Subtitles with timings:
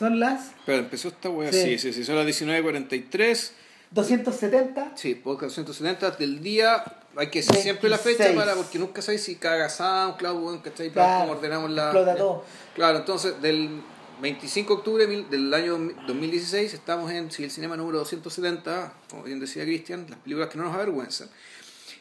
[0.00, 1.78] Son las Pero empezó esta wea, sí, Sí.
[1.78, 3.52] sí, sí, son las 19.43.
[3.92, 4.92] 270.
[4.96, 6.82] Sí, podcast 170 del día.
[7.16, 8.36] Hay que decir siempre la fecha 26.
[8.36, 10.88] para porque nunca sabéis si caga SoundCloud, ¿cachai?
[10.90, 11.82] Para Claro, cómo ordenamos la.
[11.84, 12.44] explota todo.
[12.74, 13.82] Claro, entonces del
[14.22, 15.76] 25 de octubre del año
[16.06, 20.64] 2016 estamos en el cinema número 270, como bien decía Cristian, las películas que no
[20.64, 21.28] nos avergüenzan.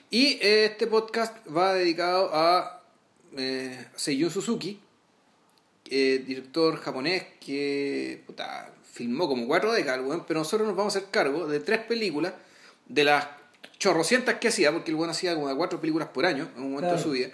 [0.09, 2.81] Y eh, este podcast va dedicado a
[3.35, 4.79] eh, Seiyun Suzuki,
[5.89, 10.99] eh, director japonés que puta, filmó como cuatro décadas, weón, pero nosotros nos vamos a
[10.99, 12.33] hacer cargo de tres películas,
[12.87, 13.27] de las
[13.77, 16.71] chorrocientas que hacía, porque el weón hacía como de cuatro películas por año en un
[16.73, 17.29] momento de su vida.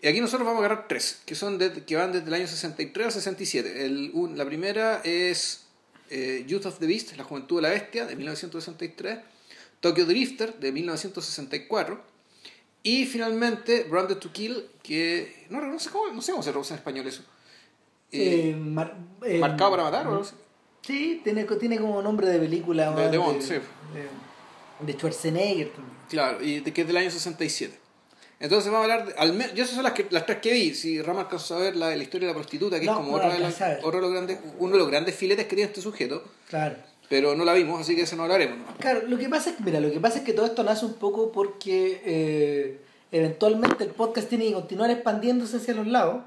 [0.00, 2.46] Y aquí nosotros vamos a agarrar tres, que, son de- que van desde el año
[2.48, 3.84] 63 al 67.
[3.86, 5.64] El, un- la primera es
[6.10, 9.18] eh, Youth of the Beast, La Juventud de la Bestia, de 1963.
[9.80, 12.00] Tokyo Drifter, de 1964.
[12.82, 16.74] Y finalmente Branded to Kill, que no, no sé cómo, no sé cómo se traduce
[16.74, 17.22] en español eso.
[18.12, 20.34] Eh, mar- eh, marcado para matar o algo así.
[20.82, 22.90] Sí, tiene, tiene como nombre de película.
[22.92, 23.54] De- de Bond, sí.
[23.54, 25.96] de, de Schwarzenegger también.
[26.08, 27.78] Claro, y de, que es del año 67.
[28.40, 30.52] Entonces vamos a hablar, de, al menos, yo esas son las, que, las tres que
[30.52, 30.74] vi.
[30.74, 33.10] Si Rama alcanzó a ver la, la historia de la prostituta, que No, es como
[33.12, 35.80] no otra de las- otro los grandes, uno de los grandes filetes que tiene este
[35.80, 36.74] sujeto, Claro.
[37.08, 38.58] pero no la vimos, así que eso no hablaremos.
[38.58, 38.64] ¿no?
[38.78, 40.84] Claro, lo que pasa es que, mira, lo que pasa es que todo esto nace
[40.84, 42.80] un poco porque eh,
[43.12, 46.24] eventualmente el podcast tiene que continuar expandiéndose hacia los lados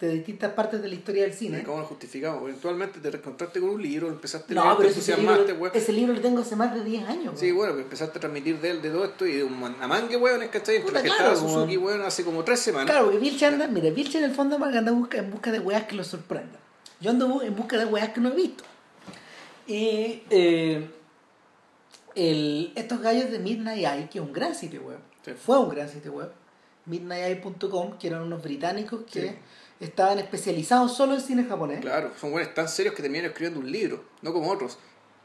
[0.00, 1.62] de distintas partes de la historia del cine.
[1.62, 2.42] ¿Cómo lo justificamos?
[2.42, 6.12] Eventualmente te reencontraste con un libro, empezaste a leer, pero te ese libro, ese libro
[6.14, 7.38] lo tengo hace más de 10 años.
[7.38, 10.16] Sí, bueno, que empezaste a transmitir de él, de todo esto y de un amangue,
[10.16, 10.76] weón, ¿cachai?
[10.76, 12.02] Entre Puta, la que claro, Suzuki, weón.
[12.02, 12.90] hace como tres semanas.
[12.90, 15.84] Claro, porque Vilche anda, mira, Vilche en el fondo anda busca, en busca de weas
[15.84, 16.60] que lo sorprendan.
[17.00, 18.64] Yo ando en busca de weas que no he visto.
[19.66, 20.88] Y eh,
[22.14, 25.32] el, estos gallos de Midnight Eye, que es un gran sitio web, Sí.
[25.32, 26.30] fue un gran sitio web,
[26.86, 29.34] midnighteye.com, que eran unos británicos que Sí.
[29.80, 31.80] Estaban especializados solo en cine japonés.
[31.80, 34.78] Claro, son buenos tan serios que terminan escribiendo un libro, no como otros.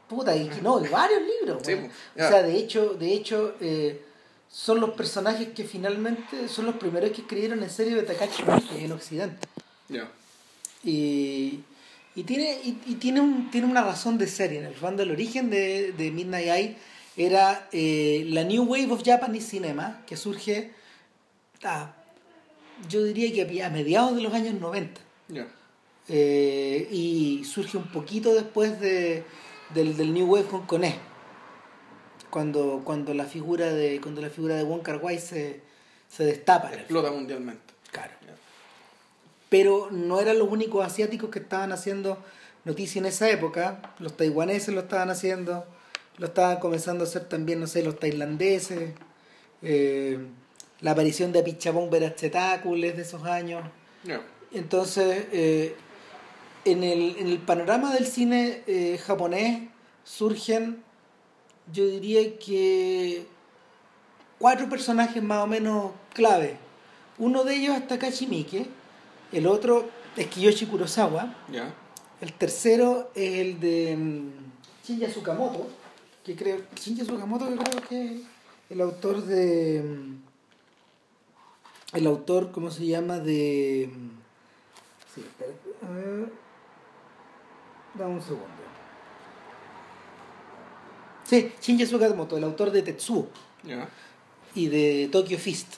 [0.08, 1.62] Puta, y que no, y varios libros.
[1.64, 4.02] Sí, pues, o sea, de hecho, de hecho eh,
[4.48, 8.84] son los personajes que finalmente son los primeros que escribieron en serio de Takashi Miike
[8.84, 9.46] en Occidente.
[9.88, 10.08] Ya.
[10.84, 11.60] Y,
[12.14, 14.52] y tiene, y, y tiene, un, tiene una razón de ser.
[14.52, 16.76] En el fondo, el origen de, de Midnight Eye
[17.16, 20.72] era eh, la New Wave of Japanese Cinema, que surge,
[21.64, 21.95] ah,
[22.88, 25.00] yo diría que a mediados de los años 90.
[25.28, 25.46] Ya.
[26.08, 29.24] Eh, y surge un poquito después de,
[29.74, 30.96] del, del New Wave con Koné.
[32.30, 35.60] Cuando, cuando la figura de cuando la figura de Wong Kar Wai se,
[36.08, 36.72] se destapa.
[36.72, 37.74] Explota mundialmente.
[37.90, 38.12] Claro.
[39.48, 42.22] Pero no eran los únicos asiáticos que estaban haciendo
[42.64, 43.94] noticia en esa época.
[44.00, 45.64] Los taiwaneses lo estaban haciendo,
[46.18, 48.92] lo estaban comenzando a hacer también, no sé, los tailandeses.
[49.62, 50.18] eh,
[50.86, 53.60] la aparición de Pichabón Verachetácules de esos años.
[54.52, 55.74] Entonces, eh,
[56.64, 59.68] en, el, en el panorama del cine eh, japonés
[60.04, 60.84] surgen,
[61.72, 63.26] yo diría que
[64.38, 66.56] cuatro personajes más o menos clave.
[67.18, 68.68] Uno de ellos es Takashi Miike,
[69.32, 71.34] el otro es Kiyoshi Kurosawa,
[72.20, 75.66] el tercero es el de mm, Shinya Tsukamoto,
[76.24, 78.20] que creo, Shinya Tsukamoto que creo que es
[78.70, 80.24] el autor de...
[81.96, 83.18] El autor, ¿cómo se llama?
[83.18, 83.88] De...
[85.14, 85.70] Sí, espérate.
[85.82, 86.28] a ver.
[87.94, 88.46] Dame un segundo.
[91.24, 93.28] Sí, Shinya Tsukamoto, el autor de Tetsuo
[93.64, 93.88] Ya.
[94.54, 95.74] y de Tokyo Fist.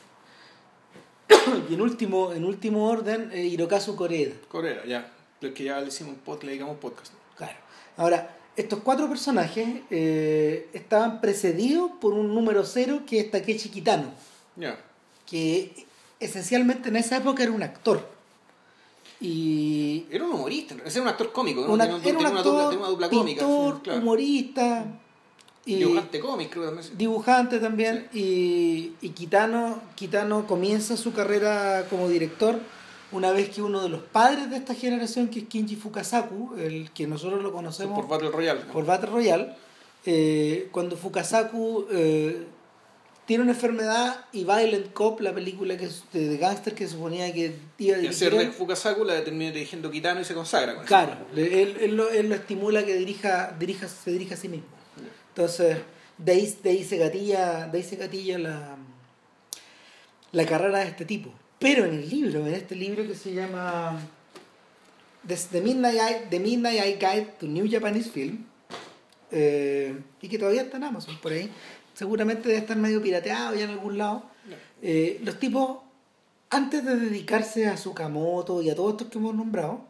[1.71, 4.35] y en último, en último orden, eh, Hirokazu Koreeda.
[4.49, 5.13] Corea, ya.
[5.41, 7.13] El que ya le hicimos un podcast, le digamos podcast.
[7.37, 7.57] Claro.
[7.97, 14.11] Ahora, estos cuatro personajes eh, estaban precedidos por un número cero que es Takeshi Kitano,
[14.57, 14.77] Ya.
[15.25, 15.87] que
[16.21, 18.07] esencialmente en esa época era un actor.
[19.21, 21.77] Y Era un humorista, era un actor cómico, ¿no?
[21.77, 23.41] Tenía un- era un tenía una actor, dupla, una dupla cómica.
[23.41, 23.99] pintor, sí, claro.
[24.01, 24.85] humorista
[25.67, 26.87] y Dibujante cómic, creo que también.
[26.89, 26.93] sí.
[26.97, 28.09] dibujante también.
[28.15, 32.59] Y, y Kitano, Kitano comienza su carrera como director
[33.11, 36.91] una vez que uno de los padres de esta generación, que es Kinji Fukasaku, el
[36.93, 38.61] que nosotros lo conocemos Por Battle Royale.
[38.67, 38.73] ¿no?
[38.73, 39.55] por Battle Royale,
[40.07, 42.47] eh, cuando Fukasaku eh,
[43.29, 47.31] tiene una enfermedad y Violent Cop, la película que es de, de gángster que suponía
[47.31, 51.27] que iba a dirigir de Fukasaku la termina dirigiendo Kitano y se consagra con claro,
[51.37, 54.69] él, él lo, él lo estimula que dirija, dirija, se dirija a sí mismo.
[55.29, 55.77] Entonces,
[56.17, 58.77] de ahí, de ahí se gatilla, de ahí se gatilla la,
[60.33, 61.31] la carrera de este tipo.
[61.59, 64.01] Pero en el libro, en este libro que se llama
[65.27, 68.47] The, The Midnight, Eye, The Midnight Eye Guide to New Japanese Film,
[69.31, 71.51] eh, y que todavía está en Amazon por ahí,
[72.03, 74.23] seguramente debe estar medio pirateado ya en algún lado.
[74.81, 75.79] Eh, los tipos,
[76.49, 79.81] antes de dedicarse a Sukamoto y a todos estos que hemos nombrado,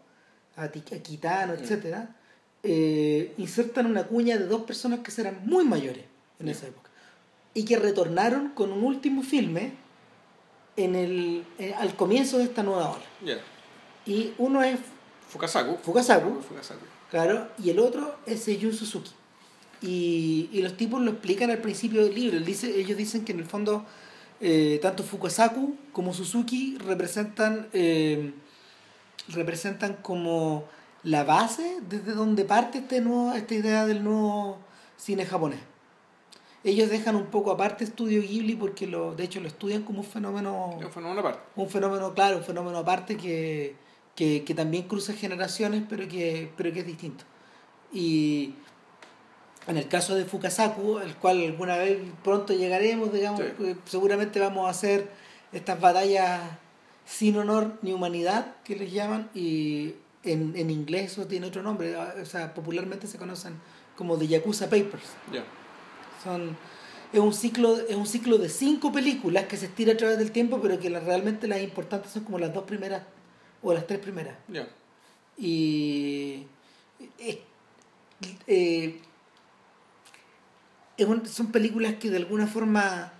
[0.56, 2.16] a, Ti- a Kitano, etcétera,
[2.62, 6.04] eh, insertan una cuña de dos personas que serán muy mayores
[6.40, 6.52] en Ya.
[6.52, 6.88] esa época
[7.52, 9.72] y que retornaron con un último filme
[10.76, 13.38] en el, eh, al comienzo de esta nueva ola.
[14.06, 14.78] Y uno es
[15.28, 15.76] Fukasaku.
[15.82, 16.40] Fukasaku.
[16.40, 16.80] Fukasaku.
[17.10, 19.10] Claro, y el otro es Seiyun Suzuki.
[19.80, 22.40] Y, y los tipos lo explican al principio del libro.
[22.40, 23.84] Dice, ellos dicen que en el fondo
[24.40, 28.32] eh, tanto Fukasaku como Suzuki representan, eh,
[29.28, 30.64] representan como
[31.02, 34.58] la base desde donde parte este nuevo, esta idea del nuevo
[34.96, 35.60] cine japonés.
[36.64, 40.04] Ellos dejan un poco aparte Estudio Ghibli porque lo, de hecho lo estudian como un
[40.04, 41.40] fenómeno un fenómeno aparte.
[41.56, 43.74] un fenómeno, claro, un fenómeno aparte que,
[44.14, 47.24] que, que también cruza generaciones, pero que, pero que es distinto.
[47.92, 48.54] Y
[49.68, 53.46] en el caso de Fukasaku, al cual alguna vez pronto llegaremos, digamos, Sí.
[53.64, 55.08] eh, seguramente vamos a hacer
[55.52, 56.40] estas batallas
[57.06, 59.94] sin honor ni humanidad, que les llaman, y
[60.24, 63.54] en, en inglés eso tiene otro nombre, o sea, popularmente se conocen
[63.96, 65.04] como The Yakuza Papers.
[66.24, 66.56] Son,
[67.12, 70.32] es, un ciclo, es un ciclo de cinco películas que se estira a través del
[70.32, 73.02] tiempo, pero que la- realmente las importantes son como las dos primeras
[73.62, 74.36] o las tres primeras.
[75.38, 76.46] Y
[77.20, 77.42] eh,
[78.46, 79.00] eh,
[81.30, 83.12] son películas que de alguna forma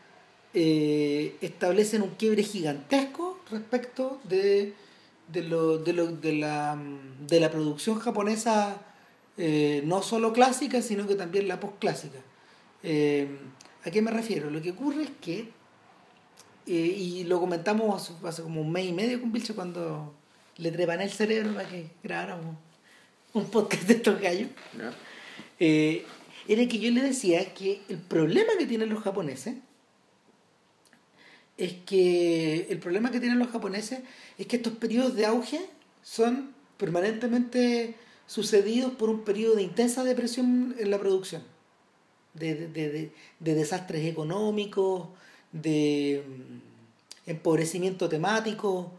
[0.54, 4.74] eh, establecen un quiebre gigantesco respecto de,
[5.32, 6.78] de, lo, de, lo- de, la,
[7.26, 8.82] de la producción japonesa,
[9.36, 12.18] eh, no solo clásica, sino que también la postclásica.
[12.82, 13.28] Eh,
[13.84, 14.50] ¿A qué me refiero?
[14.50, 15.50] Lo que ocurre es que,
[16.66, 20.14] eh, y lo comentamos hace, como un mes y medio con Vilche cuando
[20.56, 22.56] le trepan el cerebro para que grabáramos
[23.32, 24.48] un podcast de estos gallos.
[26.48, 29.54] Era que yo le decía que el problema que tienen los japoneses
[31.56, 34.00] es que el problema que tienen los japoneses
[34.38, 35.60] es que estos periodos de auge
[36.02, 37.96] son permanentemente
[38.26, 41.42] sucedidos por un periodo de intensa depresión en la producción,
[42.34, 45.08] de, de- de- de- de desastres económicos,
[45.52, 48.92] de mm, empobrecimiento temático,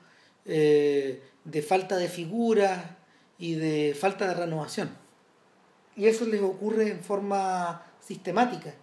[0.46, 2.84] eh, de falta de figuras
[3.38, 4.90] y de falta de renovación.
[6.00, 8.74] Y eso les ocurre en forma sistemática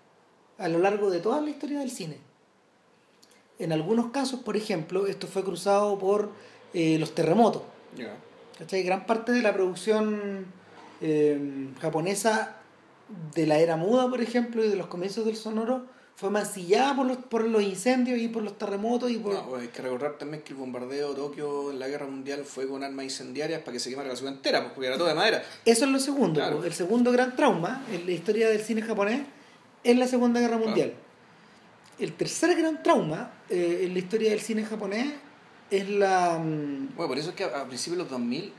[0.58, 2.18] a lo largo de toda la historia del cine.
[3.58, 6.28] En algunos casos, por ejemplo, esto fue cruzado por
[6.74, 7.62] eh, los terremotos.
[8.58, 8.82] ¿cachai?
[8.82, 10.44] Gran parte de la producción
[11.00, 12.56] eh, japonesa
[13.34, 15.86] de la era muda, por ejemplo, y de los comienzos del sonoro,
[16.16, 19.34] fue mancillada por los, por los incendios y por los terremotos y por...
[19.34, 22.44] No, pues hay que recordar también que el bombardeo de Tokio en la guerra mundial
[22.46, 25.08] fue con armas incendiarias para que se quemara la ciudad entera, pues, porque era todo
[25.08, 25.44] de madera.
[25.66, 26.40] Eso es lo segundo.
[26.40, 26.64] Claro.
[26.64, 29.26] El segundo gran trauma en la historia del cine japonés
[29.84, 30.94] es la Segunda Guerra Mundial.
[31.98, 35.12] El tercer gran trauma eh, en la historia del cine japonés
[35.70, 36.38] es la...
[36.38, 38.52] mm, Bueno, por eso es que a, a principios de los 2000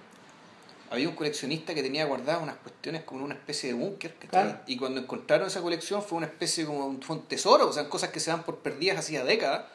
[0.90, 4.14] había un coleccionista que tenía guardadas unas cuestiones como en una especie de búnker.
[4.30, 4.60] Claro.
[4.68, 7.90] Y cuando encontraron esa colección fue una especie como un, fue un tesoro, o sea,
[7.90, 9.66] cosas que se dan por perdidas hacía décadas.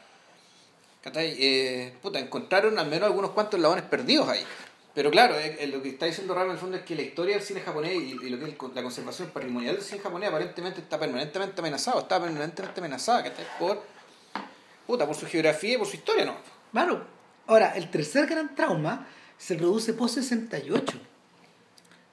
[1.15, 4.45] Eh, puta, encontraron al menos algunos cuantos eslabones perdidos ahí.
[4.95, 7.03] Pero claro, eh, eh, lo que está diciendo Raro en el fondo es que la
[7.03, 10.01] historia del cine japonés y, y lo que es el- la conservación patrimonial del cine
[10.03, 13.47] japonés aparentemente está permanentemente amenazado, está permanentemente amenazada, ¿cachai?
[13.59, 13.83] Por,
[14.87, 16.37] puta, por su geografía y por su historia, ¿no?
[16.73, 17.05] Claro.
[17.47, 19.09] Ahora, el tercer gran trauma
[19.43, 20.83] se produce post-68.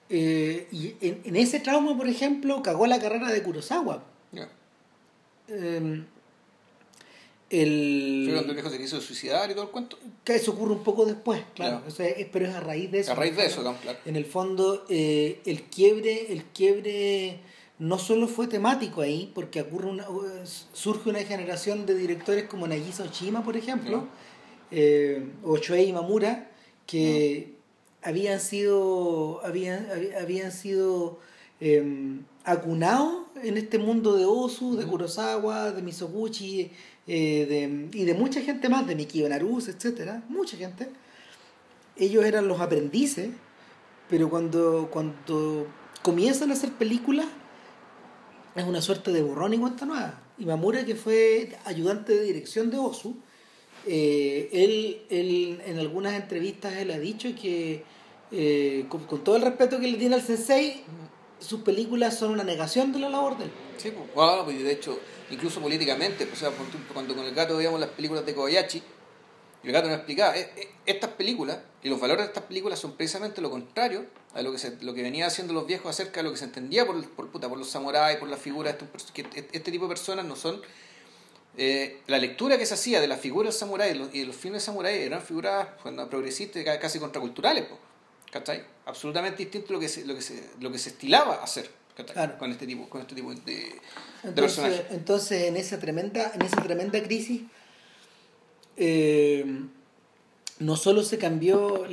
[0.09, 4.03] Eh, y en, en ese trauma, por ejemplo, cagó la carrera de Kurosawa.
[5.51, 6.03] Eh,
[7.49, 9.97] Fue el, cuando el viejo se quiso suicidar y todo el cuento.
[10.23, 11.81] que eso ocurre un poco después, claro.
[11.87, 13.11] O sea, es- pero es a raíz de eso.
[13.11, 13.97] A raíz de eso, claro.
[14.05, 17.39] En el fondo, eh, el quiebre, el quiebre
[17.79, 20.05] no solo fue temático ahí, porque ocurre una,
[20.73, 24.07] surge una generación de directores como Nagisa Oshima, por ejemplo,
[24.69, 26.48] eh, o Shoei Mamura,
[26.89, 27.53] que
[28.01, 29.87] habían sido, habían,
[30.19, 31.19] habían sido
[31.61, 34.85] eh, acunados en este mundo de Osu, de.
[34.87, 36.71] Kurosawa, de Misoguchi,
[37.05, 40.89] eh, de- y de mucha gente más, de Mikio Naruse, etcétera, mucha gente.
[41.95, 43.29] Ellos eran los aprendices,
[44.09, 45.67] pero cuando, cuando
[46.01, 47.27] comienzan a hacer películas,
[48.55, 50.21] es una suerte de borrón y cuenta nueva.
[50.39, 53.15] Y Mamura, que fue ayudante de dirección de Osu,
[53.87, 57.83] eh, él, él en algunas entrevistas él ha dicho que
[58.31, 60.83] eh, con, todo el respeto que le tiene al sensei,
[61.39, 63.51] sus películas son una negación de la labor de él.
[63.77, 64.99] Sí, pues, bueno, pues, de hecho,
[65.31, 66.57] incluso políticamente, pues, o sea,
[66.93, 68.83] cuando con el gato veíamos las películas de Kobayashi,
[69.63, 72.93] el gato nos explicaba, "Eh, eh, estas películas y los valores de estas películas son
[72.93, 76.23] precisamente lo contrario a lo que se, lo que venía haciendo los viejos acerca de
[76.25, 79.25] lo que se entendía por, por, puta, por los samuráis, por las figuras, estos que
[79.51, 80.61] este tipo de personas no son...
[81.57, 84.99] eh, la lectura que se hacía de las figuras samuráis y y los filmes samuráis
[85.01, 87.65] eran figuras bueno, progresistas casi contraculturales.
[87.65, 87.79] pues.
[88.31, 88.63] ¿Cachai?
[88.85, 91.69] Absolutamente distinto a lo que se, lo que se, lo que se estilaba hacer
[92.37, 93.71] con este tipo, con este tipo de, de
[94.23, 94.85] Entonces, personajes.
[94.91, 97.41] entonces en esa tremenda, en esa tremenda crisis,
[98.77, 99.45] eh,
[100.59, 101.85] no solo se cambió,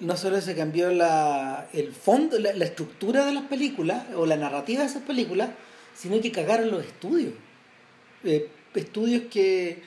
[0.00, 4.36] no solo se cambió la, el fondo, la, la estructura de las películas o la
[4.36, 5.50] narrativa de esas películas,
[5.94, 7.34] sino que cagaron los estudios.
[8.24, 9.82] Eh, estudios que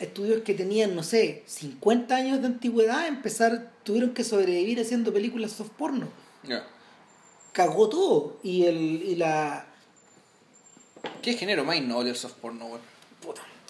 [0.00, 5.52] estudios que tenían, no sé, 50 años de antigüedad, empezar, tuvieron que sobrevivir haciendo películas
[5.52, 6.08] soft porno.
[6.42, 6.66] Ya.
[7.52, 8.38] Cagó todo.
[8.42, 9.66] Y el, y la,
[11.20, 12.80] ¿Qué género más innoble el soft porno, weón?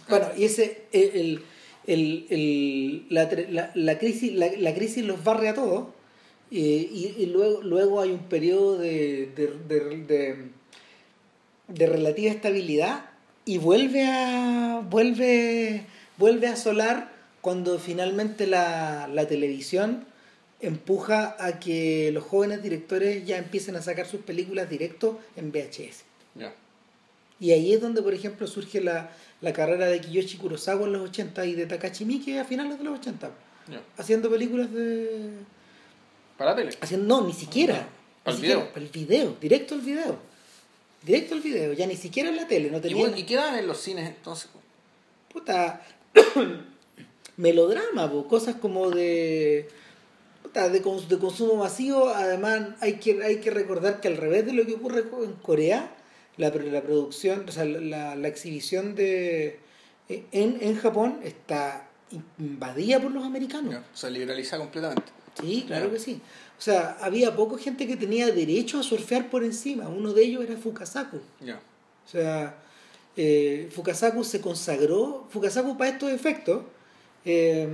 [0.09, 1.43] Bueno, y ese, el,
[1.87, 5.89] el, el- la, la, la crisis, la, la crisis los barre a todos,
[6.51, 6.57] eh,
[6.91, 10.49] y, y luego, luego hay un periodo de, de, de, de-
[11.69, 13.11] de relativa estabilidad
[13.45, 15.85] y vuelve a vuelve
[16.19, 20.05] vuelve a solar cuando finalmente la, la televisión
[20.61, 26.05] empuja a que los jóvenes directores ya empiecen a sacar sus películas directo en VHS.
[26.37, 26.55] Ya.
[27.41, 31.03] Y ahí es donde, por ejemplo, surge la, la carrera de Kiyoshi Kurosawa en los
[31.11, 33.31] 80 y de Takashi Miike a finales de los 80,
[33.69, 33.81] Ya.
[33.99, 35.31] haciendo películas de...
[36.39, 36.71] Para la tele.
[36.81, 37.89] Haciendo, no, ni siquiera.
[38.23, 38.73] Para ni el siquiera, video.
[38.73, 40.17] para el video, directo al video.
[41.05, 42.99] Directo al video, ya ni siquiera en la tele, no ¿Y, tenían...
[43.01, 44.49] bueno, ¿Y qué daban en los cines entonces?
[45.33, 45.83] puta
[47.37, 49.69] melodrama, po, cosas como de
[50.43, 54.45] puta, de, cons- de consumo masivo, además hay que, hay que recordar que al revés
[54.47, 55.95] de lo que ocurre en Corea,
[56.37, 59.59] la, la producción, o sea, la, la exhibición de
[60.09, 61.89] en, en Japón está
[62.39, 63.73] invadida por los americanos.
[63.73, 63.79] Ya.
[63.81, 65.11] O sea, liberalizada completamente.
[65.41, 66.21] Sí, claro que sí.
[66.63, 69.89] O sea, había poca gente que tenía derecho a surfear por encima.
[69.89, 71.19] Uno de ellos era Fukasaku.
[71.41, 71.57] Ya.
[71.57, 72.57] O sea,
[73.17, 76.63] eh, Fukasaku se consagró, Fukasaku para estos efectos,
[77.25, 77.69] eh,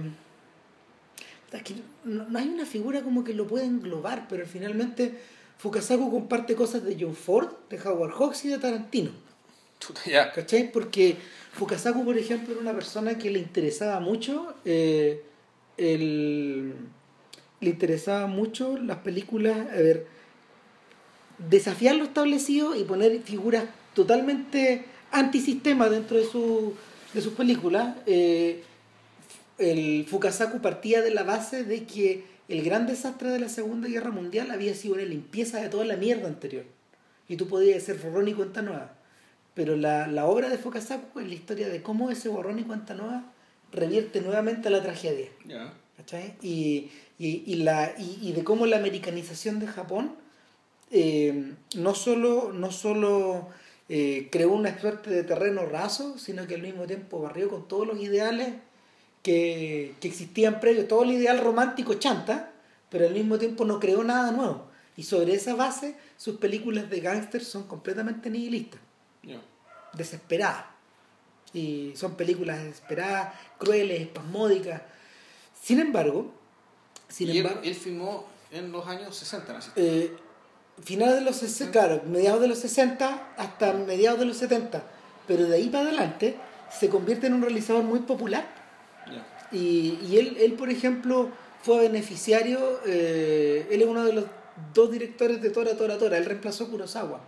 [1.53, 5.19] es que no, no hay una figura como que lo pueda englobar, pero finalmente
[5.59, 9.11] Fukasaku comparte cosas de John Ford, de Howard Hawks y de Tarantino.
[10.07, 10.33] Ya.
[10.33, 10.73] ¿Cachai?
[10.73, 11.15] Porque
[11.53, 15.23] Fukasaku, por ejemplo, era una persona que le interesaba mucho eh,
[15.77, 16.73] el-
[17.61, 20.07] le interesaba mucho las películas, a ver,
[21.39, 26.75] desafiar lo establecido y poner figuras totalmente antisistema dentro de, su,
[27.15, 27.97] de sus películas.
[28.07, 28.63] Eh,
[29.59, 34.11] el Fukasaku partía de la base de que el gran desastre de la Segunda Guerra
[34.11, 36.65] Mundial había sido una limpieza de toda la mierda anterior.
[37.29, 38.95] Y tú podías hacer borrón y cuenta nueva.
[39.55, 42.95] Pero la, la obra de Fukasaku es la historia de cómo ese borrón y cuenta
[42.95, 43.33] nueva
[43.73, 45.29] revierte nuevamente a la tragedia.
[45.97, 46.37] ¿cachai?
[46.43, 50.15] Y, y, y la, y, y de cómo la americanización de Japón
[50.91, 53.49] eh, no solo, no solo
[53.89, 57.87] eh, creó una suerte de terreno raso, sino que al mismo tiempo barrió con todos
[57.87, 58.55] los ideales
[59.23, 62.53] que, que existían previos, todo el ideal romántico chanta,
[62.91, 64.67] pero al mismo tiempo no creó nada nuevo.
[64.97, 68.81] Y sobre esa base, sus películas de gángster son completamente nihilistas
[69.93, 70.67] desesperadas.
[71.53, 74.83] Y son películas desesperadas, crueles, espasmódicas.
[75.61, 76.33] Sin embargo,
[77.09, 79.59] sin y él, embargo, él filmó en los años 60, ¿no?
[79.77, 80.17] eh,
[80.83, 84.83] finales de los 60, claro, mediados de los 60 hasta mediados de los 70,
[85.27, 86.37] pero de ahí para adelante
[86.71, 88.57] se convierte en un realizador muy popular.
[89.51, 91.31] Y, y él, él, por ejemplo,
[91.63, 94.25] fue beneficiario, eh, él es uno de los
[94.75, 97.21] dos directores de Tora Tora Tora, él reemplazó Kurosawa.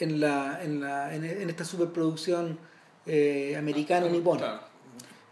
[0.00, 2.58] En la en, la, en, en esta superproducción
[3.06, 4.38] eh, americano-nipona.
[4.40, 4.69] Claro.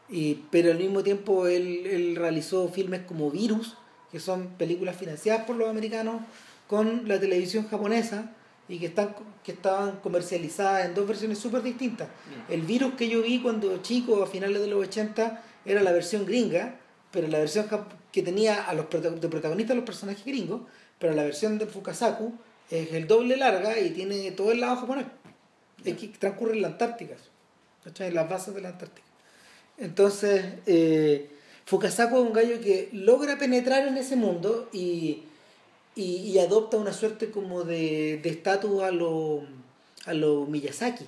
[0.08, 3.76] Y, pero al mismo tiempo él, él realizó filmes como Virus,
[4.10, 6.22] que son películas financiadas por los americanos
[6.66, 8.32] con la televisión japonesa
[8.68, 12.08] y que, están, que estaban comercializadas en dos versiones súper distintas.
[12.08, 12.54] Ya.
[12.54, 16.26] El Virus que yo vi cuando chico, a finales de los 80, era la versión
[16.26, 16.76] gringa,
[17.10, 17.66] pero la versión
[18.12, 20.62] que tenía a los de protagonistas los personajes gringos,
[20.98, 22.32] pero la versión de Fukasaku
[22.70, 25.06] es el doble larga y tiene todo el lado japonés.
[25.84, 27.14] Es que transcurre en la Antártica,
[27.98, 29.07] en las bases de la Antártica.
[29.78, 31.30] Entonces, eh,
[31.66, 35.22] Fukasaku es un gallo que logra penetrar en ese mundo y,
[35.94, 39.42] y, y adopta una suerte como de de estatus a lo,
[40.04, 41.04] a lo Miyazaki.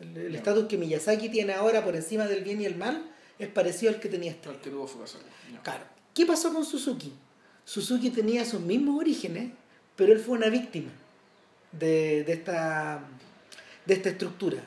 [0.00, 3.04] El estatus que Miyazaki tiene ahora por encima del bien y el mal
[3.38, 4.48] es parecido al que tenía este.
[4.48, 5.24] El que tuvo Fukasaku.
[5.62, 5.84] Claro.
[6.14, 7.12] ¿Qué pasó con Suzuki?
[7.64, 9.50] Suzuki tenía sus mismos orígenes,
[9.96, 10.90] pero él fue una víctima
[11.72, 13.02] de, de, esta,
[13.86, 14.62] de esta estructura.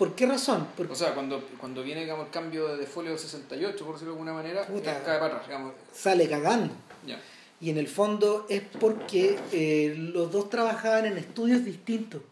[0.00, 0.66] ¿Por qué razón?
[0.78, 4.14] Porque O sea, cuando, cuando viene digamos, el cambio de folio del 68, por decirlo
[4.14, 4.96] de alguna manera, Puta.
[4.96, 5.46] él cae para atrás.
[5.46, 5.74] Digamos.
[5.92, 6.72] sale cagando.
[7.60, 12.22] Y en el fondo es porque eh, los dos trabajaban en estudios distintos.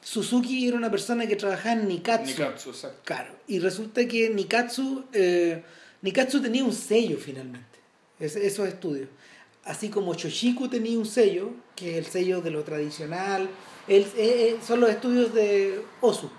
[0.00, 2.26] Suzuki era una persona que trabajaba en Nikatsu.
[2.30, 3.00] Nikatsu, exacto.
[3.04, 3.32] Claro.
[3.48, 5.64] Y resulta que Nikatsu, eh,
[6.02, 7.66] Nikatsu tenía un sello finalmente.
[8.20, 9.08] es- esos estudios.
[9.64, 13.48] Así como Shoshiku tenía un sello, que es el sello de lo tradicional,
[13.86, 16.30] el- eh, eh, son los estudios de Osu.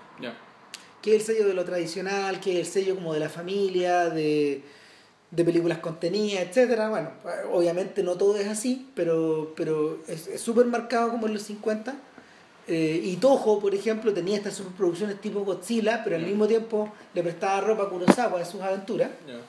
[1.02, 4.10] Que es el sello de lo tradicional, que es el sello como de la familia,
[4.10, 4.62] de,
[5.30, 6.88] de películas contenidas, etcétera.
[6.88, 7.10] Bueno,
[7.52, 11.94] obviamente no todo es así, pero, pero es súper marcado como en los 50.
[12.68, 17.22] Eh, y Toho, por ejemplo, tenía estas superproducciones tipo Godzilla, pero al mismo tiempo le
[17.22, 19.10] prestaba ropa a Kurosawa de sus aventuras.
[19.26, 19.40] Ya.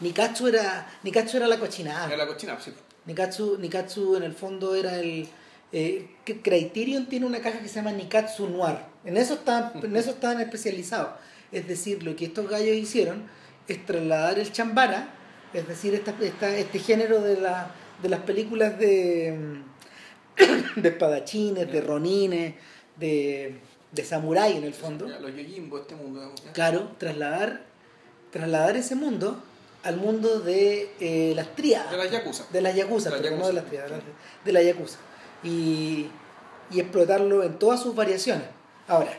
[0.00, 2.06] Nikatsu era, Nikatsu era la cochinada.
[2.06, 2.72] Era la cochina, sí.
[3.06, 5.28] Nikatsu, Nikatsu en el fondo era el...
[5.76, 8.78] eh, que Criterion tiene una caja que se llama Nikatsu Noir.
[9.04, 11.10] En eso, estaban, en eso estaban especializados.
[11.52, 13.24] Es decir, lo que estos gallos hicieron
[13.68, 15.08] es trasladar el chambara,
[15.52, 17.70] es decir, esta, esta- este género de, la,
[18.02, 19.36] de las películas de,
[20.76, 22.54] de espadachines, de ronines,
[22.96, 23.58] de,
[23.92, 25.08] de samurái en el fondo.
[25.08, 26.32] Los Yojimbo, este mundo.
[26.52, 27.64] Claro, trasladar,
[28.30, 29.42] trasladar ese mundo
[29.82, 31.90] al mundo de eh, las tríadas.
[31.90, 32.46] De las Yakuza.
[32.52, 34.00] De las Yakuza, De las pero no de las tríadas, las-
[34.44, 34.98] de la Yakuza.
[35.44, 36.06] Y,
[36.70, 38.46] y explotarlo en todas sus variaciones.
[38.88, 39.12] Ahora,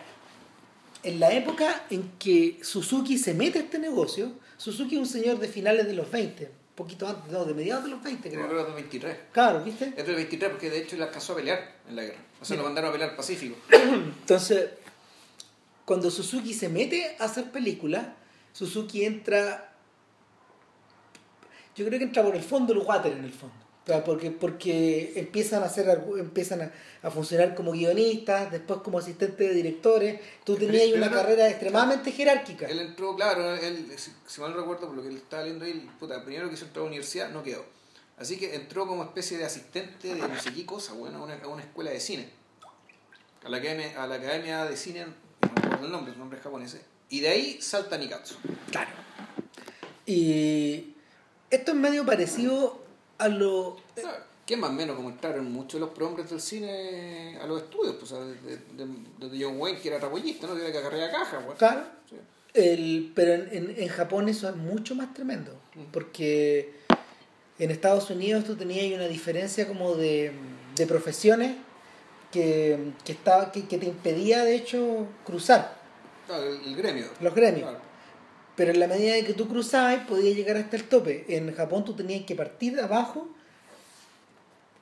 [1.04, 5.40] en la época en que Suzuki se mete a este negocio, Suzuki es un señor
[5.40, 8.48] de finales de los 20, un poquito antes, no, de mediados de los 20 Creo
[8.48, 8.58] creo.
[8.60, 9.18] que del 23.
[9.32, 9.94] Claro, ¿viste?
[9.96, 12.18] Es del 23 porque de hecho él alcanzó a pelear en la guerra.
[12.42, 12.64] O sea, Mira.
[12.64, 13.56] lo mandaron a pelear al Pacífico.
[13.72, 14.70] Entonces,
[15.86, 18.08] cuando Suzuki se mete a hacer películas,
[18.54, 19.74] Suzuki entra.
[21.76, 23.56] Yo creo que entra por el fondo del water en el fondo.
[23.86, 25.88] Sea, porque, porque empiezan a hacer
[26.18, 26.72] empiezan a,
[27.04, 30.20] a funcionar como guionistas, después como asistentes de directores.
[30.44, 32.66] Tú tenías ahí una carrera extremadamente jerárquica.
[32.66, 35.66] Él entró, claro, él, si, si mal no recuerdo, por lo que él estaba leyendo
[35.66, 37.64] ahí, puta, primero quiso entrar a la universidad, no quedó.
[38.18, 41.36] Así que entró como especie de asistente de no sé qué cosa, bueno, a una,
[41.36, 42.30] a una escuela de cine.
[43.44, 45.14] A la academia, a la academia de cine, no
[45.54, 46.78] me acuerdo el nombre, el nombre es japonés.
[47.10, 48.36] Y de ahí salta Nikatsu.
[48.72, 48.90] Claro.
[50.08, 50.96] Y
[51.52, 52.85] esto es medio parecido
[53.18, 53.68] a lo.
[53.70, 57.48] O sea, ¿Qué más o menos como entraron muchos de los prohombres del cine a
[57.48, 57.96] los estudios?
[57.96, 60.54] Pues, desde de, de John Wayne, que era rapollista, ¿no?
[60.56, 61.58] Que era que agarraba caja, pues.
[61.58, 61.82] Claro.
[62.08, 62.16] Sí.
[62.54, 65.60] El, pero en, en, en Japón eso es mucho más tremendo,
[65.92, 66.74] porque
[67.60, 70.32] en Estados Unidos tú tenías una diferencia como de,
[70.76, 71.56] de profesiones
[72.32, 75.76] que, que, estaba, que, que te impedía de hecho cruzar
[76.28, 77.06] Claro, el, el gremio.
[77.20, 77.64] los gremios.
[77.70, 77.84] Claro.
[78.56, 81.26] Pero en la medida de que tú cruzabas podías llegar hasta el tope.
[81.28, 83.28] En Japón tú tenías que partir de abajo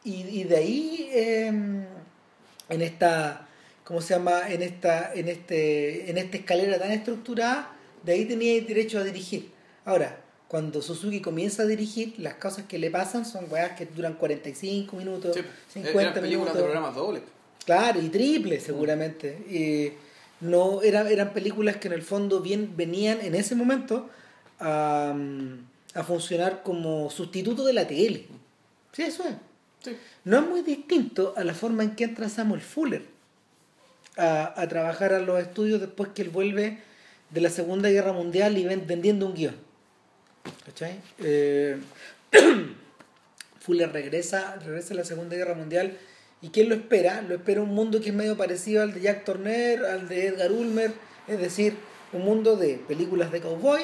[0.03, 3.47] y, y de ahí eh, en esta
[3.83, 4.49] ¿cómo se llama?
[4.49, 7.71] en esta en este en esta escalera tan estructurada
[8.03, 9.51] de ahí tenías derecho a dirigir
[9.85, 14.13] ahora cuando Suzuki comienza a dirigir las cosas que le pasan son weas que duran
[14.15, 15.41] 45 minutos Sí,
[15.73, 17.23] 50 eran películas minutos de programas dobles.
[17.65, 19.29] Claro, y triple seguramente.
[19.49, 19.93] Y
[20.43, 24.09] no eran, eran películas que en el fondo bien venían en ese momento
[24.59, 25.15] a,
[25.95, 28.27] a funcionar como sustituto de la tele.
[28.91, 29.35] Sí, eso es.
[29.83, 29.97] Sí.
[30.23, 33.03] No es muy distinto a la forma en que entra Samuel Fuller
[34.17, 36.79] a, a trabajar a los estudios después que él vuelve
[37.31, 39.55] de la Segunda Guerra Mundial y ven- vendiendo un guion.
[40.65, 40.99] ¿Cachai?
[41.19, 41.77] Eh,
[43.59, 45.97] Fuller regresa, regresa a la Segunda Guerra Mundial
[46.43, 47.21] y ¿quién lo espera?
[47.23, 50.51] Lo espera un mundo que es medio parecido al de Jack Turner, al de Edgar
[50.51, 50.93] Ulmer,
[51.27, 51.75] es decir,
[52.11, 53.81] un mundo de películas de cowboy,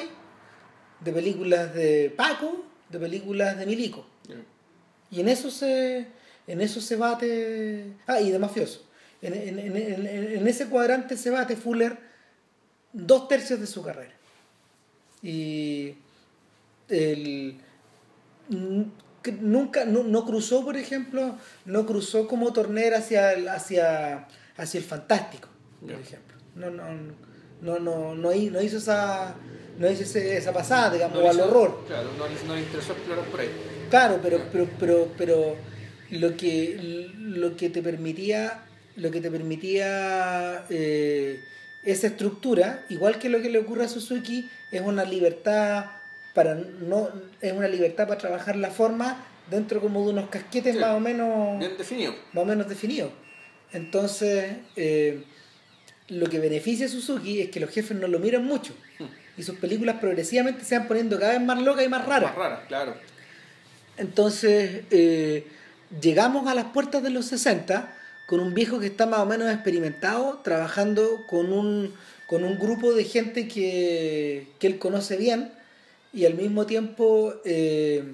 [1.00, 4.06] de películas de Paco, de películas de Milico.
[5.10, 6.06] Y en eso se,
[6.46, 7.94] en eso se bate.
[8.06, 8.86] Ah, y de mafioso.
[9.22, 11.98] En, en- en- en- ese cuadrante se bate Fuller
[12.92, 14.14] dos tercios de su carrera.
[15.22, 15.94] Y
[16.88, 17.56] el,
[19.40, 24.84] nunca, no, no cruzó, por ejemplo, no cruzó como Torner hacia el, hacia, hacia el
[24.84, 25.48] fantástico,
[25.80, 25.98] por Ya.
[25.98, 26.36] ejemplo.
[26.54, 26.84] No, no,
[27.62, 29.34] no, no, no, hi- no hizo esa,
[29.78, 31.84] no hizo esa pasada, digamos, No al hizo- horror.
[31.86, 33.50] Claro, no, le- no interesó explorar por ahí.
[33.90, 35.56] Claro, pero, pero, pero, pero
[36.10, 38.62] lo que lo que te permitía,
[38.96, 41.40] lo que te permitía eh,
[41.84, 45.86] esa estructura, igual que lo que le ocurre a Suzuki, es una libertad
[46.34, 47.08] para no,
[47.40, 50.80] es una libertad para trabajar la forma dentro como de unos casquetes Sí.
[50.80, 52.14] más o menos Bien definido.
[52.32, 53.10] más o menos definidos.
[53.72, 55.24] Entonces, eh,
[56.08, 58.74] lo que beneficia a Suzuki es que los jefes no lo miran mucho.
[59.36, 62.30] Y sus películas progresivamente se van poniendo cada vez más locas y más raras.
[62.30, 62.94] Más rara, claro.
[63.96, 65.46] Entonces, eh,
[66.00, 67.94] llegamos a las puertas de los 60
[68.26, 71.94] con un viejo que está más o menos experimentado, trabajando con un,
[72.26, 75.52] con un grupo de gente que, que él conoce bien
[76.12, 78.04] y al mismo tiempo eh,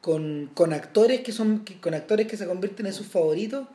[0.00, 3.66] con, con actores que son con actores que se convierten en sus favoritos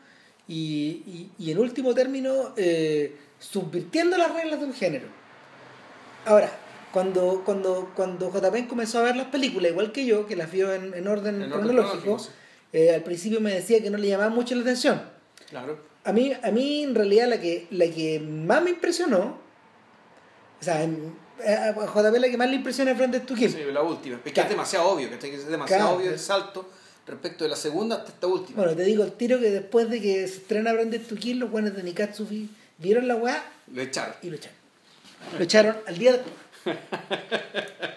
[0.48, 5.08] y, y- y en último término eh, subvirtiendo las reglas de un género.
[6.26, 6.50] Ahora,
[6.92, 10.74] cuando, cuando, cuando JP comenzó a ver las películas, igual que yo, que las vio
[10.74, 12.18] en, en orden En orden cronológico,
[12.74, 15.02] eh, al principio me decía que no le llamaba mucho la atención.
[15.50, 15.80] Claro.
[16.04, 19.38] A mí, a mí en realidad la que, la que más me impresionó,
[20.60, 21.14] o sea, en-
[21.46, 23.52] a JP la que más le impresiona es to Kill.
[23.52, 24.18] Sí, la última.
[24.18, 24.48] Es que Claro.
[24.50, 25.98] es demasiado obvio, que es demasiado Claro.
[25.98, 26.70] obvio el salto
[27.08, 28.58] respecto de la segunda hasta esta última.
[28.64, 30.74] Bueno, te digo el tiro que después de que se estrena
[31.08, 34.16] to Kill, los buenos de Nikatsufi vieron la weá Lo echaron.
[34.22, 34.58] y lo echaron.
[35.38, 36.34] Lo echaron al día después.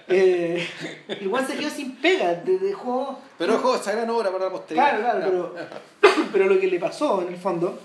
[0.09, 0.67] eh,
[1.09, 3.19] el weón se quedó sin pega, dejó...
[3.39, 4.99] Pero ojo, esa gran obra para la posteridad.
[5.01, 5.55] Claro, claro,
[6.01, 7.79] pero, pero lo que le pasó en el fondo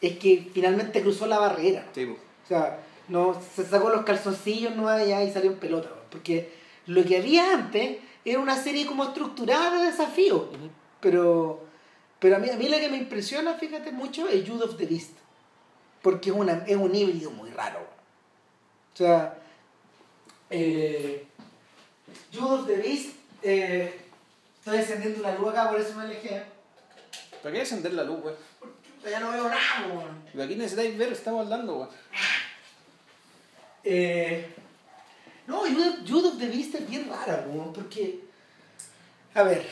[0.00, 1.86] es que finalmente cruzó la barrera.
[1.94, 2.12] Sí, po.
[2.12, 2.78] O sea,
[3.10, 5.90] no, se sacó los calzoncillos no allá y salió en pelota.
[6.10, 6.52] Porque
[6.86, 10.42] lo que había antes era una serie como estructurada de desafíos.
[11.00, 11.64] Pero,
[12.20, 14.86] pero a, mí, a mí lo que me impresiona, fíjate mucho, es Jude of the
[14.86, 15.12] Beast.
[16.02, 17.80] Porque es, una, es un híbrido muy raro.
[18.94, 19.36] O sea,
[20.48, 21.26] eh,
[22.32, 24.00] Jude of the Beast, eh,
[24.58, 26.44] estoy encendiendo la luz acá, por eso me alejé.
[27.42, 28.34] ¿Para qué encender la luz, güey?
[29.10, 30.22] Ya no veo nada, weón.
[30.32, 31.88] De aquí necesitáis ver, estamos hablando, güey.
[33.84, 34.46] Eh,
[35.46, 38.20] no, Jude, Jude of the Beast es bien rara, porque.
[39.34, 39.66] A ver.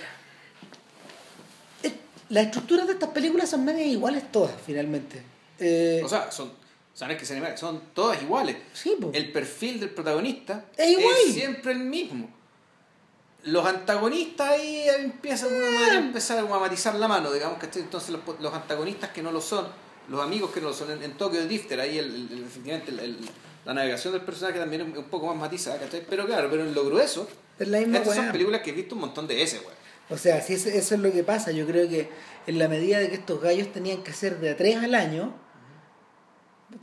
[1.83, 1.93] eh,
[2.31, 5.23] Las estructuras de estas películas son medias iguales todas, finalmente.
[5.59, 6.53] Eh, O sea, son,
[6.95, 8.57] sabes que se son todas iguales.
[8.73, 8.97] sí.
[9.13, 11.15] El perfil del protagonista Es igual.
[11.33, 12.31] siempre el mismo.
[13.45, 18.53] Los antagonistas ahí empiezan podría empezar a matizar la mano, digamos que entonces los, los
[18.53, 19.67] antagonistas que no lo son,
[20.09, 22.91] los amigos que no lo son, en, en Tokyo Drifter, ahí el, el- el- efectivamente
[22.91, 23.19] el- el-
[23.69, 26.03] la navegación del personaje también es un poco más matizada, ¿cachai?
[26.09, 27.29] Pero claro, pero en lo grueso,
[27.59, 29.75] Es la misma estas son películas que he visto un montón de veces, güey.
[30.11, 32.09] O sea, si eso, eso es lo que pasa, yo creo que
[32.47, 35.35] en la medida de que estos gallos tenían que hacer de a tres al año,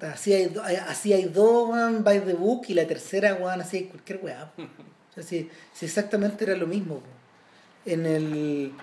[0.02, 3.62] así hay, do- hay- así hay dos weón, by the book y la tercera, weón,
[3.62, 4.54] así hay cualquier weá.
[5.12, 7.02] O sea, si, si exactamente era lo mismo.
[7.86, 8.74] En el,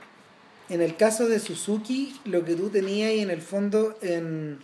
[0.70, 4.58] en el caso de Suzuki, lo que tú tenías ahí en el fondo en,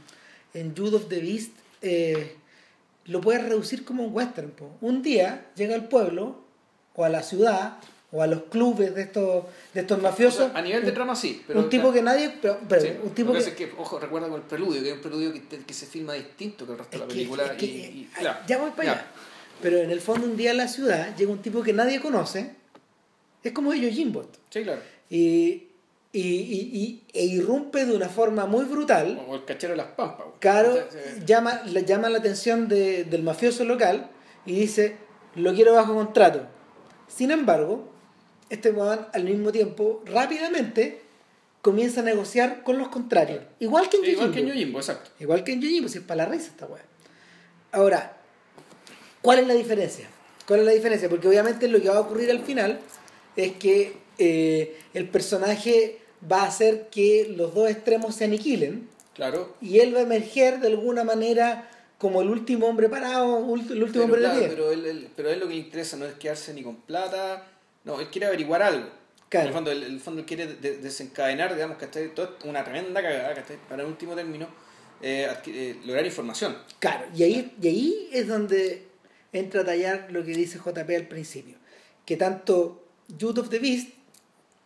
[0.54, 2.36] en Jude of the Beast, eh,
[3.08, 4.50] lo puedes reducir como un western.
[4.52, 4.70] po.
[4.80, 6.44] Un día llega al pueblo,
[6.94, 7.78] o a la ciudad,
[8.10, 9.44] o a los clubes de estos,
[9.74, 10.50] de estos O mafiosos.
[10.50, 12.34] sea, a nivel de trama sí, pero un tipo que nadie.
[12.40, 13.38] Pero, pero Sí, un tipo que.
[13.38, 15.74] que pasa es que, ojo, recuerda con el preludio, que es un preludio que, que
[15.74, 17.44] se filma distinto que el resto es de la película.
[17.54, 18.92] es y, y- claro, ya voy para ya.
[18.92, 19.06] allá.
[19.60, 22.54] Pero en el fondo, un día en la ciudad llega un tipo que nadie conoce.
[23.42, 24.38] Es como ellos, Jimbot.
[24.50, 24.80] Sí, claro.
[25.10, 25.67] Y,
[26.12, 29.22] y, y- y- e irrumpe de una forma muy brutal.
[29.28, 30.26] O el cachero de las pampas.
[30.26, 30.38] güey.
[30.40, 34.08] Caro O sea, se- llama, le llama la atención de- del mafioso local
[34.46, 34.96] y dice,
[35.34, 36.46] lo quiero bajo contrato.
[37.08, 37.88] Sin embargo,
[38.50, 41.02] este weón al mismo tiempo, rápidamente,
[41.60, 43.42] comienza a negociar con los contrarios.
[43.60, 44.60] Igual que en Sí, igual que en Yojimbo.
[44.60, 45.10] Yojimbo, exacto.
[45.20, 46.82] Igual que en Yojimbo, si es para la risa esta weá.
[47.72, 48.16] Ahora,
[49.20, 50.06] ¿cuál es la diferencia?
[50.46, 51.08] ¿Cuál es la diferencia?
[51.10, 52.78] Porque obviamente lo que va a ocurrir al final
[53.36, 55.98] es que eh, el personaje
[56.30, 59.54] va a hacer que los dos extremos se aniquilen Claro.
[59.60, 63.86] y él va a emerger de alguna manera como el último hombre parado, el último
[63.92, 64.48] Pero, hombre claro, de pie.
[64.50, 67.44] pero, él, él- pero él lo que le interesa no es quedarse ni con plata.
[67.84, 68.88] No, él quiere averiguar algo.
[69.28, 69.44] Claro.
[69.44, 73.02] En el fondo, él, el fondo él quiere de- desencadenar, digamos, que esto- una tremenda
[73.02, 73.56] cagada, ¿cachai?
[73.68, 74.46] Para en último término,
[75.02, 76.56] eh, adqui- eh, lograr información.
[76.78, 78.84] Claro, y ahí, y ahí es donde
[79.32, 81.56] entra a tallar lo que dice JP al principio.
[82.06, 82.84] Que tanto
[83.18, 83.88] Youth of the Beast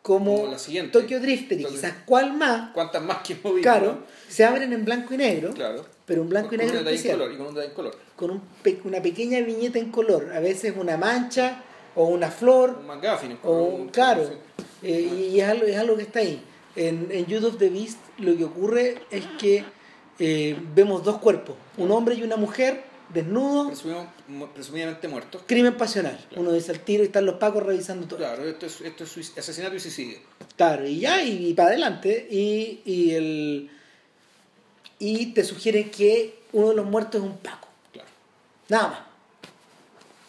[0.02, 0.90] como, Como la siguiente.
[0.92, 5.14] Tokyo Drifter y quizás cuál más, ¿Cuántas más que hemos claro, se abren en blanco
[5.14, 5.84] y negro, Claro.
[6.04, 7.18] pero un blanco Con y negro en especial.
[7.18, 7.96] color, y con un en color.
[8.16, 11.62] con un pe- una pequeña viñeta en color, a veces una mancha
[11.94, 13.38] o una flor, Un McGuffin.
[13.44, 14.28] o un- claro,
[14.82, 16.42] eh, y es algo, es algo que está ahí.
[16.74, 19.64] En, en Youth of the Beast lo que ocurre es que
[20.18, 22.82] eh, vemos dos cuerpos, un hombre y una mujer
[24.28, 25.42] mu- presumidamente muertos.
[25.46, 26.18] crimen pasional.
[26.36, 28.18] Uno dice al tiro y están los pacos revisando todo.
[28.18, 30.18] Claro, esto es, esto es asesinato y suicidio.
[30.56, 32.26] Claro, y ya, y, para adelante.
[32.30, 33.70] Y, y, el,
[34.98, 37.68] y te sugieren que uno de los muertos es un paco.
[37.92, 38.08] Claro.
[38.68, 38.98] Nada más.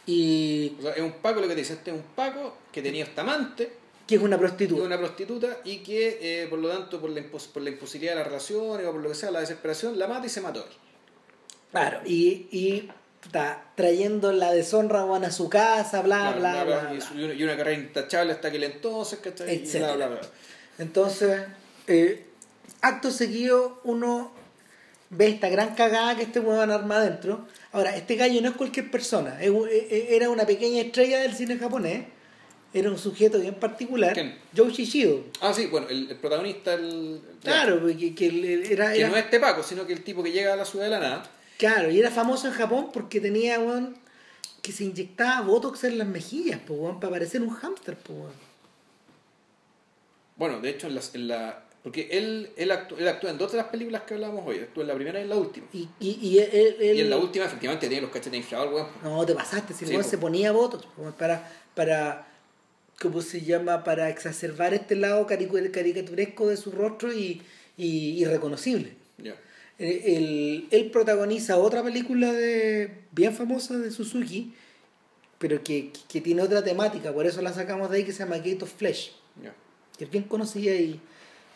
[0.06, 2.82] Y O sea, es un Paco lo que te dice, este es un Paco que
[2.82, 3.72] tenía esta amante,
[4.06, 4.82] que es una que prostituta.
[4.82, 8.12] es una prostituta y que eh, por lo tanto por la, impos- por la imposibilidad
[8.14, 10.66] de la relación o por lo que sea, la desesperación, la mata y se mató.
[11.74, 12.90] Claro, y, y
[13.26, 16.90] está trayendo la deshonra a su casa, bla, Claro, bla, bla.
[16.94, 17.06] y, bla.
[17.06, 19.50] su- y una, y una carrera intachable hasta aquel entonces, ¿cachai?
[19.54, 19.96] Y Etcétera.
[19.96, 20.28] bla, bla, bla.
[20.78, 21.42] Entonces,
[21.88, 22.28] eh,
[22.82, 24.32] acto seguido, uno
[25.10, 27.48] ve esta gran cagada que este weón arma adentro.
[27.72, 31.58] Ahora, este gallo no es cualquier persona, e- e- era una pequeña estrella del cine
[31.58, 32.06] japonés,
[32.72, 34.36] era un sujeto bien particular, ¿Quién?
[34.56, 35.24] Joe Shishido.
[35.42, 39.18] Ah, sí, bueno, el, el protagonista, el, Claro, que, que él era, que era- no
[39.18, 41.24] es este Paco, sino que el tipo que llega a la ciudad de la nada.
[41.64, 43.96] Claro, y era famoso en Japón porque tenía weón,
[44.62, 48.34] que se inyectaba botox en las mejillas, po, weón, para parecer un hámster, po, weón.
[50.36, 51.64] Bueno, de hecho, en, las- en la.
[51.84, 54.60] Porque él, él, actúa, él actúa en dos de las películas que hablábamos hoy.
[54.60, 55.68] Actúa en la primera y en la última.
[55.74, 58.88] Y, y, y él, él- Y en la última, efectivamente, tiene los cachetes inflados, weón.
[59.04, 62.28] No, te pasaste, si Sí, se ponía botox po, para, para,
[63.02, 63.84] ¿cómo se llama?
[63.84, 67.42] Para exacerbar este lado caricaturesco de su rostro y,
[67.78, 68.94] y irreconocible.
[69.18, 69.36] Ya.
[69.80, 74.54] Él, él protagoniza otra película de bien famosa de Suzuki,
[75.40, 78.38] pero que, que tiene otra temática, por eso la sacamos de ahí, que se llama
[78.38, 79.12] Gate of Flesh,
[79.98, 81.00] que es bien conocida y,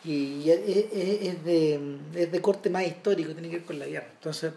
[0.04, 0.60] y es,
[0.92, 1.80] es- es de,
[2.14, 4.08] es de corte más histórico, tiene que ver con la guerra.
[4.14, 4.52] Entonces,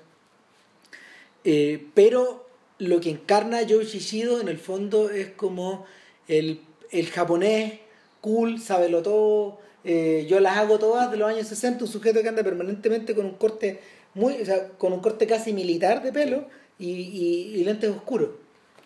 [1.43, 2.47] eh, pero
[2.79, 5.85] lo que encarna Joe Shishido en el fondo es como
[6.27, 7.79] el, el japonés
[8.21, 12.29] cool, sábelo todo, eh, yo las hago todas de los años 60, un sujeto que
[12.29, 13.79] anda permanentemente con un corte
[14.13, 18.29] muy, o sea, con un corte casi militar de pelo y, y- y lentes oscuros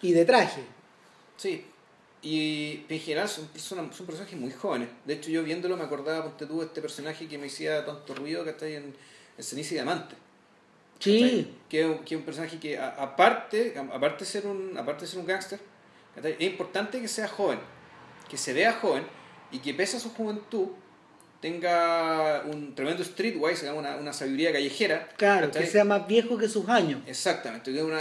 [0.02, 0.62] y de traje.
[1.38, 1.66] Sí.
[2.22, 4.90] Y en general son, personas, son personajes muy jóvenes.
[5.06, 8.44] De hecho, yo viéndolo me acordaba, ponte tú, este personaje que me hacía tanto ruido
[8.44, 8.96] que está ahí en,
[9.38, 10.16] en Ceniza y Diamante.
[11.00, 11.54] Sí.
[11.70, 14.78] Que, es un- que es un personaje que, a- aparte, a- aparte de ser un,
[14.78, 15.60] aparte de ser un gángster,
[16.24, 17.60] es importante que sea joven,
[18.30, 19.04] que se vea joven
[19.52, 20.68] y que pese a su juventud
[21.46, 25.08] tenga un tremendo streetwise, una, una sabiduría callejera.
[25.16, 25.64] claro, ¿cachai?
[25.64, 27.02] que sea más viejo que sus años.
[27.06, 28.00] Exactamente, y una,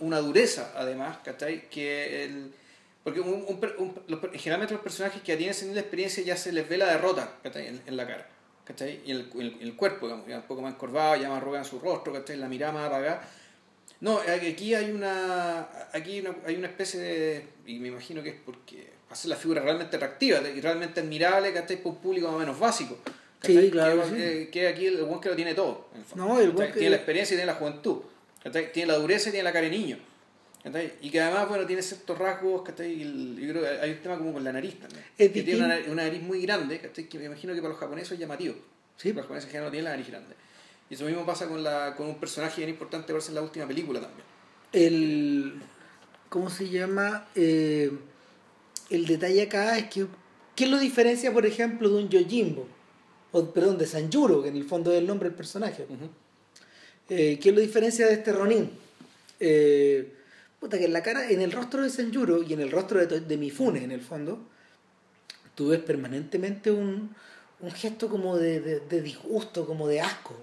[0.00, 1.68] una, dureza además, ¿cachai?
[1.68, 2.50] Que el,
[3.04, 6.36] porque un, un un- los generalmente los personajes que tienen ese nivel de experiencia ya
[6.36, 7.66] se les ve la derrota, ¿cachai?
[7.66, 8.26] En, en la cara,
[8.64, 9.00] ¿cachai?
[9.04, 11.38] Y en el, el- en el cuerpo, digamos, ya un poco más encorvado, ya más
[11.42, 12.36] arrugado en su rostro, ¿cachai?
[12.38, 13.22] La mirada más apagada.
[14.00, 18.30] No, aquí hay una, aquí hay una, hay una especie de, y me imagino que
[18.30, 21.82] es porque hace la figura realmente atractiva y realmente admirable, ¿cachai?
[21.82, 22.98] Por un público más o menos básico.
[23.40, 23.64] ¿cachai?
[23.66, 24.22] Sí, claro Que, que sí.
[24.22, 25.88] eh, que aquí el buen que lo tiene todo.
[25.94, 27.98] en el fondo, No, el buen que- Tiene la experiencia y tiene la juventud.
[28.42, 28.72] ¿cachai?
[28.72, 29.98] Tiene la dureza y tiene la cara de niño.
[30.62, 30.92] ¿cachai?
[31.00, 33.00] Y que además, bueno, tiene ciertos rasgos, ¿cachai?
[33.00, 35.04] El- yo creo que hay un tema como con la nariz también.
[35.16, 37.08] Es que tiene una, nariz- una nariz muy grande, ¿cachai?
[37.08, 38.54] Que me imagino que para los japoneses es llamativo.
[38.96, 39.12] Sí.
[39.12, 40.34] Los japoneses en general no tienen la nariz grande.
[40.90, 43.66] Y eso mismo pasa con, la, con un personaje bien importante verse en la última
[43.66, 44.24] película también.
[44.72, 45.60] el
[46.28, 47.26] ¿cómo se llama?
[47.34, 47.90] Eh,
[48.90, 50.06] el detalle acá es que
[50.56, 52.66] ¿qué lo diferencia, por ejemplo, de un Yojimbo?
[53.32, 55.86] O, perdón, de Sanjuro, que en el fondo es el nombre del personaje.
[57.10, 58.70] Eh, ¿Qué lo diferencia de este Ronin?
[59.40, 60.12] Eh,
[60.58, 63.20] puta, que en la cara, en el rostro de Sanjuro y en el rostro de,
[63.20, 64.38] de Mifune, en el fondo,
[65.54, 67.14] tú ves permanentemente un,
[67.60, 70.34] un gesto como de, de- de disgusto, como de asco,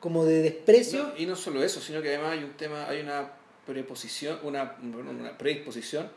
[0.00, 1.08] como de desprecio.
[1.08, 3.30] No, y no solo eso, sino que además hay un tema, hay una
[3.66, 4.76] preposición, una
[5.38, 6.08] predisposición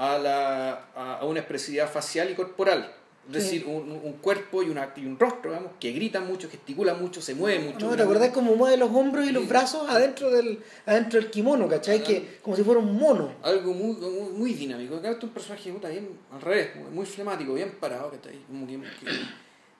[0.00, 2.94] a, la, a, una expresividad facial y corporal.
[3.28, 6.94] Es decir, un, un cuerpo y, una, y un rostro, digamos, que grita mucho, gesticula
[6.94, 7.86] mucho, se mueve mucho.
[7.88, 11.68] No, ¿te acordás cómo mueve los hombros y los brazos adentro del, adentro del kimono,
[11.68, 12.00] ¿cachai?
[12.00, 12.04] Ah.
[12.04, 13.32] Que, como si fuera un mono.
[13.42, 14.96] Algo muy, muy, muy dinámico.
[14.96, 18.42] Acá está un personaje puta, bien al revés, muy- flemático, bien parado, que, está ahí,
[18.48, 19.12] como que, que,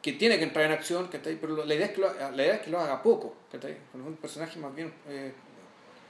[0.03, 2.09] que tiene que entrar en acción, que está ahí, pero la idea es que lo,
[2.09, 3.35] haga- la idea es que lo haga poco.
[3.51, 3.77] Que está ahí.
[3.91, 5.33] Porque es un personaje más bien, eh,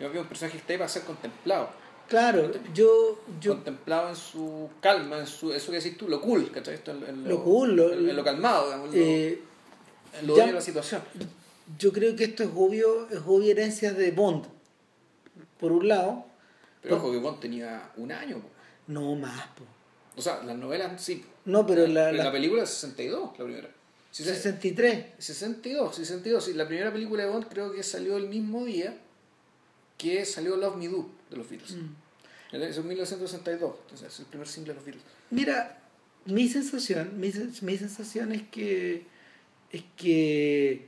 [0.01, 1.71] más bien un personaje que está ahí para ser contemplado.
[2.11, 6.51] Claro, yo, yo contemplado en su calma, en su, eso que decís tú, lo cool,
[6.51, 6.75] ¿cachai?
[6.75, 9.41] Esto en, en Lo cool, lo- en, en lo calmado, digamos, lo- eh,
[10.21, 11.01] en lo ya- de la situación.
[11.79, 14.45] yo creo que esto es obvio, es obvia herencia de Bond.
[15.61, 16.25] Por un lado,
[16.83, 18.41] Pero ojo que Bond tenía un año.
[18.41, 18.49] po.
[18.89, 19.63] no más, po.
[20.17, 21.25] O sea, las novelas sí.
[21.45, 23.69] No, pero la, Pero la la película es 62, la primera.
[24.11, 25.07] Sí, sí, 63.
[25.19, 26.45] 62, 62.
[26.45, 28.99] Sí, la primera película de Bond creo que salió el mismo día
[29.97, 31.73] que salió Love Me Do de los Beatles.
[31.77, 32.55] Mm.
[32.57, 35.05] Es 1962, entonces es el primer single de los Beatles.
[35.31, 35.79] Mira,
[36.27, 39.05] mi sensación, mi, mi sensación es que
[39.73, 40.87] es que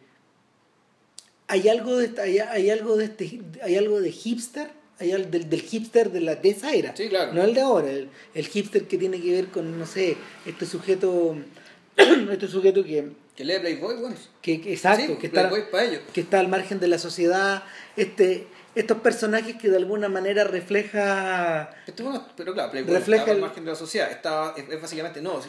[1.48, 5.48] hay algo de hay, hay algo de este hay algo de hipster, hay al- del,
[5.48, 6.96] del hipster de la de esa era.
[6.96, 7.32] Sí, claro.
[7.32, 10.66] No el de ahora, el, el hipster que tiene que ver con no sé, este
[10.66, 11.36] sujeto
[11.96, 14.16] este sujeto que Que lee Playboy, bueno.
[14.40, 16.00] que, que- exacto, Sí, que está Playboy para ellos.
[16.12, 17.62] que está al margen de la sociedad,
[17.96, 23.32] este estos personajes que de alguna manera refleja Esto, bueno, pero claro, Playboy Refleja está
[23.34, 24.10] al margen de la sociedad.
[24.10, 25.40] Está, es, es básicamente no.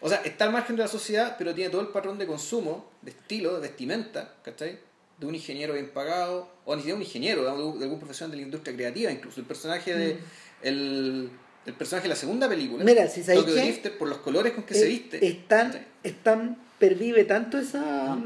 [0.00, 2.90] O sea, está al margen de la sociedad, pero tiene todo el patrón de consumo,
[3.02, 4.78] de estilo, de vestimenta, ¿cachai?
[5.18, 8.36] De un ingeniero bien pagado, o ni siquiera un ingeniero, de, de algún profesional de
[8.38, 9.40] la industria creativa, incluso.
[9.40, 10.18] El personaje de.
[10.62, 11.30] El,
[11.66, 12.86] el personaje de la segunda película, Mm.
[12.86, 15.26] Mira, si sabéis Drifter, por los colores con que se Eh, viste.
[15.26, 15.86] Están, ¿cachai?
[16.02, 18.16] están, pervive tanto esa.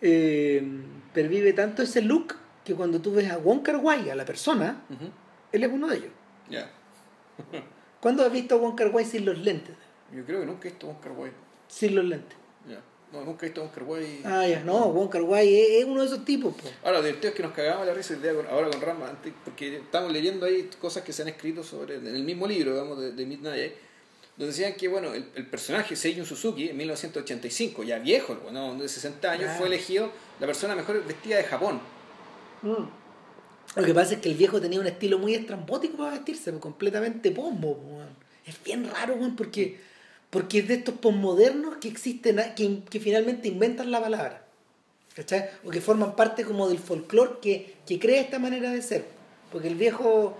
[0.00, 0.62] eh,
[1.12, 2.34] pervive tanto ese look
[2.66, 4.82] que cuando tú ves a Wong Kar Wai, a la persona,
[5.52, 6.10] él es uno de ellos.
[6.50, 6.68] Ya.
[8.00, 9.74] ¿Cuándo has visto a Wong Kar Wai sin los lentes?
[10.14, 11.36] Yo creo que nunca he visto Oscar Wilde.
[11.68, 12.36] Sin los lentes.
[12.68, 12.80] Ya.
[13.12, 14.20] No, nunca he visto a Wonka Wai.
[14.24, 16.68] Ah, ya, no, Wong Kar Wai es, es uno de esos tipos, po.
[16.84, 19.32] Ahora, lo divertido es que nos cagamos la risa el día ahora con Rama, antes,
[19.44, 22.98] porque estamos leyendo ahí cosas que se han escrito sobre en el mismo libro, digamos,
[23.00, 23.72] de, de Midnight,
[24.36, 28.88] donde decían que, bueno, el, el personaje Seiyun Suzuki, en 1985, ya viejo, bueno, de
[28.88, 29.58] 60 años, Claro.
[29.58, 31.80] fue elegido la persona mejor vestida de Japón.
[33.76, 36.62] Lo que pasa es que el viejo tenía un estilo muy estrambótico para vestirse, pues,
[36.62, 37.76] completamente pombo.
[37.76, 38.08] pues.
[38.46, 39.80] Es bien raro, porque,
[40.30, 44.46] porque es de estos posmodernos que existen, que, que finalmente inventan la palabra.
[45.14, 45.48] ¿Cachai?
[45.64, 49.06] O que forman parte como del folclore que, que crea esta manera de ser.
[49.50, 50.36] Porque el viejo,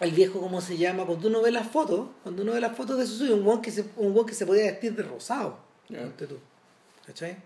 [0.00, 1.06] el viejo, ¿cómo se llama?
[1.06, 3.70] Cuando uno ve las fotos, cuando uno ve las fotos de Suzuki, un weón que
[3.70, 5.58] se, un que se podía vestir de rosado.
[5.88, 6.38] Tú.
[7.06, 7.36] ¿Cachai?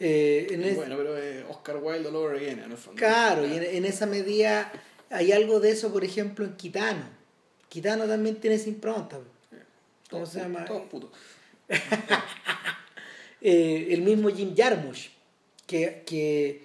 [0.00, 2.98] Eh, en es- bueno, pero eh, Oscar Wilde all over again, en el fondo.
[2.98, 4.72] Claro, y en, en esa medida
[5.10, 7.04] hay algo de eso, por ejemplo, en Kitano.
[7.68, 9.16] Kitano también tiene esa impronta.
[9.18, 10.64] ¿Cómo Todos se llama?
[10.64, 11.10] Todos putos.
[13.42, 15.08] Eh, el mismo Jim Jarmusch,
[15.66, 16.62] que, que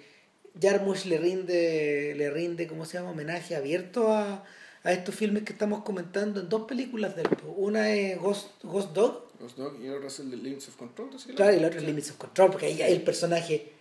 [0.60, 3.12] Jarmusch le rinde, le rinde, ¿cómo se llama?
[3.12, 4.44] Homenaje abierto a,
[4.82, 9.25] a estos filmes que estamos comentando en dos películas del Una es Ghost, Ghost Dog,
[9.56, 11.10] Dog y el otro es el de Limits of Control.
[11.18, 11.32] ¿sí?
[11.34, 13.72] claro, y la otra es Limits of Control, porque ahí el personaje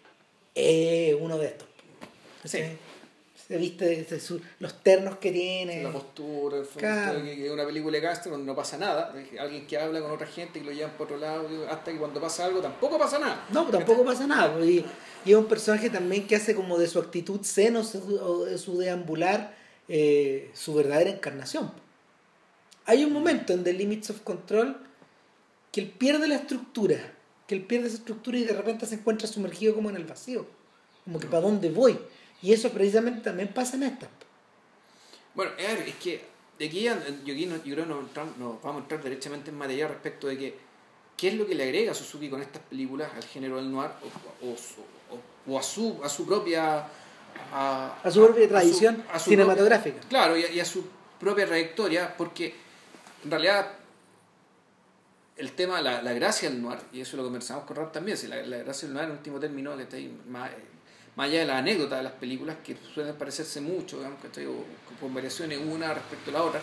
[0.54, 1.68] es uno de estos.
[2.44, 2.60] Sí.
[3.48, 5.84] Se viste de su- los ternos que tiene.
[5.84, 7.20] La postura, el fondo, Claro.
[7.20, 9.14] es una película de gangster donde no pasa nada.
[9.40, 12.20] Alguien que habla con otra gente que lo llevan por otro lado, hasta que cuando
[12.20, 13.46] pasa algo tampoco pasa nada.
[13.52, 14.52] No, tampoco pasa nada.
[14.56, 14.86] pues, Y,
[15.26, 18.78] y es un personaje también que hace como de su actitud zen o su, su
[18.80, 19.56] deambular
[19.88, 21.72] eh, su verdadera encarnación.
[22.88, 24.76] Hay un momento en The Limits of Control
[25.76, 26.96] que él pierde la estructura,
[27.46, 30.48] que él pierde esa estructura y de repente se encuentra sumergido como en el vacío.
[31.04, 32.00] Como que para dónde voy.
[32.42, 34.08] Y eso precisamente también pasa en esta.
[35.34, 36.22] Bueno, es que
[36.58, 39.50] de aquí, a- yo, aquí no- yo creo que nos, nos vamos a entrar derechamente
[39.50, 40.58] en materia respecto de que
[41.18, 43.92] qué es lo que le agrega Suzuki con estas películas al género del noir
[44.42, 44.82] o, o su-
[45.14, 46.88] o- o a, su, a su propia...
[47.52, 49.98] A, A su propia tradición a su cinematográfica.
[50.00, 50.86] propia- claro, y a su
[51.20, 52.56] propia trayectoria, porque
[53.26, 53.74] en realidad
[55.38, 58.28] el tema, la, la gracia del noir, y eso lo conversamos con Rob también, si
[58.28, 60.56] la, la gracia del noir en último término, que está ahí, más, eh,
[61.16, 64.48] más allá de la anécdota de las películas, que suelen parecerse mucho, digamos, que estoy,
[65.00, 66.62] con variaciones una respecto a la otra,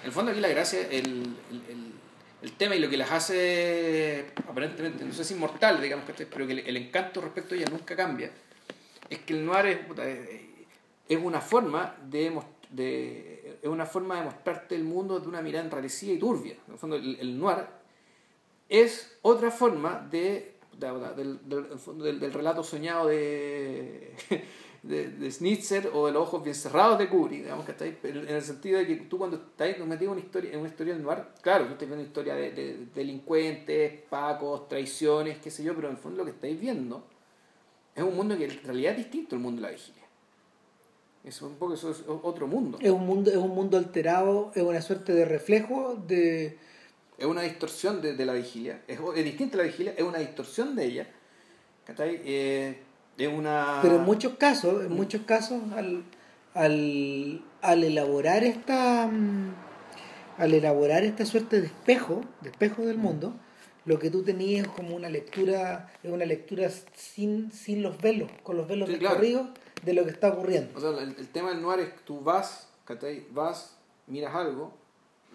[0.00, 1.06] en el fondo aquí la gracia, el,
[1.50, 6.24] el, el- tema y lo que las hace aparentemente, no sé si inmortal, digamos, que
[6.26, 8.30] pero que el, encanto respecto a ella nunca cambia,
[9.08, 9.78] es que el noir es,
[11.08, 15.42] es, una forma de, mos- de es una forma de mostrarte el mundo de una
[15.42, 16.54] mirada enrarecida y turbia.
[16.66, 17.66] En el fondo, el, el noir
[18.70, 21.38] es otra forma de, de- de-
[22.02, 24.14] del, del, relato soñado de,
[24.82, 27.98] de, de Schnitzer o de los ojos bien cerrados de Kubrick, digamos que está ahí,
[28.00, 30.68] pero en el sentido de que tú cuando estás metido en una historia, en una
[30.70, 35.50] historia del noir, claro, tú estás viendo una historia de, de delincuentes, pacos, traiciones, qué
[35.50, 37.04] sé yo, pero en el fondo lo que estáis viendo
[37.94, 40.00] es un mundo que en realidad es distinto al mundo de la vigilia.
[41.24, 42.78] Es un poco eso es otro mundo.
[42.80, 46.56] Es un mundo, es un mundo alterado, es una suerte de reflejo de,
[47.20, 48.82] Es una distorsión de, de la vigilia.
[48.88, 51.06] Es, es distinta a la vigilia, es una distorsión de ella.
[51.98, 52.78] Eh,
[53.18, 53.80] es una.
[53.82, 56.02] Pero en muchos casos, en muchos casos, al,
[56.54, 59.54] al, al elaborar esta mm,
[60.38, 63.34] al elaborar esta suerte de espejo, de espejo del mundo,
[63.84, 68.30] lo que tú tenías es como una lectura, es una lectura sin, sin los velos,
[68.42, 69.20] con los velos Sí, claro.
[69.84, 70.70] de lo que está ocurriendo.
[70.74, 72.68] O sea, el, el tema del noir es que tú vas.
[73.30, 73.76] Vas,
[74.08, 74.72] miras algo,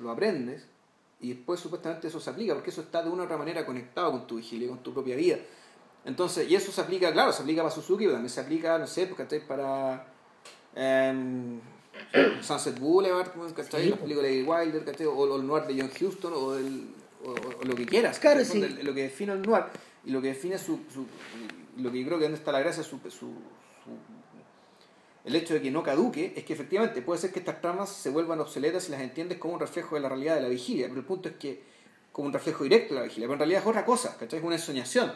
[0.01, 0.67] lo aprendes
[1.25, 4.11] y después supuestamente eso se aplica porque eso está de una u otra manera conectado
[4.11, 5.37] con tu vigilia, con tu propia vida.
[6.05, 8.85] Entonces, y eso se aplica, claro, se aplica para Suzuki, pero también se aplica, no
[8.87, 9.45] sé, ¿cachai?
[9.47, 10.05] Para
[10.75, 11.59] em,
[12.41, 13.89] Sunset Boulevard, ¿cachai?
[13.89, 15.07] Las películas de Wilder, ¿cachai?
[15.07, 16.87] O, o el noir de John Huston, o, el,
[17.25, 18.19] o, o lo que quieras.
[18.19, 18.59] Claro, sí.
[18.83, 19.63] Lo que define el noir
[20.03, 21.05] y lo que define su, su
[21.81, 23.33] lo que yo creo que donde está la gracia, su, su, su-
[25.25, 28.11] el hecho de que no caduque es que efectivamente puede ser que estas tramas se
[28.11, 30.99] vuelvan obsoletas si las entiendes como un reflejo de la realidad de la vigilia, pero
[30.99, 31.63] el punto es que
[32.11, 34.39] como un reflejo directo de la vigilia, pero en realidad es otra cosa, ¿cachai?
[34.39, 35.11] Es una ensoñación.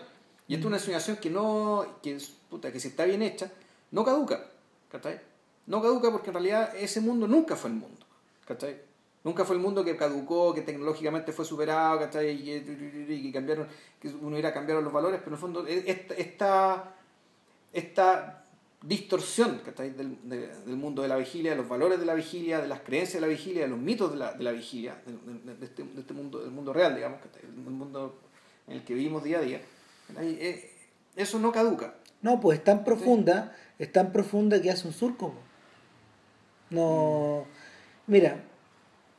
[0.48, 2.18] Y esto es una ensoñación que no, que,
[2.50, 3.52] puta, que si está bien hecha,
[3.92, 4.48] no caduca,
[4.92, 5.22] ¿cachai?
[5.68, 8.04] No caduca porque en realidad ese mundo nunca fue el mundo,
[8.48, 8.82] ¿cachai?
[9.24, 12.32] Nunca fue el mundo que caducó, que tecnológicamente fue superado, ¿cachai?
[12.32, 13.68] Y, que cambiaron,
[14.02, 16.96] que uno irá a cambiar los valores, pero en el fondo e, esta, esta,
[17.72, 18.39] esta
[18.82, 19.62] distorsión.
[19.78, 22.82] Del, de- del mundo de la vigilia, de los valores de la vigilia, de las
[22.82, 26.02] creencias de la vigilia, de los mitos de la, de la vigilia, de, este, de
[26.02, 27.42] este mundo, del mundo real, digamos, ¿cachai?
[27.44, 28.20] el mundo
[28.68, 29.62] en el que vivimos día a día.
[30.20, 30.72] Eh,
[31.16, 31.96] eso no caduca.
[32.22, 35.34] No, pues es tan profunda, es tan profunda que hace un surco.
[36.70, 37.46] No,
[38.08, 38.44] mira,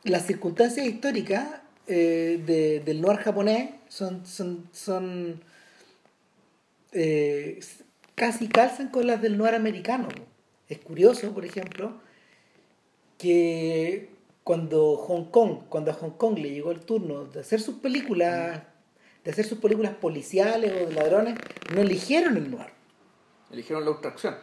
[0.04, 1.48] las circunstancias históricas
[1.86, 5.42] eh, de- del noir japonés son, son, son,
[6.92, 7.58] eh,
[8.20, 10.06] casi calzan con las del noir americano.
[10.68, 11.94] Es curioso, por ejemplo,
[13.16, 14.10] que
[14.44, 18.60] cuando Hong Kong, cuando a Hong Kong le llegó el turno de hacer sus películas,
[19.24, 21.38] de hacer sus películas policiales o de ladrones,
[21.74, 22.66] no eligieron el noir.
[23.50, 24.36] Eligieron la abstracción.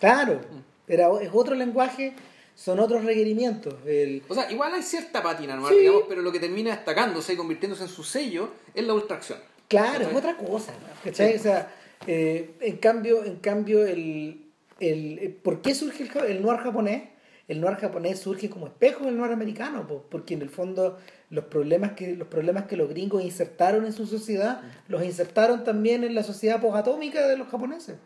[0.00, 0.40] Claro,
[0.86, 2.14] era, es otro lenguaje,
[2.54, 3.74] son otros requerimientos.
[3.84, 4.22] El...
[4.26, 5.68] O sea, igual hay cierta pátina, ¿no?
[5.68, 5.74] Sí.
[5.74, 9.38] digamos, pero lo que termina destacándose y convirtiéndose en su sello es la abstracción.
[9.68, 10.88] Claro, es otra cosa, ¿no?
[11.04, 11.36] ¿cachai?
[11.36, 11.70] O sea,
[12.06, 14.46] eh, en cambio, en cambio el,
[14.80, 17.08] el, eh, ¿por qué surge el, el noir japonés?
[17.48, 20.98] El noir japonés surge como espejo del noir americano, po, porque en el fondo
[21.30, 26.04] los problemas que los problemas que los gringos insertaron en su sociedad los insertaron también
[26.04, 27.96] en la sociedad posatómica de los japoneses.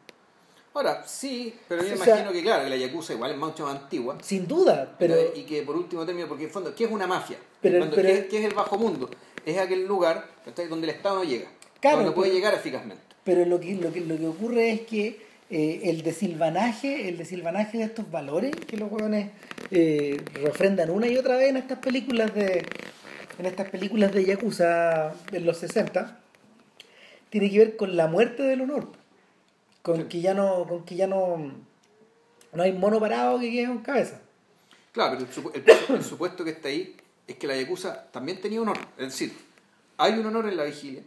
[0.74, 3.66] Ahora, sí, pero yo O sea- imagino que, claro, que la Yakuza igual es mucho
[3.66, 4.16] más antigua.
[4.22, 7.06] Sin duda, pero y que por último término, porque en el fondo, ¿qué es una
[7.06, 7.36] mafia?
[7.60, 9.10] Pero- Cuando- pero- ¿qué, qué es el bajo mundo?
[9.44, 10.24] Es aquel lugar
[10.70, 11.48] donde el Estado no llega,
[11.80, 13.02] Claro, donde no puede llegar eficazmente.
[13.24, 15.20] Pero lo que, lo que, lo que ocurre es que
[15.50, 19.30] eh, el desilvanaje, el desilvanaje de estos valores que los huevones
[19.70, 22.66] eh, refrendan una y otra vez en estas películas de
[23.38, 26.18] en estas películas de Yakuza en los 60
[27.30, 28.92] tiene que ver con la muerte del honor
[29.82, 30.04] con Sí.
[30.04, 31.52] que ya no con que ya no
[32.52, 34.20] no hay mono parado que quede con cabeza
[34.92, 36.94] Claro, pero el- el supuesto que está ahí
[37.26, 38.76] es que la Yakuza también tenía honor.
[38.98, 39.32] Es decir,
[39.96, 41.02] hay un honor en la vigilia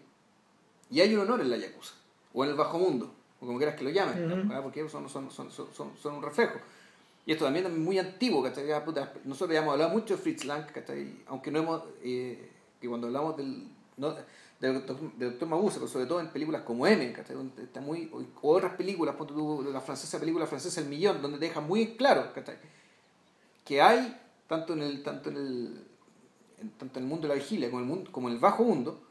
[0.90, 1.94] y hay un honor en la Yakuza,
[2.36, 3.12] o en el bajo mundo,
[3.42, 4.48] o como quieras que lo llamen, Ujú.
[4.50, 4.62] ¿verdad?
[4.62, 6.60] porque ellos son, son, son, son, son- son un reflejo.
[7.26, 8.68] Y esto también es muy antiguo, ¿cachai?
[8.86, 11.24] Puta, nosotros ya hemos hablado mucho de Fritz Lang, ¿cachai?
[11.28, 13.68] aunque no hemos, eh, que cuando hablamos del,
[13.98, 14.14] no,
[14.60, 17.36] del, doctor, del doctor Mabuse, pero sobre todo en películas como M, ¿cachai?
[17.64, 19.16] Está muy, o, otras películas,
[19.74, 22.58] la francesa película francesa El Millón, donde te deja muy claro, ¿cachai?
[23.64, 24.16] que hay
[24.48, 25.82] tanto en el tanto en el
[26.78, 28.64] tanto en el mundo de la vigilia como en el mundo como en el bajo
[28.64, 29.02] mundo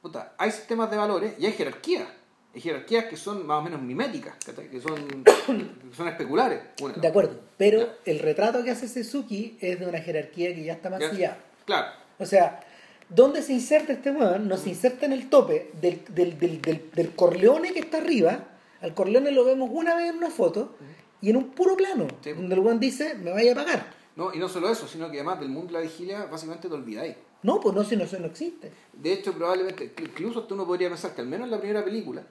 [0.00, 2.23] puta, hay sistemas de valores y hay jerarquías hay
[2.60, 4.94] jerarquías que son más o menos miméticas que son
[5.24, 7.94] que son especulares Una- de acuerdo pero Ya.
[8.06, 10.98] el retrato que hace Suzuki es de una jerarquía que ya está Ya.
[10.98, 11.86] mancillada claro
[12.18, 12.60] O sea,
[13.08, 14.46] ¿dónde se inserta este weón?
[14.48, 16.60] No se inserta en el tope del, del, del,
[16.94, 18.44] del, Corleone que está arriba.
[18.80, 20.76] Al Corleone lo vemos una vez en una foto
[21.20, 22.32] y en un puro plano, Sí.
[22.32, 23.86] donde el weón dice, me vaya a pagar.
[24.14, 26.74] no y no solo eso sino que además del mundo de la vigilia básicamente te
[26.74, 28.70] olvidáis No, pues no, si no, eso no existe.
[28.92, 32.22] de hecho probablemente incluso hasta uno podría pensar que al menos en la primera película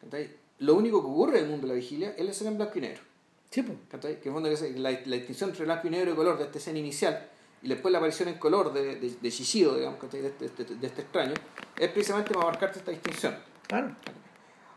[0.00, 0.30] ¿cachai?
[0.60, 2.78] lo único que ocurre en el mundo de la vigilia es la escena en blanco
[2.78, 3.02] y negro
[3.50, 3.78] Sí, pues.
[3.90, 4.20] ¿cachai?
[4.20, 6.58] Que en fondo es la, la distinción entre blanco y negro y color de esta
[6.58, 7.28] escena inicial
[7.62, 10.20] y después la aparición en color de, de, de Shishido, digamos, ¿cachai?
[10.20, 11.34] De, este, de- de este extraño,
[11.78, 13.34] es precisamente para marcarte esta distinción.
[13.66, 13.96] Claro.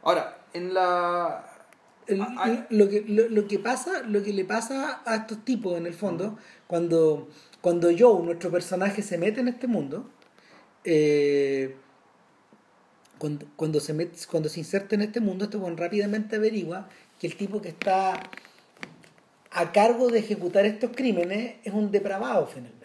[0.03, 1.45] Ahora, en la...
[2.07, 2.65] El- Ah, ah.
[2.71, 5.93] lo, que, lo, lo que pasa, lo que le pasa a estos tipos en el
[5.93, 7.27] fondo, cuando,
[7.61, 10.09] cuando Joe, nuestro personaje, se mete en este mundo,
[10.83, 11.75] eh,
[13.21, 17.27] cuando, cuando, se mete, cuando se inserta en este mundo, este weón rápidamente averigua que
[17.27, 18.19] el tipo que está
[19.51, 22.81] a cargo de ejecutar estos crímenes es un depravado finalmente.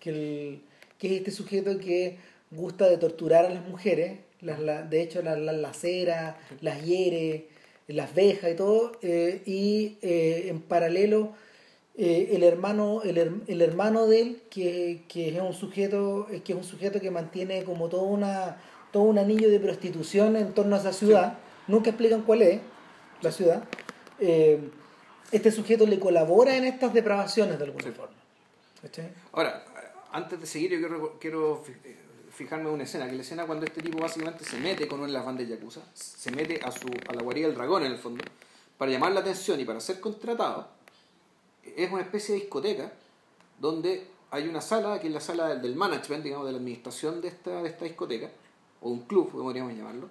[0.00, 0.62] Que, el,
[0.98, 2.16] que es este sujeto que
[2.50, 7.48] gusta de torturar a las mujeres, las, la- de hecho las, lacera, las hiere,
[7.86, 11.32] las veja y todo, eh, y eh, en paralelo
[11.98, 16.52] eh, el hermano el, her- el hermano de él que, que es un sujeto que
[16.52, 18.56] es un sujeto que mantiene como todo una
[18.92, 22.60] todo un anillo de prostitución en torno a esa ciudad nunca explican cuál es
[23.22, 23.64] la ciudad
[24.18, 24.60] eh,
[25.32, 27.90] este sujeto le colabora en estas depravaciones de alguna Sí.
[27.92, 28.14] forma
[28.82, 29.12] ¿Cachai?
[29.32, 29.64] Ahora,
[30.12, 31.96] antes de seguir, yo quiero, quiero eh,
[32.32, 35.06] fijarme en una escena, que la escena cuando este tipo básicamente se mete con una
[35.08, 37.98] de las bandas Yakuza, se mete a, su, a la guarida del dragón en el
[37.98, 38.24] fondo,
[38.78, 40.68] para llamar la atención y para ser contratado,
[41.76, 42.90] es una especie de discoteca
[43.60, 47.20] donde hay una sala, que es la sala del, del management, digamos, de la administración
[47.20, 48.30] de esta, de esta discoteca,
[48.80, 50.08] o un club, podríamos llamarlo,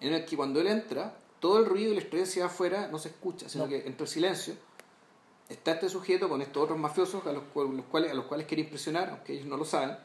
[0.00, 3.08] en el que cuando él entra, todo el ruido y la estresia afuera no se
[3.08, 3.70] escucha, sino No.
[3.70, 4.54] que entre el silencio
[5.48, 8.46] está este sujeto con estos otros mafiosos a los, cual- los cuales, a los cuales
[8.46, 9.96] quiere impresionar, aunque ellos no lo saben,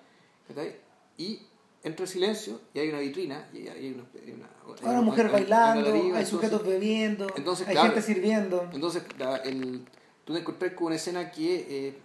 [1.17, 1.39] y
[1.83, 5.01] entra el silencio y hay una vitrina y hay una, hay una, Hay hay una
[5.01, 7.87] mujer hay- una bailando, galería, hay entonces- sujetos bebiendo, entonces, hay claro.
[7.93, 8.69] gente sirviendo.
[8.73, 9.85] Entonces, la- el,
[10.25, 11.97] tú te encontrás con una escena que, eh,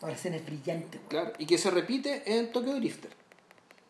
[0.00, 1.00] La escena es brillante.
[1.08, 3.10] claro, y que se repite en Tokyo Drifter.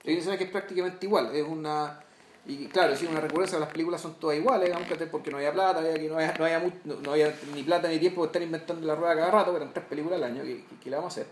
[0.08, 2.00] Hay una escena que es prácticamente igual, es una...
[2.46, 5.82] Y claro, si una recurrencia, las películas son todas iguales, aunque porque no había plata,
[5.82, 7.12] que no, había, no, había no- no
[7.54, 10.24] ni plata ni tiempo de estar inventando la rueda cada rato, eran tres películas al
[10.24, 11.30] año que, que, que le vamos a hacer.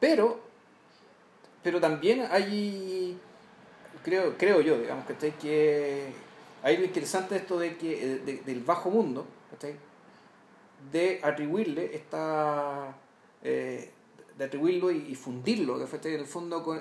[0.00, 0.40] Pero,
[1.62, 3.18] pero también hay,
[4.02, 5.36] creo, creo yo, digamos, ¿cachai?
[5.38, 6.06] que
[6.62, 9.26] hay lo interesante de esto de que, de- del bajo mundo,
[10.90, 12.94] de atribuirle esta...
[13.42, 13.90] eh,
[14.38, 16.14] de atribuirlo y, y fundirlo, ¿cachai?
[16.14, 16.80] en el fondo con,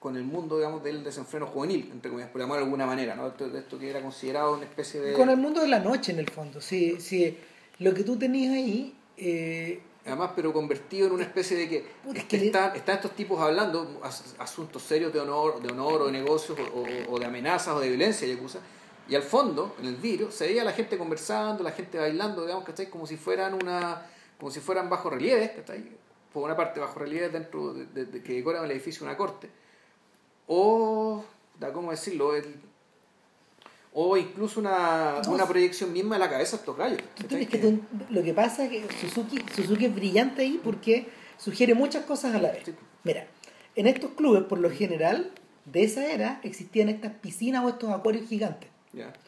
[0.00, 3.26] con el mundo, digamos, del desenfreno juvenil, entre comillas, por llamarlo de alguna manera, ¿no?
[3.26, 5.12] Esto, esto que era considerado una especie de...
[5.14, 6.60] Con el mundo de la noche, en el fondo.
[6.60, 7.36] Si, si
[7.80, 8.94] lo que tú tenías ahí...
[9.16, 11.84] Eh, Además, pero convertido en una especie de que,
[12.14, 16.06] es que están, están estos tipos hablando as- asuntos serios de honor, de honor o
[16.06, 18.60] de negocios o, o- o de amenazas o de violencia, yakuza,
[19.06, 22.64] y al fondo, en el vidrio, se veía la gente conversando, la gente bailando, digamos,
[22.64, 22.88] ¿cachai?
[22.88, 24.06] Como si fueran una,
[24.38, 25.84] como si fueran bajo relieves, ¿cachai?
[26.32, 29.16] Por una parte bajo relieves dentro de, de- de- que decoran el edificio de una
[29.18, 29.50] corte.
[30.48, 31.22] O,
[31.60, 32.56] da cómo decirlo, el,
[33.92, 37.00] o incluso una, No, una proyección misma de la cabeza de estos gallos.
[38.10, 42.38] lo que pasa es que Suzuki, Suzuki es brillante ahí porque sugiere muchas cosas a
[42.38, 42.62] la vez.
[42.64, 42.74] Sí.
[43.04, 43.26] Mira,
[43.76, 45.30] en estos clubes, por lo general,
[45.66, 48.70] de esa era, existían estas piscinas o estos acuarios gigantes.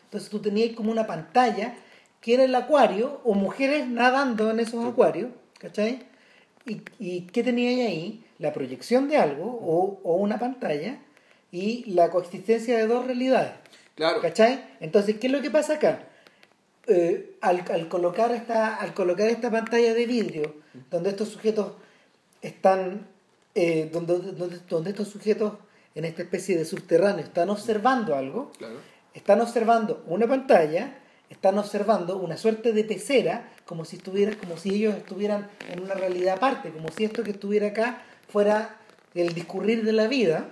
[0.05, 1.77] Entonces tú tenías como una pantalla
[2.21, 6.03] que era el acuario o mujeres nadando en esos acuarios, ¿cachai?
[6.67, 8.25] ¿Y, y qué tenías ahí?
[8.39, 10.99] La proyección de algo o, o una pantalla
[11.53, 13.53] y la coexistencia de dos realidades,
[13.95, 14.21] Claro.
[14.21, 14.65] ¿cachai?
[14.81, 16.05] Entonces, ¿qué es lo que pasa acá?
[16.87, 20.55] Eh, al, al colocar esta, al colocar esta pantalla de vidrio,
[20.91, 21.73] donde estos sujetos
[22.43, 23.07] están,
[23.55, 25.55] eh, donde, donde, donde estos sujetos
[25.95, 28.77] en esta especie de subterráneo están observando algo, Claro.
[29.13, 30.99] están observando una pantalla,
[31.29, 35.95] están observando una suerte de pecera, como si estuvieran, como si ellos estuvieran en una
[35.95, 38.77] realidad aparte, como si esto que estuviera acá fuera
[39.15, 40.51] el discurrir de la vida,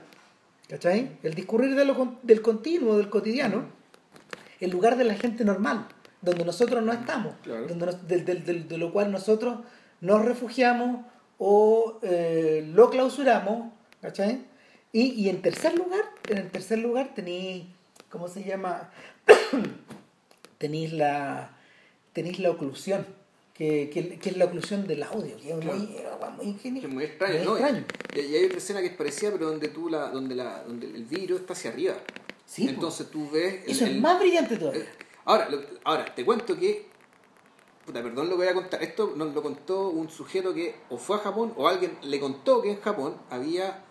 [0.68, 1.18] ¿cachai?
[1.22, 3.66] El discurrir de lo con- del continuo, del cotidiano,
[4.60, 5.86] el lugar de la gente normal,
[6.20, 7.66] donde nosotros no estamos, Claro.
[7.66, 9.58] donde nos- de lo cual nosotros
[10.00, 11.04] nos refugiamos
[11.38, 14.44] o eh, lo clausuramos, ¿cachai?
[14.92, 17.64] Y, y en tercer lugar, en el tercer lugar tenéis,
[18.10, 18.90] ¿cómo se llama?
[20.58, 21.50] tenéis la
[22.12, 23.06] tenéis la oclusión,
[23.58, 25.76] que, que, que es la oclusión del audio, que es Claro.
[25.76, 27.56] muy, muy, es muy extraño, ¿no?
[27.56, 27.84] extraño.
[28.14, 30.86] Y, y hay otra escena que es parecida, pero donde tú la, donde la, donde
[30.86, 31.94] el vidrio está hacia arriba.
[32.46, 32.68] Sí.
[32.68, 33.64] Entonces tú ves.
[33.64, 34.82] el- Eso es el- más brillante todavía.
[34.82, 34.88] eh,
[35.24, 36.86] ahora, lo- ahora, te cuento que.
[37.84, 38.82] Puta, perdón lo que voy a contar.
[38.82, 42.62] Esto nos lo contó un sujeto que o fue a Japón o alguien le contó
[42.62, 43.82] que en Japón había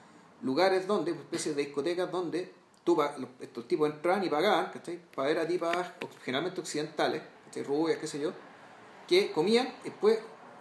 [0.44, 2.54] lugares donde, especies de discotecas donde
[2.84, 2.98] tú,
[3.42, 5.00] estos tipos entraban y pagaban, ¿cachai?
[5.16, 5.94] Para ver a tipas
[6.24, 7.64] generalmente occidentales, ¿cachai?
[7.64, 8.32] Rubias, qué sé yo,
[9.08, 10.20] que comían después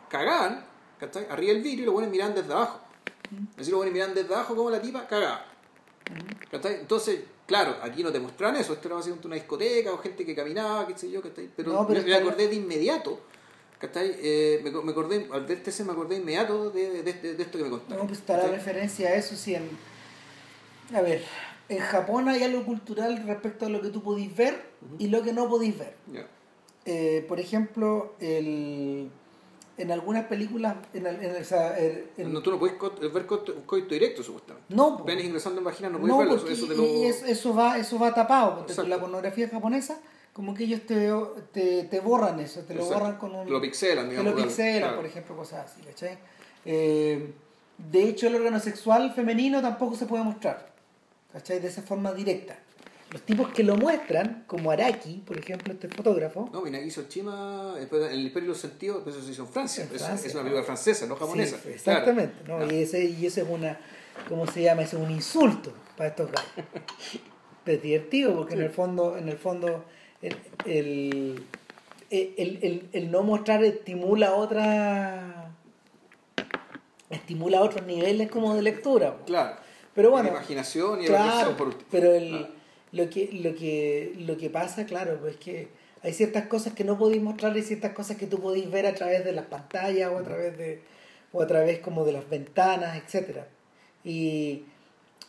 [0.08, 0.64] cagaban,
[1.00, 1.26] ¿cachai?
[1.30, 2.80] Arriba del vidrio y lo ponen mirando desde abajo.
[3.58, 5.44] Así lo ponen mirando desde abajo como la tipa cagaba.
[6.50, 6.74] ¿Cachai?
[6.76, 10.34] Entonces, claro, aquí no te muestran eso, esto era básicamente una discoteca o gente que
[10.34, 11.50] caminaba, qué sé yo, ¿cachai?
[11.56, 13.20] Pero, No, pero me, me acordé de inmediato,
[13.80, 14.14] ¿cachai?
[14.20, 17.58] Eh, me, me acordé, al ver este me acordé inmediato de, de, de- de esto
[17.58, 17.98] que me contaron.
[17.98, 19.56] No, pues está la referencia a eso, sí.
[19.56, 19.68] En,
[20.94, 21.24] a ver,
[21.68, 24.70] en Japón hay algo cultural respecto a lo que tú podís ver
[25.00, 25.96] y lo que no podís ver.
[26.12, 26.28] Ya.
[26.88, 29.10] Eh, por ejemplo, el,
[29.76, 33.26] en algunas películas, en, en el- o sea, en- No, tú no puedes co- ver
[33.26, 34.72] coito directo, supuestamente.
[34.74, 35.04] no, po.
[35.04, 36.84] Penes ingresando en vagina no puedes no, verlo, eso, te lo...
[36.84, 39.98] eso, eso va, eso va tapado, porque la pornografía japonesa,
[40.32, 41.10] como que ellos te,
[41.52, 43.02] te, te borran eso, te lo Exacto.
[43.04, 43.50] borran con un...
[43.50, 44.30] Lo pixelan, Te digamos.
[44.30, 44.96] lo claro, pixelan, claro.
[44.96, 46.18] por ejemplo, cosas así, ¿cachai?
[46.64, 47.32] Eh,
[47.78, 50.70] de hecho, el órgano sexual femenino tampoco se puede mostrar,
[51.32, 51.58] ¿cachai?
[51.58, 52.56] De esa forma directa.
[53.12, 56.90] Los tipos que lo muestran, como Araki, por ejemplo, este fotógrafo, No, Minagi
[58.08, 59.84] en el Imperio de los Sentidos, eso se hizo en Francia.
[59.88, 60.46] En Es- Francia, es una ¿no?
[60.48, 61.56] película francesa, no japonesa.
[61.62, 62.56] Sí, exactamente, ¿no?
[62.58, 62.72] Claro.
[62.74, 63.78] Y, ese, y ese es una,
[64.28, 64.82] ¿cómo se llama?
[64.82, 66.50] Ese es un insulto para estos gallos.
[67.64, 69.84] Pero es divertido porque en el fondo, en el fondo,
[70.20, 71.44] el, el,
[72.10, 75.52] el- el- el no mostrar estimula otra
[77.10, 79.16] estimula otros niveles como de lectura.
[79.26, 79.56] Claro.
[79.94, 81.88] Pero bueno, imaginación y claro, reflexión, por último.
[81.90, 82.55] pero el, Claro.
[82.96, 85.68] Lo, que, lo, que, lo que pasa, claro, pues es que
[86.02, 88.94] hay ciertas cosas que no podéis mostrar y ciertas cosas que tú podéis ver a
[88.94, 90.80] través de las pantallas o a través de
[91.32, 93.48] o a través como de las ventanas, etcétera.
[94.04, 94.62] Y,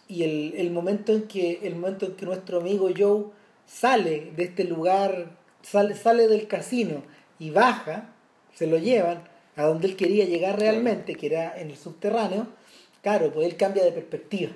[0.08, 3.26] y el, el momento en que el momento en que nuestro amigo Joe
[3.66, 7.04] sale de este lugar, sale, sale del casino
[7.40, 8.14] y baja,
[8.54, 9.24] se lo llevan
[9.56, 12.48] a donde él quería llegar realmente, que era en el subterráneo,
[13.02, 14.52] claro, pues él cambia de perspectiva.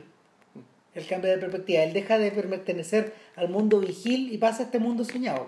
[0.93, 4.79] Él cambia de perspectiva, él deja de pertenecer al mundo vigil y pasa a este
[4.79, 5.47] mundo soñado.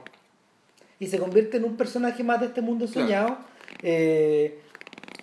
[0.99, 3.01] Y se convierte en un personaje más de este mundo Claro.
[3.07, 3.37] soñado,
[3.81, 4.59] eh,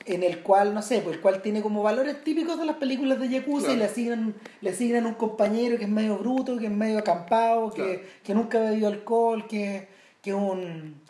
[0.06, 3.18] en el cual, no sé, pues el cual tiene como valores típicos de las películas
[3.20, 3.74] de Yakuza Claro.
[3.74, 7.70] y le asignan, le asignan un compañero que es medio bruto, que es medio acampado,
[7.70, 8.00] que, Claro.
[8.24, 9.88] que nunca ha bebido alcohol, que,
[10.22, 11.00] que un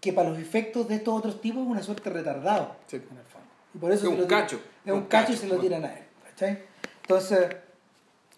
[0.00, 2.74] que para los efectos de estos otros tipos es una suerte retardado.
[2.86, 2.96] Sí.
[2.96, 3.46] en el fondo.
[3.74, 4.58] Y por eso Es un lo cacho.
[4.86, 6.04] Es un Un cacho y se lo tiran a él.
[6.30, 6.58] ¿cachai?
[7.02, 7.48] Entonces,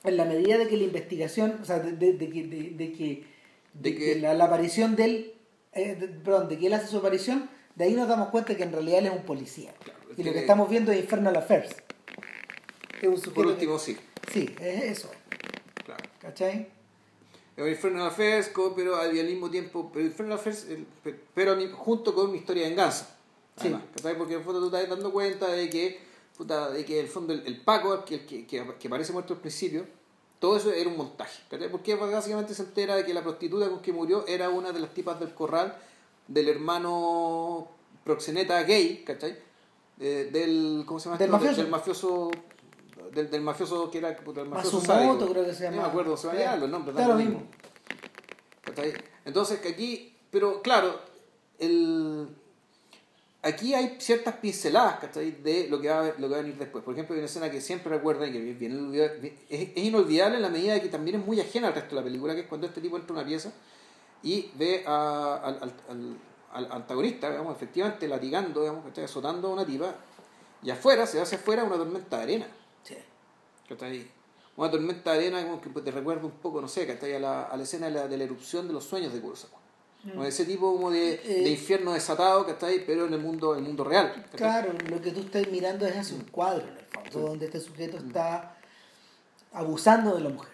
[0.04, 3.24] en la medida de que la investigación, o sea, de, de- de que, de, que,
[3.74, 5.34] de que la, la aparición de él,
[5.72, 8.72] eh, perdón, de que él hace su aparición, de ahí nos damos cuenta que en
[8.72, 9.72] realidad él es un policía.
[9.82, 11.74] Claro, y lo que- estamos viendo es Infernal Affairs.
[13.00, 13.96] Es un sujeto Por que- último, sí.
[14.32, 15.10] Sí, es eso.
[15.84, 16.02] Claro.
[16.20, 16.68] ¿Cachai?
[17.56, 20.66] El Infernal Affairs, pero al mismo tiempo, pero Infernal Affairs,
[21.34, 23.16] pero junto con mi historia de venganza.
[23.60, 23.70] Sí.
[23.94, 24.16] ¿cachai?
[24.16, 25.98] Porque en el fondo tú estás dando cuenta de que,
[26.36, 29.34] puta, de que en el fondo el, el Paco, que, que, que, que parece muerto
[29.34, 29.86] al principio,
[30.38, 31.42] todo eso era un montaje.
[31.48, 31.70] ¿cachai?
[31.70, 34.92] Porque básicamente se entera de que la prostituta con que murió era una de las
[34.94, 35.76] tipas del corral
[36.28, 37.68] del hermano
[38.04, 39.36] proxeneta gay, ¿cachai?
[40.00, 41.18] Eh, del, ¿cómo se llama?
[41.18, 41.56] Del mafioso.
[41.62, 42.30] Del mafioso.
[43.12, 44.16] Del, del mafioso que era el
[44.48, 45.32] mafioso Masumoto sádico.
[45.32, 45.82] creo que se No llama.
[45.82, 47.06] me acuerdo, se me olvidaron los nombres.
[47.06, 47.42] Lo mismo.
[48.62, 48.94] ¿Cachai?
[49.24, 50.98] Entonces, que aquí, pero claro,
[51.58, 52.26] el,
[53.42, 55.32] aquí hay ciertas pinceladas ¿cachai?
[55.32, 56.84] de lo que, va a, lo que va a venir después.
[56.84, 59.84] Por ejemplo, hay una escena que siempre recuerda y que es, bien olvidable- es, es
[59.84, 62.34] inolvidable en la medida de que también es muy ajena al resto de la película,
[62.34, 63.52] que es cuando este tipo entra a una pieza
[64.22, 66.16] y ve a- al, al- al-
[66.52, 69.04] al antagonista, digamos, efectivamente latigando, digamos, ¿cachai?
[69.04, 69.94] azotando a una tipa,
[70.62, 72.46] y afuera, se hacia afuera una tormenta de arena.
[72.84, 72.96] Sí.
[73.68, 74.06] ¿cachai?
[74.56, 77.14] Una tormenta de arena como que te recuerda un poco, no sé, ¿cachai?
[77.14, 79.58] A la, a la escena de la, de la erupción de los sueños de Kurosawa.
[80.10, 82.84] Como ese tipo como de, Eh, de infierno desatado, ¿cachai?
[82.84, 84.12] Pero en el mundo, el mundo real.
[84.32, 84.36] ¿cachai?
[84.36, 87.60] Claro, lo que tú estás mirando es hacia un cuadro, en el fondo, donde este
[87.60, 88.56] sujeto está
[89.52, 90.52] abusando de la mujer.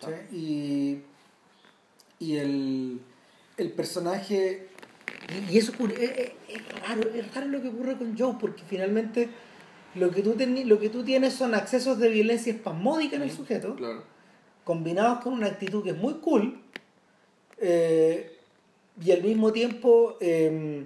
[0.00, 0.26] ¿cachai?
[0.32, 1.02] Y,
[2.18, 3.00] y el,
[3.58, 4.68] el personaje.
[5.50, 9.28] Y, eso es, es- es raro, es raro lo que ocurre con Joe, porque finalmente
[9.94, 13.30] lo que tú, teni- lo que tú tienes son accesos de violencia espasmódica en el
[13.30, 14.02] sujeto, Claro.
[14.64, 16.62] combinados con una actitud que es muy cool
[17.60, 18.36] eh,
[19.04, 20.84] y al mismo tiempo eh,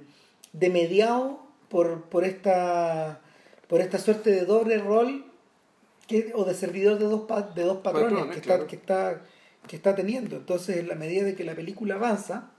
[0.52, 3.20] de mediado por, por esta
[3.68, 5.24] por esta suerte de doble rol
[6.06, 8.66] que, o de servidor de dos, pa- de dos patrones Patrones, que, está, claro.
[8.66, 9.22] que, está,
[9.66, 10.36] que está teniendo.
[10.36, 12.50] Entonces, en la medida de que la película avanza,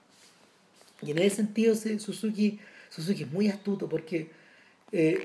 [1.03, 2.59] y en ese sentido se- Suzuki,
[2.89, 4.31] Suzuki es muy astuto porque
[4.91, 5.19] eh,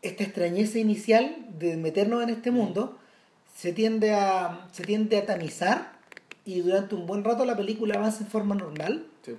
[0.00, 2.98] esta extrañeza inicial de meternos en este mundo
[3.54, 5.97] se tiende a, se tiende a tamizar
[6.48, 9.32] y durante un buen rato la película avanza en forma normal, Sí.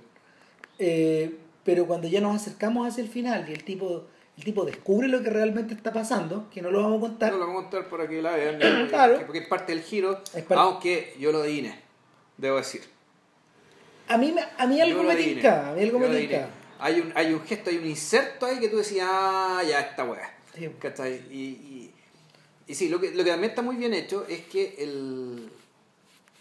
[0.78, 4.04] eh, pero cuando ya nos acercamos hacia el final y el tipo,
[4.38, 7.38] el tipo descubre lo que realmente está pasando, que no lo vamos a contar, No
[7.38, 8.58] lo vamos a contar para que la vean,
[8.88, 9.12] Claro.
[9.14, 11.80] porque- porque es parte del giro, parte- aunque yo lo adiviné,
[12.38, 12.82] debo decir.
[14.08, 16.48] a mí, a mí algo me tinca, a mí algo me tinca.
[16.78, 20.02] Hay un, hay un gesto, hay un inserto ahí que tú decías, ah, ya, esta
[20.04, 20.32] weá.
[20.54, 20.68] Sí.
[21.30, 21.90] Y, y,
[22.66, 25.50] y sí, lo que, lo que también está muy bien hecho es que el,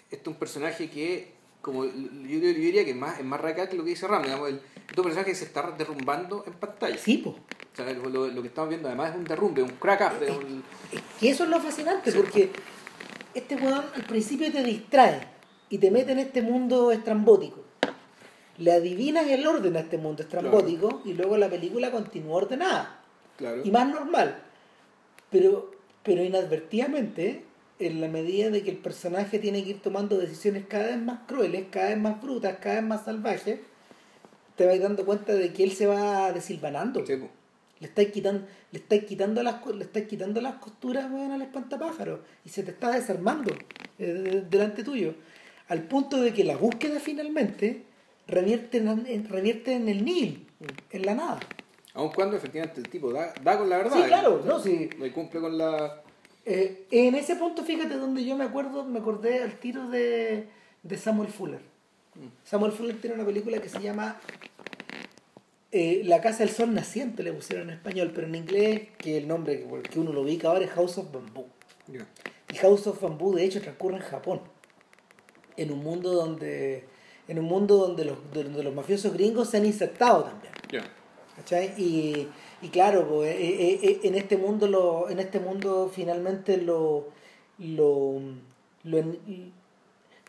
[0.10, 3.70] este es un personaje que, como yo, yo diría que es más, es más radical
[3.70, 6.54] que lo que dice Ram, digamos, el, este es personaje que se está derrumbando en
[6.54, 6.98] pantalla.
[6.98, 7.24] Sí.
[7.26, 7.36] O
[7.76, 10.38] sea, lo, que estamos viendo además es un derrumbe, un crack up.
[10.38, 10.64] un-
[11.22, 12.50] Y eso es lo fascinante, porque
[13.34, 15.22] este weón al principio te distrae
[15.70, 17.64] y te mete en este mundo estrambótico.
[18.58, 23.02] Le adivinas el orden a este mundo estrambótico y luego la película continúa ordenada
[23.38, 23.62] claro.
[23.64, 24.42] y más normal.
[25.30, 25.72] Pero,
[26.04, 27.46] pero inadvertidamente,
[27.80, 31.20] en la medida de que el personaje tiene que ir tomando decisiones cada vez más
[31.28, 33.60] crueles, cada vez más brutas, cada vez más salvajes,
[34.56, 37.06] te vas dando cuenta de que él se va desilvanando.
[37.06, 37.14] Sí.
[37.80, 42.22] Le estáis quitando, le estáis quitando las le estáis quitando las costuras weón, al espantapájaro
[42.44, 43.54] y se te está desarmando
[43.98, 45.14] eh, de- delante tuyo.
[45.70, 47.84] Al punto de que la búsqueda finalmente
[48.28, 50.46] revierte en, revierte en el nil,
[50.92, 51.40] en la nada.
[51.94, 53.96] Aun cuando efectivamente el tipo da, da con la verdad.
[53.96, 54.48] Sí, claro, ¿eh?
[54.48, 54.90] no, sí.
[55.02, 56.02] Y cumple con la...
[56.46, 60.48] Eh, en ese punto, fíjate donde yo me acuerdo, me acordé al tiro de,
[60.84, 61.62] de Samuel Fuller.
[62.44, 64.20] Samuel Fuller tiene una película que se llama
[65.72, 69.28] eh, La Casa del Sol Naciente, le pusieron en español, pero en inglés, que el
[69.28, 71.48] nombre que- que uno lo ubica ahora es House of Bamboo.
[71.88, 72.06] Ya.
[72.52, 74.42] Y House of Bamboo de hecho transcurre en Japón.
[75.58, 76.86] En un mundo donde.
[77.28, 80.54] En un mundo donde los, donde los mafiosos gringos se han insertado también.
[80.72, 80.84] Ya.
[81.36, 81.74] ¿cachai?
[81.78, 82.28] Y,
[82.62, 83.40] y claro, pues, eh,
[83.74, 87.08] eh, eh, en este mundo lo, en este mundo finalmente lo,
[87.60, 88.20] lo,
[88.84, 89.04] lo,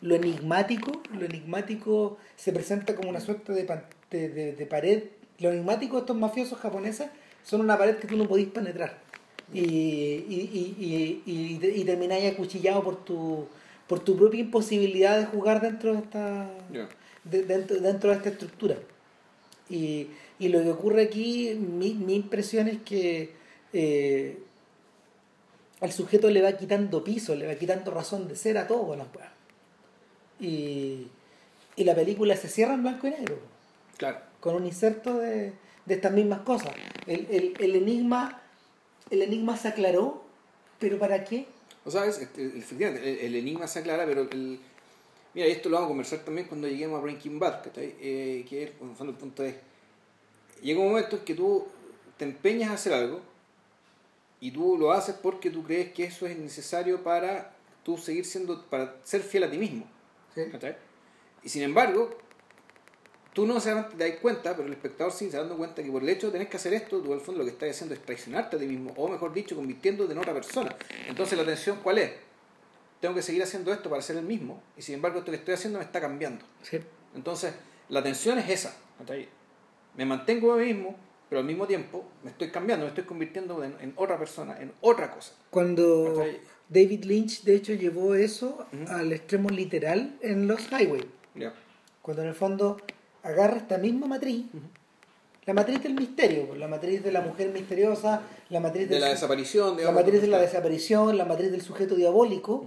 [0.01, 3.67] lo enigmático, lo enigmático se presenta como una suerte de,
[4.09, 5.03] de, de- de pared.
[5.39, 7.09] Lo enigmático de estos mafiosos japoneses
[7.43, 8.97] son una pared que tú no podís penetrar.
[9.53, 13.45] Y, y, y, y, y, y termináis acuchillado por tu,
[13.87, 16.49] por tu propia imposibilidad de jugar dentro de esta,
[17.23, 18.77] de- dentro, dentro de esta estructura.
[19.69, 20.07] Y,
[20.41, 23.31] y lo que ocurre aquí, mi, mi impresión es que
[23.73, 24.39] eh,
[25.79, 29.07] al sujeto le va quitando piso, le va quitando razón de ser a todo las
[29.15, 29.31] weas.
[30.39, 31.07] Y,
[31.75, 33.37] y la película se cierra en blanco y negro,
[33.97, 34.17] Claro.
[34.39, 35.53] con un inserto de,
[35.85, 36.73] de estas mismas cosas.
[37.05, 38.41] El, el, el enigma,
[39.11, 40.23] el enigma se aclaró,
[40.79, 41.45] pero ¿para qué?
[41.85, 44.59] O sea, efectivamente, el, el enigma se aclara, pero el...
[45.33, 47.95] Mira, esto lo vamos a conversar también cuando lleguemos a Breaking Bad, ¿cachai?
[48.01, 49.55] Eh, que es, en el fondo, el punto es...
[50.61, 51.67] Llega un momento en que tú
[52.17, 53.21] te empeñas a hacer algo
[54.39, 57.53] Y tú lo haces porque tú crees que eso es necesario para
[57.83, 59.85] tú seguir siendo, para ser fiel a ti mismo.
[60.33, 60.41] Sí.
[61.43, 62.09] Y sin embargo,
[63.33, 65.91] tú no se te das cuenta, pero el espectador sí se da dando cuenta que
[65.91, 67.93] por el hecho de tener que hacer esto, tú al fondo lo que estás haciendo
[67.93, 70.75] es traicionarte a ti mismo, o mejor dicho, convirtiéndote en otra persona.
[71.07, 72.11] Entonces la tensión, ¿cuál es?
[72.99, 75.53] Tengo que seguir haciendo esto para ser el mismo, y sin embargo esto que estoy
[75.53, 76.45] haciendo me está cambiando.
[76.63, 76.79] Sí.
[77.15, 77.53] Entonces,
[77.89, 78.75] la tensión es esa.
[79.97, 80.95] Me mantengo a mí mismo,
[81.29, 84.71] pero al mismo tiempo me estoy cambiando, me estoy convirtiendo en, en otra persona, en
[84.81, 85.33] otra cosa.
[85.49, 86.23] Cuando.
[86.69, 88.93] David Lynch, de hecho, llevó eso Ujú.
[88.93, 91.03] al extremo literal en Los Highway.
[91.35, 91.53] Ya.
[92.01, 92.77] Cuando en el fondo
[93.23, 94.45] agarra esta misma matriz,
[95.45, 99.71] la matriz del misterio, la matriz de la mujer misteriosa, la matriz De la desaparición,
[99.71, 100.01] la digamos.
[100.01, 102.63] matriz de la desaparición, la matriz del sujeto diabólico.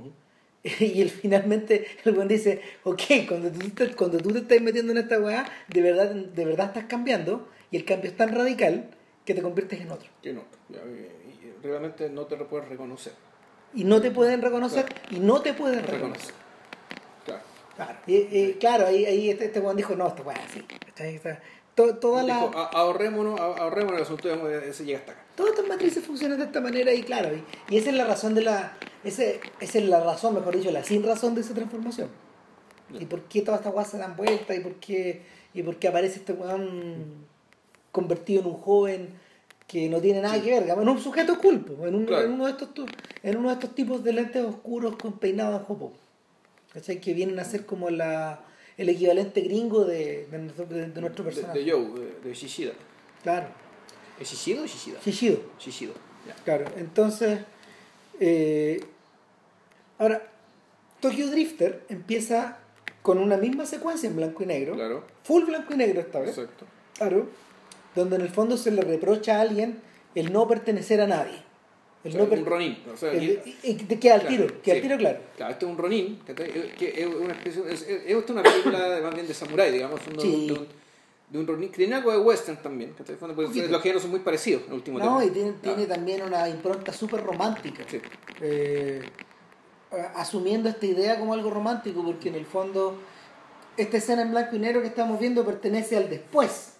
[0.80, 4.92] Y él finalmente el buen dice, ok, cuando tú, te, cuando tú te estás metiendo
[4.92, 8.88] en esta weá, de verdad, de verdad estás cambiando, y el cambio es tan radical
[9.26, 10.08] que te conviertes en otro.
[10.22, 10.42] Que no,
[11.62, 13.12] realmente no te lo puedes reconocer.
[13.74, 16.32] Y no te pueden reconocer, y no te pueden reconocer.
[16.32, 16.34] Reconocer.
[17.24, 17.42] Claro.
[17.76, 20.62] Claro, y, y claro ahí, ahí este, este weón dijo, no, esta weá sí.
[20.86, 21.18] ¿cachai?
[21.18, 21.42] O sea,
[21.74, 25.23] to- toda la, Dijo, "A- ahorrémonos, ahorrémonos el asunto, ese llega hasta acá.
[25.36, 27.42] Todas estas matrices funcionan de esta manera y claro, y,
[27.74, 30.82] y esa es la razón de la, ese, esa es la razón, mejor dicho, la
[30.84, 32.08] sin razón de esa transformación.
[32.98, 35.22] Y por qué todas estas weas se dan vuelta y por qué,
[35.54, 37.24] y por qué aparece este weón
[37.92, 39.08] convertido en un joven
[39.66, 40.42] que no tiene nada Sí.
[40.42, 42.26] que ver, en un sujeto culpo, en, un- Claro.
[42.26, 42.68] en uno de estos
[43.22, 45.92] en uno de estos tipos de lentes oscuros con peinado en jopo.
[46.72, 47.00] ¿Cachai?
[47.00, 48.40] Que vienen a ser como la,
[48.76, 51.60] el equivalente gringo de, de, nuestro- de- de nuestro personaje.
[51.60, 52.72] de Joe, de, de Shishida.
[53.22, 53.46] Claro,
[54.20, 54.98] ¿Es Shishido o Shishida?
[55.04, 55.38] Shishido.
[55.58, 55.92] Shishido.
[56.44, 57.40] Claro, entonces.
[58.20, 58.80] eh,
[59.98, 60.22] ahora,
[61.00, 62.58] Tokyo Drifter empieza
[63.02, 65.04] con una misma secuencia en blanco y negro, Claro.
[65.24, 66.64] full blanco y negro esta vez, Exacto.
[66.96, 67.26] claro,
[67.94, 69.80] donde en el fondo se le reprocha a alguien
[70.14, 71.42] el no pertenecer a nadie.
[72.04, 72.78] El O sea, no per- un Ronin.
[72.92, 73.40] O sea, el-
[74.00, 75.18] queda al Claro, tiro, queda al tiro claro.
[75.36, 79.14] Claro, este es un Ronin, que es una especie, es, es- es una película más
[79.14, 80.46] bien de samurái, digamos, un- Sí.
[80.46, 80.68] de, un,
[81.34, 83.66] de un Ronin, que tiene algo de western también, poquito.
[83.68, 86.48] los géneros son muy parecidos en el último No, y tiene, Ah, tiene también una
[86.48, 87.84] impronta súper romántica.
[87.90, 88.00] sí.
[88.40, 89.02] eh,
[90.14, 92.96] asumiendo esta idea como algo romántico, porque en el fondo
[93.76, 96.74] esta escena en blanco y negro que estamos viendo pertenece al después.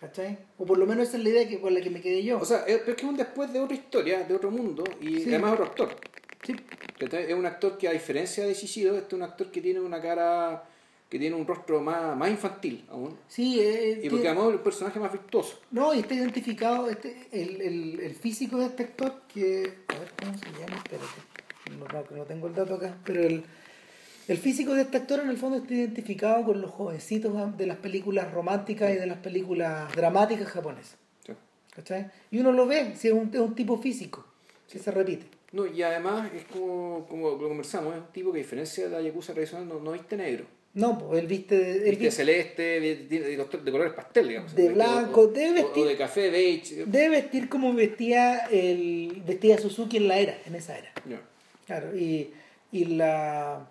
[0.00, 0.38] ¿Cachai?
[0.58, 2.38] O por lo menos esa es la idea que, con la que me quedé yo.
[2.38, 4.84] O sea, es, pero es que es un después de otra historia, de otro mundo,
[5.00, 5.28] y Sí.
[5.30, 5.88] además otro actor.
[6.44, 6.54] Sí.
[6.98, 7.24] ¿cachai?
[7.30, 10.00] Es un actor que a diferencia de Shishido, este es un actor que tiene una
[10.00, 10.64] cara,
[11.08, 13.16] que tiene un rostro más, más infantil aún.
[13.28, 15.58] Sí, eh, Y tiene- porque además es el personaje más virtuoso.
[15.70, 19.78] no, y está identificado este, el, el, el físico de este actor que...
[19.88, 20.76] A ver, ¿cómo se llama?
[20.76, 22.08] Espérate.
[22.10, 23.44] No, no, tengo el dato acá, pero el,
[24.26, 27.76] el físico de este actor en el fondo está identificado con los jovencitos de las
[27.78, 30.96] películas románticas y de las películas dramáticas japonesas.
[31.26, 31.32] Sí.
[31.74, 32.10] ¿Cachai?
[32.30, 34.24] Y uno lo ve, si es un, es un tipo físico,
[34.70, 35.26] que se repite.
[35.52, 38.90] No, y además es como, como lo conversamos, es un tipo que a diferencia de
[38.90, 40.44] la Yakuza tradicional no, no viste negro.
[40.78, 44.54] No, pues él viste, él Viste viste- celeste, de, de- colores pastel, digamos.
[44.54, 46.84] De blanco, o, debe vestir- o de café, beige.
[46.86, 50.92] debe vestir como vestía el vestía Suzuki en la era, en esa era.
[51.66, 52.30] Claro, y,
[52.70, 53.68] y la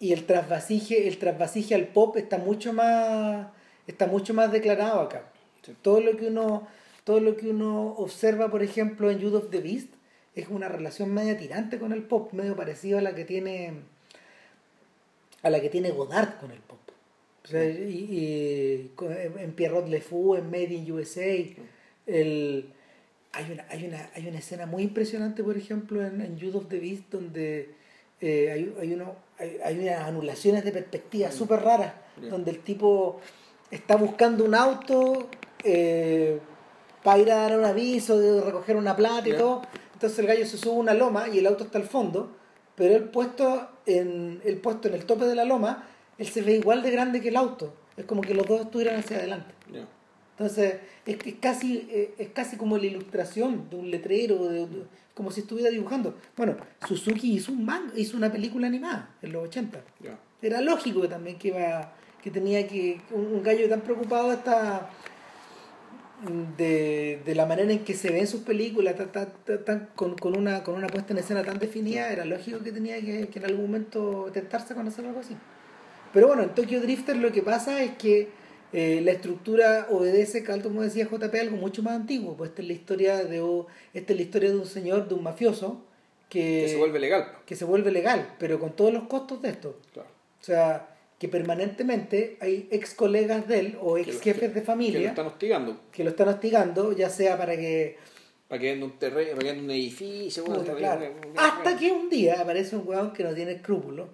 [0.00, 3.48] y el trasvasije, el trasvasije al pop está mucho más
[3.86, 5.30] está mucho más declarado acá.
[5.64, 5.72] Sí.
[5.82, 6.66] Todo lo que uno
[7.04, 9.88] todo lo que uno observa, por ejemplo, en Youth of the Beast
[10.34, 13.74] es una relación media tirante con el pop, medio parecido a la que tiene
[15.46, 16.78] a la que tiene Godard con el pop.
[17.44, 18.90] O sea, y,
[19.38, 21.22] en Pierrot Le Fou, en Made in USA,
[22.06, 22.72] el,
[23.32, 26.68] hay, una, hay, una, hay una escena muy impresionante, por ejemplo, en, en Youth of
[26.68, 27.70] the Beast, donde
[28.20, 33.20] eh, hay, hay, uno, hay, hay unas anulaciones de perspectiva súper raras, donde el tipo
[33.70, 35.28] está buscando un auto
[35.62, 36.40] eh,
[37.04, 39.62] para ir a dar un aviso, de recoger una plata y todo.
[39.92, 42.35] Entonces el gallo se sube a una loma y el auto está al fondo,
[42.76, 45.84] pero él puesto en, él puesto en el tope de la loma,
[46.18, 47.74] él se ve igual de grande que el auto.
[47.96, 49.54] Es como que los dos estuvieran hacia adelante.
[49.72, 49.86] Ya.
[50.32, 54.66] Entonces, es, que es casi, eh, es casi como la ilustración de un letrero, de-
[54.66, 54.82] de-
[55.14, 56.14] como si estuviera dibujando.
[56.36, 56.56] Bueno,
[56.86, 59.80] Suzuki hizo un manga, hizo una película animada en los 80.
[60.00, 60.18] Ya.
[60.42, 64.90] Era lógico también que iba, que tenía que, un, un gallo tan preocupado está
[66.56, 69.12] de, de la manera en que se ven sus películas, tan-
[69.44, 72.72] tan- tan- con, con una, con una puesta en escena tan definida, era lógico que
[72.72, 75.36] tenía que, que en algún momento tentarse con hacer algo así.
[76.12, 78.28] Pero bueno, en Tokyo Drifter lo que pasa es que
[78.72, 82.34] eh, la estructura obedece, como decía JP, algo mucho más antiguo.
[82.36, 85.14] Pues esta es la historia de, o- esta es la historia de un señor, de
[85.14, 85.84] un mafioso,
[86.30, 87.26] que, Que se vuelve legal.
[87.44, 89.78] que se vuelve legal, pero con todos los costos de esto.
[89.92, 90.08] Claro.
[90.40, 90.88] O sea,
[91.18, 95.26] que permanentemente hay ex colegas de él o ex jefes de Que lo familia están
[95.26, 95.80] hostigando.
[95.90, 97.96] que lo están hostigando, ya sea para que
[98.48, 100.44] Para que venda un terreno, para que venda un edificio.
[100.44, 101.06] Bueno, claro.
[101.36, 104.08] Hasta que un día aparece un weón que no tiene escrúpulos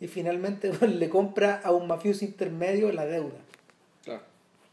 [0.00, 3.38] y finalmente le compra a un mafioso intermedio la deuda.
[4.04, 4.22] Claro.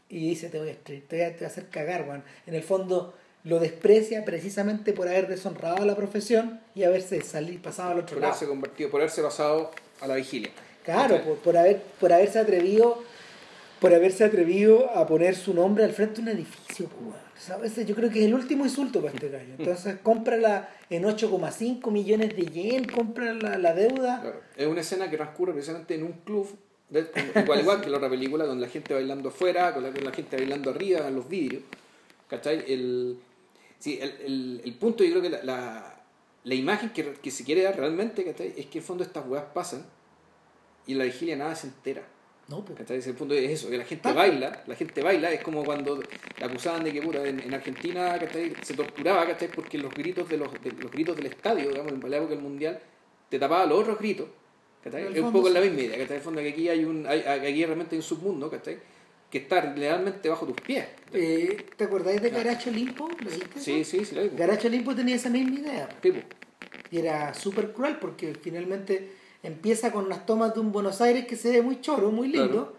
[0.08, 2.24] Y dice, te voy a, te voy a, te voy a hacer cagar, weón.
[2.46, 3.14] En el fondo
[3.44, 8.16] lo desprecia precisamente por haber deshonrado a la profesión y haberse salido, pasado al otro
[8.16, 8.32] Por lado.
[8.32, 9.70] haberse convertido, por haberse pasado
[10.00, 10.50] a la vigilia.
[10.86, 13.02] Claro, por, por haber, por haberse atrevido,
[13.80, 16.88] por haberse atrevido a poner su nombre al frente de un edificio,
[17.62, 19.54] ese yo creo que es el último insulto para este gallo.
[19.58, 24.20] Entonces, cómprala en 8,5 millones de yen, compra la, la deuda.
[24.22, 24.40] Claro.
[24.56, 26.48] Es una escena que transcurre precisamente en un club,
[26.88, 27.06] de-
[27.42, 30.12] igual, igual que la otra película, donde la gente bailando afuera, con la, con la
[30.12, 31.62] gente bailando arriba, en los vidrios.
[32.28, 32.64] ¿Cachai?
[32.72, 33.18] El,
[33.78, 35.94] sí, el, el, el punto, yo creo que la, la,
[36.44, 38.48] la imagen que, que se quiere dar realmente, ¿cachai?
[38.56, 39.84] Es que en el fondo estas weas pasan
[40.86, 42.02] y la vigilia nada se entera.
[42.48, 42.88] No, pues.
[42.88, 44.12] Ese punto es eso, que la gente Ah.
[44.12, 46.00] baila, la gente baila, es como cuando
[46.40, 48.52] acusaban de que puta, en, en Argentina ¿cachai?
[48.62, 49.48] se torturaba, ¿cachai?
[49.48, 52.42] porque los gritos de los, de los gritos del estadio, digamos, en la época del
[52.42, 52.80] mundial,
[53.28, 54.28] te tapaba los otros gritos.
[54.84, 55.06] ¿cachai?
[55.06, 55.54] El Es un poco sí.
[55.54, 56.06] la misma idea, ¿cachai?
[56.10, 58.78] En el fondo que aquí hay un, hay, aquí realmente hay un submundo, ¿cachai?
[59.28, 60.86] que está realmente bajo tus pies.
[61.12, 63.08] Eh, ¿Te acordáis de Garacho Limpo?
[63.08, 64.22] ¿Lo viste Sí, sí, sí, lo.
[64.36, 65.88] Garacho Limpo tenía esa misma idea.
[66.00, 66.20] Tipo,
[66.92, 69.10] Y era súper cruel porque finalmente
[69.46, 72.48] empieza con unas tomas de un Buenos Aires que se ve muy choro, muy lindo,
[72.48, 72.72] Claro.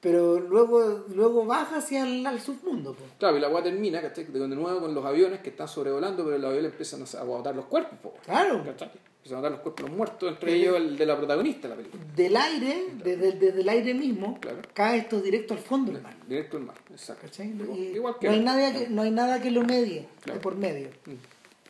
[0.00, 2.94] pero luego, luego baja hacia el al submundo.
[2.94, 3.10] pues.
[3.18, 4.24] Claro, y la agua termina, ¿cachai?
[4.24, 7.66] De nuevo con los aviones que están sobrevolando, pero los aviones empiezan a botar los
[7.66, 8.62] cuerpos, po, Claro.
[8.64, 8.90] ¿cachai?
[9.24, 11.76] Empiezan a botar los cuerpos los muertos, entre ellos el de la protagonista de la
[11.76, 12.02] película.
[12.16, 14.58] Del aire, desde, desde el aire mismo, Claro.
[14.74, 16.16] cae esto directo al fondo del mar.
[16.26, 17.22] Directo al mar, exacto.
[17.26, 17.52] ¿cachai?
[17.94, 18.44] Igual- que no, hay era.
[18.52, 20.38] nada que, no hay nada que lo medie Claro.
[20.38, 20.88] de por medio.
[21.06, 21.12] Mm.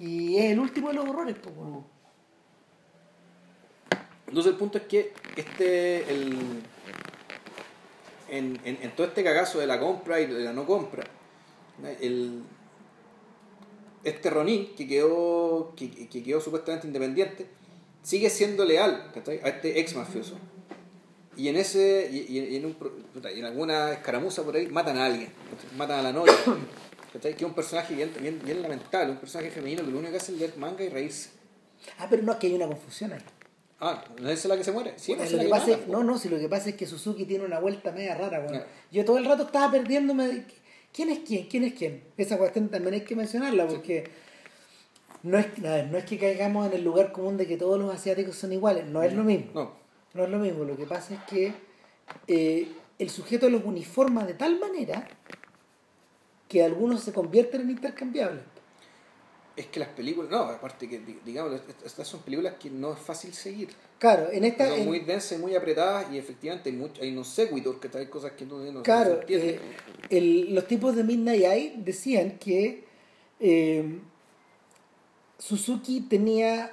[0.04, 1.36] Y es el último de los horrores.
[1.42, 1.84] pues, bueno.
[4.32, 6.62] Entonces el punto es que este, el,
[8.30, 11.04] en, en, todo este cagazo de la compra y de la no compra,
[12.00, 12.42] el,
[14.04, 17.46] este Ronin que quedó, que, que quedó supuestamente independiente,
[18.02, 20.38] sigue siendo leal a este ex mafioso.
[21.36, 22.76] Y en ese y, y en, un,
[23.22, 25.28] en alguna escaramuza por ahí matan a alguien,
[25.76, 26.32] matan a la novia,
[27.12, 27.34] ¿cachai?
[27.34, 30.16] que es un personaje bien, bien, bien lamentable, un personaje femenino que lo único que
[30.16, 31.28] hace es leer manga y reírse.
[31.98, 33.20] Ah, pero no, que hay una confusión ahí.
[33.84, 34.94] Ah, ¿no es la que se muere?
[34.96, 36.68] Sí, no Eh, es lo que que pasa es- no, no, si lo que pasa
[36.68, 38.46] es que Suzuki tiene una vuelta media rara.
[38.46, 38.64] Claro.
[38.92, 40.44] Yo todo el rato estaba perdiéndome de
[40.92, 42.04] quién es quién, quién es quién.
[42.16, 44.04] Esa cuestión también hay que mencionarla porque
[45.24, 47.92] no es, ver, no es que caigamos en el lugar común de que todos los
[47.92, 49.50] asiáticos son iguales, no es lo mismo.
[49.52, 49.72] No,
[50.14, 51.52] No es lo mismo, lo que pasa es que
[52.28, 52.68] eh,
[53.00, 55.08] el sujeto los uniforma de tal manera
[56.48, 58.42] que algunos se convierten en intercambiables.
[59.56, 62.92] Es que las películas, no, aparte que, di- digamos, est- estas son películas que no
[62.94, 63.68] es fácil seguir.
[63.98, 64.66] Claro, en esta...
[64.68, 67.96] Son en- muy densas y muy apretadas y efectivamente hay, mucho, hay unos sequitur que
[67.98, 69.60] hay cosas que no, no, se Claro, eh,
[70.10, 72.84] el- los tipos de Midnight Eye decían que
[73.40, 73.98] eh,
[75.38, 76.72] Suzuki tenía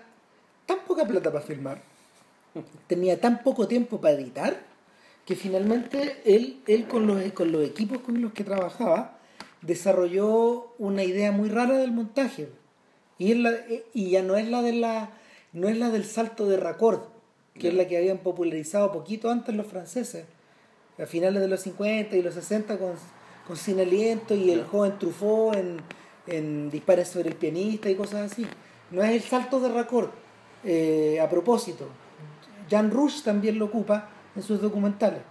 [0.66, 1.82] tan poca plata para filmar,
[2.88, 4.64] tenía tan poco tiempo para editar,
[5.26, 9.20] que finalmente él, él con, los, con los equipos con los que trabajaba
[9.62, 12.50] desarrolló una idea muy rara del montaje.
[13.20, 13.56] Y, es la-
[13.94, 15.12] y ya no es la de la
[15.54, 17.02] no es la del salto de raccord,
[17.56, 17.82] que es Ya.
[17.84, 20.26] la que habían popularizado poquito antes los franceses
[20.98, 22.94] a finales de los 50 y los 60 con,
[23.48, 24.66] con Sin Aliento y el Ya.
[24.68, 25.78] joven Truffaut en,
[26.28, 28.46] en Dispares sobre el pianista y cosas así.
[28.92, 30.10] No es el salto de raccord.
[30.64, 31.88] Eh, a propósito,
[32.70, 35.22] Jan Rush también lo ocupa en sus documentales.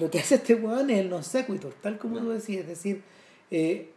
[0.00, 2.22] Lo que hace este weón es el non sequitur, tal como Ya.
[2.22, 3.02] tú decías, es decir,
[3.50, 3.90] eh,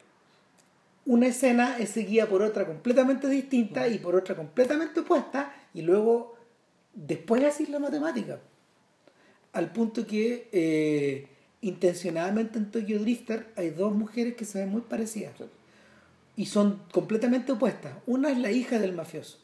[1.07, 6.35] una escena es seguida por otra completamente distinta y por otra completamente opuesta y luego
[6.93, 8.39] después así la matemática
[9.53, 11.27] al punto que eh,
[11.61, 15.45] intencionadamente en Tokyo Drifter hay dos mujeres que se ven muy parecidas Sí.
[16.35, 19.39] y son completamente opuestas una es la hija del mafioso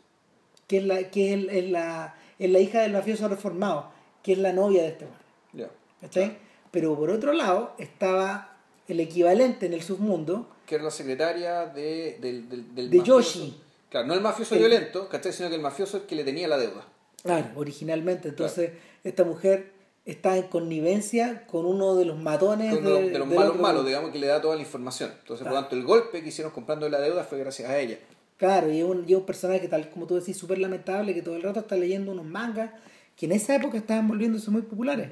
[0.67, 3.91] que es la que es, el- es la es la hija del mafioso reformado
[4.21, 5.19] que es la novia de este hombre
[5.53, 5.69] Ya.
[6.01, 6.37] ¿cachai?
[6.71, 8.57] pero por otro lado estaba
[8.89, 13.39] el equivalente en el submundo Que era la secretaria de, del, del, del De mafioso.
[13.39, 13.57] Yoshi.
[13.89, 15.33] Claro, no el mafioso El- violento, ¿cachai?
[15.33, 16.87] Sino que el mafioso es el que le tenía la deuda.
[17.21, 18.29] Claro, originalmente.
[18.29, 18.71] Entonces,
[19.03, 19.71] esta mujer
[20.05, 23.37] está en connivencia con uno de los matones Uno de, los- de, de los del
[23.39, 25.11] malos malos, digamos, que le da toda la información.
[25.21, 27.97] Entonces, por lo tanto, el golpe que hicieron comprando la deuda fue gracias a ella.
[28.37, 31.35] Claro, y es un, y un personaje, tal como tú decís, súper lamentable, que todo
[31.35, 32.71] el rato está leyendo unos mangas
[33.15, 35.09] que en esa época estaban volviéndose muy populares.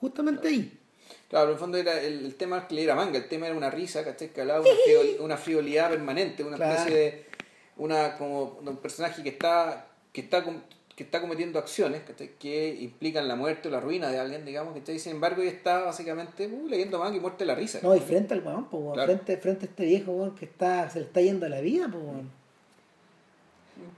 [0.00, 0.78] Justamente ahí.
[1.34, 3.56] Claro, en el fondo era el, el tema que le era manga, el tema era
[3.56, 4.28] una risa, ¿cachai?
[4.32, 6.74] Que hablaba una, friol- una frivolidad permanente, una Claro.
[6.74, 7.24] especie de.
[7.76, 9.86] una como de un personaje que está.
[10.12, 10.44] que está
[10.94, 12.30] que está cometiendo acciones ¿cachai?
[12.38, 15.80] que implican la muerte o la ruina de alguien, digamos, que sin embargo y está
[15.80, 17.80] básicamente uh, leyendo manga y muerte de la risa.
[17.82, 21.00] No, y frente al weón, weón, frente, frente a este viejo weón, que está, se
[21.00, 22.30] le está yendo a la vida, pues, weón.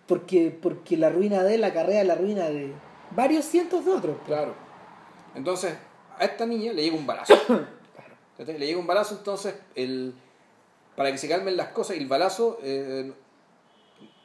[0.07, 2.73] Porque, porque la ruina de él acarrea la ruina de
[3.11, 4.17] varios cientos de otros.
[4.25, 4.55] Claro.
[5.35, 5.75] Entonces,
[6.19, 7.35] a esta niña le llega un balazo.
[8.39, 10.13] Le llega un balazo, entonces, el,
[10.95, 13.11] para que se calmen las cosas, y el balazo, eh,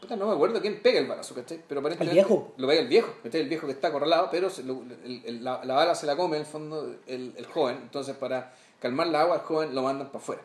[0.09, 1.61] no me acuerdo quién pega el balazo, ¿cachai?
[1.65, 2.53] Pero El viejo.
[2.57, 3.39] lo pega el viejo, ¿cachai?
[3.41, 6.17] El viejo que está acorralado, pero se lo- el- el- la, la bala se la
[6.17, 9.83] come en el fondo el, el joven, entonces para calmar la agua, el joven lo
[9.83, 10.41] mandan para afuera.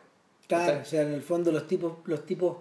[0.47, 0.82] Claro, ¿cachai?
[0.82, 2.59] o sea, en el fondo los tipos, los tipos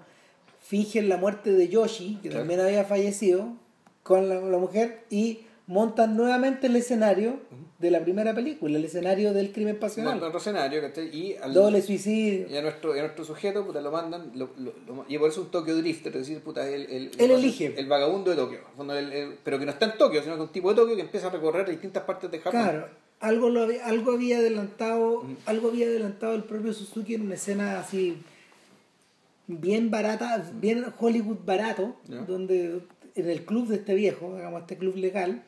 [0.59, 2.39] fingen la muerte de Yoshi, que Claro.
[2.41, 3.49] también había fallecido,
[4.01, 7.39] con la, la mujer, y montan nuevamente el escenario
[7.77, 10.21] de la primera película, el escenario del crimen pasional.
[10.23, 10.81] Otro escenario.
[11.11, 12.47] Y al, Doble suicidio.
[12.49, 15.29] Y a nuestro, y a nuestro sujeto, puta, lo mandan, lo, lo- lo- y por
[15.29, 17.73] eso un Tokyo Drifter, es decir, puta, el, el, Él elige.
[17.77, 20.47] el vagabundo de Tokio, el- el- pero que no está en Tokio, sino que es
[20.47, 22.61] un tipo de Tokio que empieza a recorrer distintas partes de Japón.
[22.61, 22.87] Claro,
[23.19, 27.79] algo, lo había, algo había adelantado, algo había adelantado el propio Suzuki en una escena
[27.79, 28.17] así
[29.47, 31.95] bien barata, bien Hollywood barato,
[32.27, 32.79] donde
[33.15, 35.43] en el club de este viejo, digamos este club legal,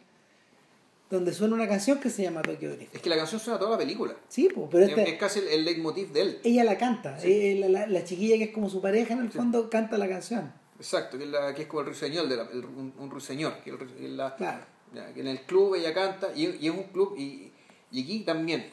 [1.09, 2.95] donde suena una canción que se llama Tokyo Drift.
[2.95, 4.15] Es que la canción suena toda la película.
[4.27, 6.39] Sí, pues, pero Es- Es casi el, el leitmotiv de él.
[6.43, 9.31] ella la canta, eh, la, la- la chiquilla que es como su pareja en el
[9.31, 9.37] Sí.
[9.37, 10.51] fondo canta la canción.
[10.77, 13.59] Exacto, que es, la, que es como el ruiseñor, de la, el- un, un ruiseñor.
[13.63, 14.63] Que, el la- Claro.
[14.93, 17.51] ya, que en el club ella canta, y, y es un club, y,
[17.91, 18.69] y aquí también,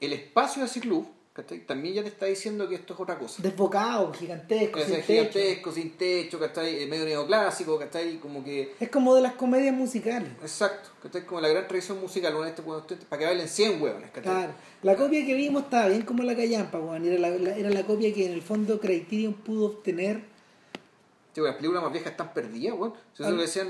[0.00, 1.06] el espacio de ese club,
[1.42, 1.60] ¿cachai?
[1.66, 3.42] también ya te está diciendo que esto es otra cosa.
[3.42, 5.28] Desbocado, gigantesco, sin es techo.
[5.32, 6.82] gigantesco, sin techo, ¿cachai?
[6.82, 8.18] Eh, medio neoclásico, ¿cachai?
[8.18, 8.74] Como que...
[8.80, 10.30] Es como de las comedias musicales.
[10.42, 11.24] Exacto, ¿cachai?
[11.24, 14.22] Como la gran tradición musical, una este, cuando usted- para que bailen 100 hueones, ¿cachai?
[14.32, 14.52] Claro.
[14.82, 17.04] La copia que vimos estaba bien como la callampa, weón.
[17.06, 20.22] Era la, la- era la copia que en el fondo Criterion pudo obtener.
[21.34, 22.94] Sí, las películas más viejas están perdidas, weón.
[23.14, 23.64] Si eso lo decía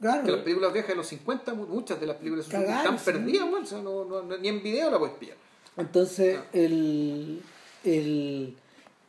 [0.00, 0.24] Claro.
[0.24, 3.04] Que las películas viejas de los 50, mu- muchas de las películas están sí.
[3.04, 3.62] perdidas, weón.
[3.62, 5.36] O sea, no, no- no- ni en video la puedes pillar.
[5.80, 6.44] Entonces, Ah.
[6.52, 7.40] el,
[7.84, 8.56] el,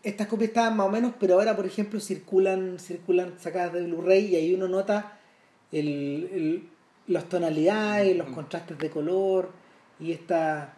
[0.03, 4.26] estas copias estaban más o menos, pero ahora, por ejemplo, circulan, circulan sacadas de Blu-ray
[4.28, 5.19] y ahí uno nota
[5.72, 6.63] el, el-
[7.07, 8.34] las tonalidades, los Mm.
[8.34, 9.49] contrastes de color
[9.99, 10.74] y esta,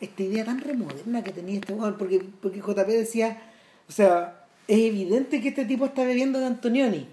[0.00, 3.42] esta idea tan remoderna que tenía este weón, porque, porque JP decía,
[3.88, 7.08] o sea, es evidente que este tipo está bebiendo de Antonioni.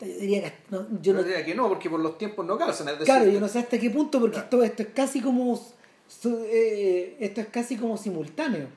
[0.00, 2.56] Yo diría que no, yo Yo no, diría que no, porque por los tiempos no
[2.58, 2.88] calzan.
[2.88, 4.44] Es decir, Claro, yo no sé hasta qué punto, porque Claro.
[4.46, 5.60] esto, esto es casi como
[6.24, 8.68] eh, esto es casi como simultáneo.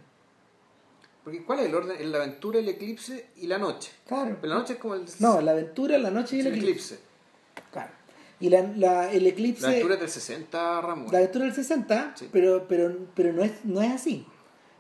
[1.24, 2.12] Porque ¿cuál es el orden?
[2.12, 3.92] La aventura, el eclipse y la noche.
[4.08, 4.38] Claro.
[4.40, 6.96] Pero la noche es como el, No, la aventura, la noche y el el eclipse.
[6.96, 7.70] eclipse.
[7.72, 7.92] Claro.
[8.40, 11.08] Y la, la- el eclipse, La aventura es del 60, Ramón.
[11.12, 12.30] la aventura del 60, Sí.
[12.32, 14.26] pero, pero, pero no, es, no es así.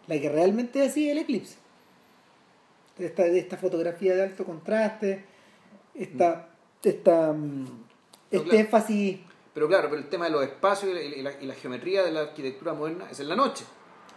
[0.08, 1.56] La que realmente es así es el eclipse.
[3.00, 5.26] Esta, esta fotografía de alto contraste,
[5.96, 6.50] esta,
[6.84, 7.70] esta, mm, No,
[8.32, 8.60] este claro.
[8.60, 9.18] énfasis.
[9.56, 12.04] Pero claro, pero el tema de los espacios y la, y la- y la geometría
[12.04, 13.66] de la arquitectura moderna es en la noche.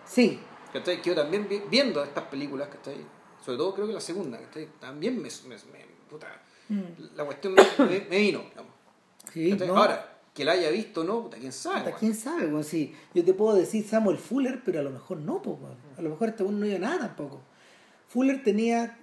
[0.05, 0.39] Sí,
[0.73, 1.01] ¿Cachai?
[1.01, 2.97] Que yo también vi- viendo estas películas, ¿cachai?
[3.43, 4.69] Sobre todo creo que la segunda, ¿cachai?
[4.79, 5.31] También me...
[5.47, 6.27] me- me- puta,
[7.17, 8.73] la cuestión me, me- me vino, digamos.
[9.25, 9.31] Mm.
[9.33, 9.53] sí.
[9.67, 9.77] ¿no?
[9.77, 11.85] Ahora, que la haya visto no, puta, quién sabe.
[11.85, 11.97] Puta.
[11.97, 12.47] ¿Quién sabe?
[12.49, 12.65] weón?
[12.65, 15.77] Sí, yo te puedo decir Samuel Fuller, pero a lo mejor no, weón.
[15.97, 17.41] a lo mejor este no iba nada tampoco.
[18.09, 18.99] Fuller tenía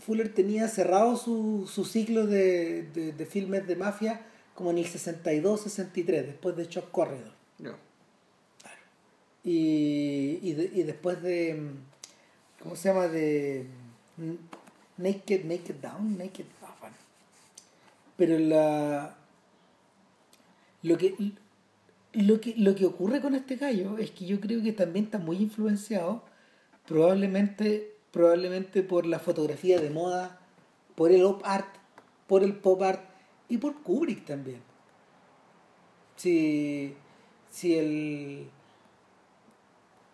[0.00, 4.22] Fuller tenía cerrado su, su ciclo de, de, de filmes de mafia
[4.54, 7.32] como en el 62-63, después de Shock Corridor.
[7.58, 7.76] Ya.
[9.44, 11.70] Y, y, de- y después de.
[12.62, 13.08] ¿Cómo se llama?
[13.08, 13.66] De.
[14.16, 14.32] mm,
[15.02, 16.44] Naked, Naked Down, Naked.
[16.62, 16.96] ah, bueno.
[18.16, 19.16] Pero la.
[20.82, 21.14] Lo que,
[22.12, 25.18] lo, que, lo que ocurre con este gallo es que yo creo que también está
[25.18, 26.24] muy influenciado,
[26.86, 30.40] probablemente, probablemente por la fotografía de moda,
[30.96, 31.68] por el op art,
[32.26, 33.00] por el pop art
[33.52, 34.60] y por Kubrick también.
[36.16, 36.94] Si,
[37.50, 38.50] si el.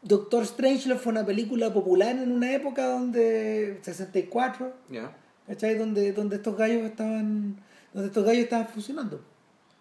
[0.03, 5.17] Doctor Strangelove fue una película popular en una época donde 64, Ya.
[5.47, 5.77] ¿cachai?
[5.77, 7.61] Donde, donde estos gallos estaban
[7.93, 9.21] donde estos gallos estaban funcionando.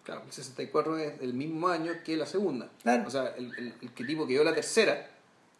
[0.04, 2.70] Claro, el 64 es el mismo año que la segunda.
[2.82, 3.04] Claro.
[3.06, 5.08] O sea, el, el, el que tipo que vio la tercera,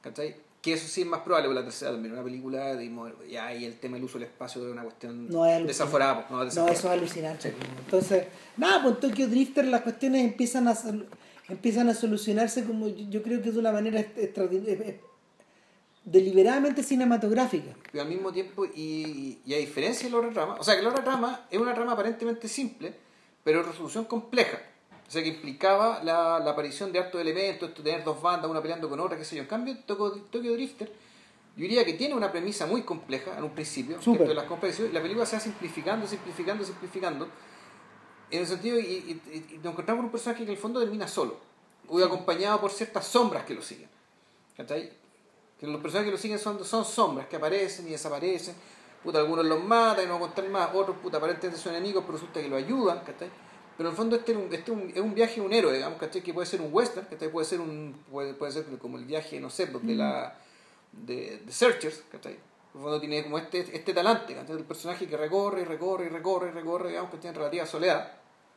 [0.00, 0.36] ¿cachai?
[0.60, 3.78] Que eso sí es más probable, la tercera también una película moder- ya y el
[3.78, 6.26] tema del uso del espacio es una cuestión No es desaforada.
[6.26, 6.76] pues, No, desaforada.
[6.78, 7.54] eso es alucinante.
[7.84, 8.24] Entonces,
[8.56, 10.76] nada, pues en Tokyo Drifter las cuestiones empiezan a
[11.48, 15.00] empiezan a solucionarse como yo, creo que de una manera eh, eh,
[16.04, 17.74] deliberadamente cinematográfica.
[17.92, 20.82] Pero al mismo tiempo, y, y a diferencia de la otra trama, o sea que
[20.82, 22.94] la otra trama es una trama aparentemente simple,
[23.44, 24.58] pero de resolución compleja.
[25.08, 28.90] O sea que implicaba la, la aparición de hartos elementos, tener dos bandas, una peleando
[28.90, 29.42] con otra, qué sé yo.
[29.42, 30.86] En cambio, Tokyo, Tokyo Drifter,
[31.56, 34.92] yo diría que tiene una premisa muy compleja en un principio, esto de las competiciones,
[34.92, 37.28] y la película se va simplificando, simplificando, simplificando,
[38.30, 40.78] En el sentido, y, y, y nos encontramos con un personaje que en el fondo
[40.78, 41.38] termina solo,
[41.88, 43.88] o acompañado por ciertas sombras que lo siguen.
[44.56, 44.92] ¿Cachai?
[45.58, 48.54] Que los personajes que lo siguen son, son sombras que aparecen y desaparecen.
[49.02, 52.42] Puta, algunos los matan y no contar más, otros puta, aparentemente son enemigos, pero resulta
[52.42, 53.30] que lo ayudan, ¿cachai?
[53.78, 55.98] Pero en el fondo este, es un, este un, es un viaje un héroe, digamos,
[55.98, 56.20] ¿cachai?
[56.20, 57.30] Que puede ser un western, ¿cachai?
[57.30, 60.36] Puede ser un puede, puede ser como el viaje, no sé, de la
[60.92, 62.32] de, de Searchers, ¿cachai?
[62.34, 62.40] En
[62.74, 64.56] el fondo tiene como este, este talante, ¿cachai?
[64.56, 68.12] El personaje que recorre y recorre y recorre y recorre, digamos, que tiene relativa soledad.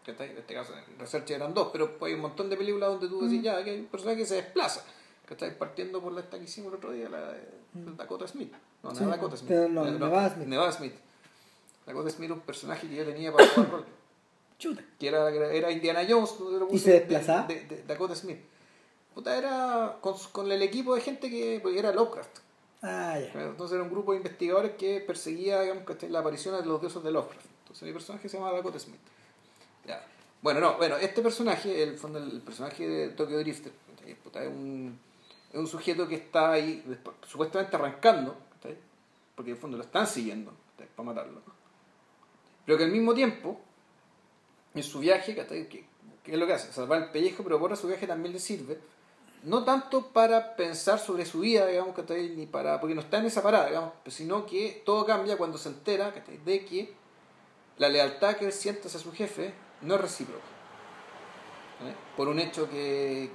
[0.05, 0.31] ¿cachai?
[0.31, 3.21] En este caso, en Researchers eran dos, pero hay un montón de películas donde tú
[3.21, 4.83] decís, ya, que hay un personaje que se desplaza.
[5.27, 5.55] ¿cachai?
[5.57, 7.47] Partiendo por la esta que hicimos el otro día, la de
[7.95, 8.51] Dakota Smith.
[8.81, 9.51] No, Sí, no Dakota Smith.
[9.69, 10.47] no, Eh, Nevada Smith.
[10.47, 10.93] Nevada Smith.
[11.85, 13.85] Dakota Smith era un personaje que yo tenía para jugar rol.
[14.61, 14.83] Chuta.
[14.99, 16.35] Que era, era Indiana Jones.
[16.71, 17.47] ¿Y se de- desplazaba?
[17.47, 18.37] De, de- de Dakota Smith.
[19.15, 22.37] Puta, era con, con el equipo de gente que porque era Lovecraft.
[22.83, 23.41] Ah, ya.
[23.43, 27.11] Entonces era un grupo de investigadores que perseguía digamos, la aparición de los dioses de
[27.11, 27.45] Lovecraft.
[27.63, 28.99] Entonces mi personaje se llama Dakota Smith.
[29.85, 30.05] Ya.
[30.41, 33.71] Bueno, no, bueno, este personaje, el, fondo, el personaje de Tokyo Drifter,
[34.05, 34.97] es, un,
[35.51, 36.83] es un sujeto que está ahí
[37.27, 38.35] supuestamente arrancando,
[39.35, 40.51] porque en el fondo lo están siguiendo
[40.95, 41.41] para matarlo.
[42.65, 43.59] Pero que al mismo tiempo,
[44.73, 45.67] en su viaje, ¿cachai?
[45.67, 45.85] ¿Qué,
[46.23, 46.71] qué es lo que hace?
[46.71, 48.79] Salvar el pellejo, pero por su viaje también le sirve
[49.43, 52.29] no tanto para pensar sobre su vida, digamos, ¿cachai?
[52.35, 55.69] ni para, porque no está en esa parada, digamos, sino que todo cambia cuando se
[55.69, 56.13] entera
[56.45, 56.93] de que
[57.77, 59.51] la lealtad que él siente hacia su jefe
[59.81, 60.43] no es recíproca.
[61.87, 61.93] ¿eh?
[62.15, 63.31] Por un hecho que,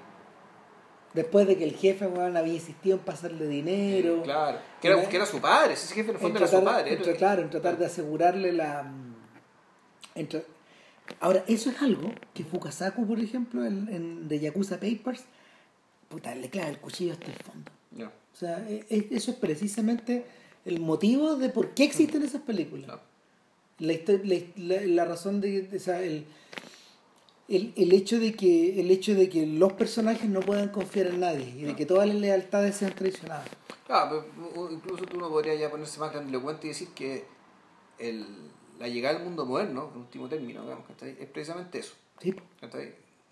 [1.13, 4.23] Después de que el jefe weón, había insistido en pasarle dinero.
[4.23, 5.09] claro, que era, ¿eh?
[5.09, 6.93] que era su padre, ese jefe en el en fondo era tratar, su padre.
[6.95, 8.83] en era- claro, en tratar de asegurarle la...
[8.85, 9.15] mm,
[10.15, 10.45] en tra-
[11.21, 15.25] Ahora, eso es algo que Fukasaku, por ejemplo, en, en The Yakuza Papers,
[16.09, 17.71] puta, le clava el cuchillo hasta el fondo.
[17.93, 20.25] No, O sea, e- e- eso es precisamente
[20.65, 22.89] el motivo de por qué existen esas películas.
[22.89, 23.01] no.
[23.79, 23.95] La,
[24.87, 26.25] la, razón de, de- o sea, el,
[27.49, 31.21] el, el hecho de que el hecho de que los personajes no puedan confiar en
[31.21, 33.49] nadie y de que todas las lealtades sean traicionadas.
[33.87, 37.25] Claro, pero incluso tú no podrías ya ponerse más grandilocuente y decir que
[37.99, 38.25] el,
[38.79, 41.95] la llegada al mundo moderno, en último término, digamos, es precisamente eso.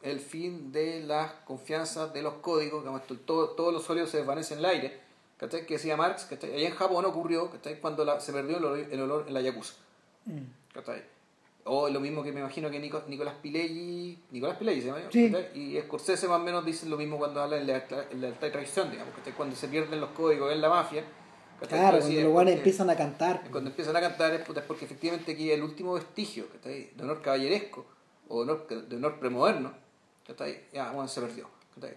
[0.02, 4.58] El fin de las confianzas de los códigos, digamos, todo- todos los sólidos se desvanecen
[4.58, 5.00] en el aire,
[5.38, 5.64] ¿cachai?
[5.64, 6.52] que decía Marx, ¿cachai?
[6.54, 7.80] allá en Japón ocurrió ¿cachai?
[7.80, 9.74] cuando la- se perdió el olor, el olor en la Yakuza.
[10.26, 10.38] Mm.
[10.74, 11.02] ¿cachai?
[11.66, 15.34] O lo mismo que me imagino que Nico- Nicolás Pileggi, Nicolás Pileggi se llama, Sí.
[15.54, 17.72] y Scorsese más o menos dicen lo mismo cuando hablan de
[18.10, 19.32] en lealtad y traición, digamos, ¿cachai?
[19.32, 21.02] cuando se pierden los códigos en la mafia.
[21.68, 23.42] Claro, cuando los guanes empiezan a cantar.
[23.50, 26.90] cuando empiezan a cantar es, porque efectivamente aquí el último vestigio ¿cachai?
[26.94, 27.86] de honor caballeresco
[28.28, 29.72] o de honor, de honor premoderno
[30.26, 30.64] ¿cachai?
[30.72, 31.48] ya bueno, se perdió.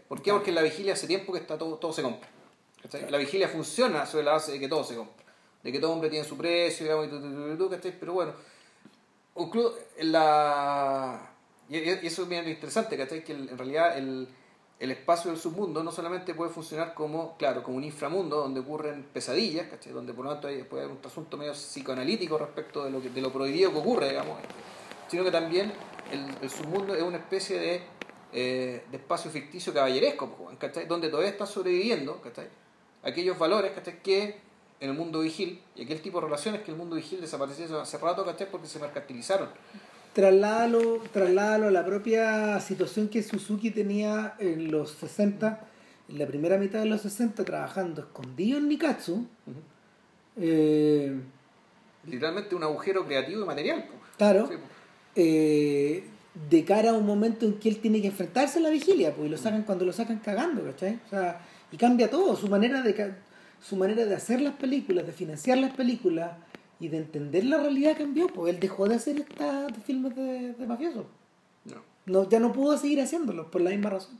[0.07, 0.31] ¿por qué?
[0.31, 2.29] porque en la vigilia hace tiempo que está todo, todo se compra
[3.09, 5.25] la vigilia funciona sobre la base de que todo se compra
[5.63, 7.09] de que todo hombre tiene su precio digamos, y
[7.57, 8.33] tu, tu, pero bueno
[9.35, 11.31] inclu- la
[11.69, 11.75] y
[12.07, 13.23] eso es bien interesante ¿cachai?
[13.23, 14.27] que en realidad el,
[14.79, 19.03] el espacio del submundo no solamente puede funcionar como, claro, como un inframundo donde ocurren
[19.11, 19.91] pesadillas, ¿cachai?
[19.91, 23.09] donde por lo tanto hay, puede haber un asunto medio psicoanalítico respecto de lo, que,
[23.09, 24.37] de lo prohibido que ocurre, digamos,
[25.07, 25.73] sino que también
[26.41, 27.81] el, submundo es una especie de,
[28.31, 30.85] eh, de espacio ficticio caballeresco, ¿cachai?
[30.85, 32.47] donde todavía están sobreviviendo ¿cachai?
[33.01, 34.01] aquellos valores ¿cachai?
[34.03, 34.41] que
[34.79, 37.97] en el mundo vigil y aquel tipo de relaciones que el mundo vigil desapareció hace
[37.97, 38.49] rato ¿cachai?
[38.51, 39.49] porque se mercantilizaron.
[40.17, 45.59] Trasládalo, trasládalo a la propia situación que Suzuki tenía en los 60,
[46.09, 49.27] en la primera mitad de los 60, trabajando escondido en Nikatsu.
[50.37, 51.15] Eh,
[52.07, 53.85] Literalmente un agujero creativo y material.
[54.17, 54.55] claro, Sí,
[55.17, 56.03] eh,
[56.49, 59.27] de cara a un momento en que él tiene que enfrentarse a la vigilia, pues
[59.27, 60.99] y lo sacan cuando lo sacan cagando, ¿cachai?
[61.05, 61.41] O sea,
[61.71, 63.13] y cambia todo, su manera de
[63.61, 66.31] su manera de hacer las películas, de financiar las películas
[66.79, 70.67] y de entender la realidad cambió, pues él dejó de hacer estas filmes de, de
[70.67, 71.05] mafiosos.
[71.65, 71.81] No.
[72.05, 74.19] No, ya no pudo seguir haciéndolo por la misma razón.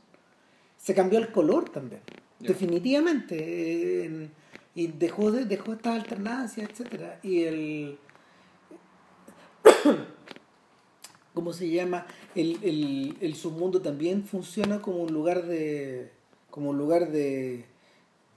[0.76, 2.02] Se cambió el color también,
[2.38, 3.36] definitivamente.
[3.38, 4.30] eh, en-
[4.74, 7.18] y dejó de, dejó estas alternancias, etcétera.
[7.24, 7.98] Y el
[11.34, 12.06] ¿cómo se llama?
[12.34, 16.10] El, el, el submundo también funciona como un lugar de.
[16.50, 17.64] como un lugar de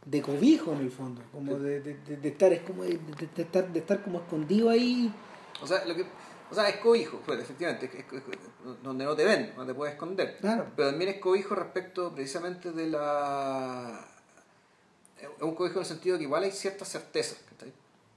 [0.06, 2.99] de cobijo en el fondo, como de, de, de- de estar, es como de,
[3.38, 5.14] estar, de estar como escondido ahí.
[5.61, 6.06] O sea, lo que,
[6.49, 9.73] o sea, es cobijo, pues, efectivamente, es, es- es- donde no te ven, no te
[9.73, 10.38] puedes esconder.
[10.38, 10.68] Claro.
[10.76, 14.07] Pero también es cobijo respecto precisamente de la...
[15.19, 17.38] Es un cobijo en el sentido que igual hay ciertas certezas.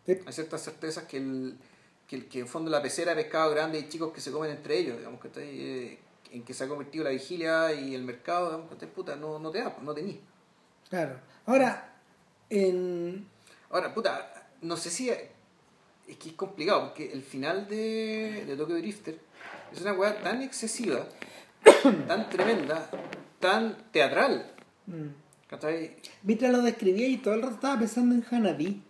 [0.06, 0.18] Sí.
[0.26, 1.58] Hay ciertas certezas que, el,
[2.06, 4.50] que, el- que en fondo la pecera de pescado grande y chicos que se comen
[4.50, 5.98] entre ellos, digamos, que eh,
[6.32, 9.50] en que se ha convertido la vigilia y el mercado, digamos, que puta, no, no
[9.50, 10.16] te da, no tenís.
[10.88, 11.18] Claro.
[11.46, 11.92] Ahora,
[12.50, 13.26] en.
[13.70, 15.10] Ahora, puta, no sé si.
[15.10, 19.18] Es que es complicado, porque el final de, de Tokyo Drifter
[19.72, 21.06] Es una weá tan excesiva,
[22.06, 22.90] tan tremenda,
[23.40, 24.52] tan teatral.
[24.86, 25.06] Mm.
[26.24, 28.82] Mientras lo describía y todo el rato estaba pensando en Hanabi,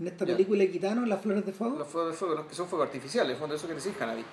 [0.00, 0.32] en esta Ya.
[0.34, 1.78] película de Kitano, Las Flores de Fuego.
[1.78, 4.24] Los fuegos de fuego, que son fuegos artificiales, en fondo eso quiere decir Hanabi.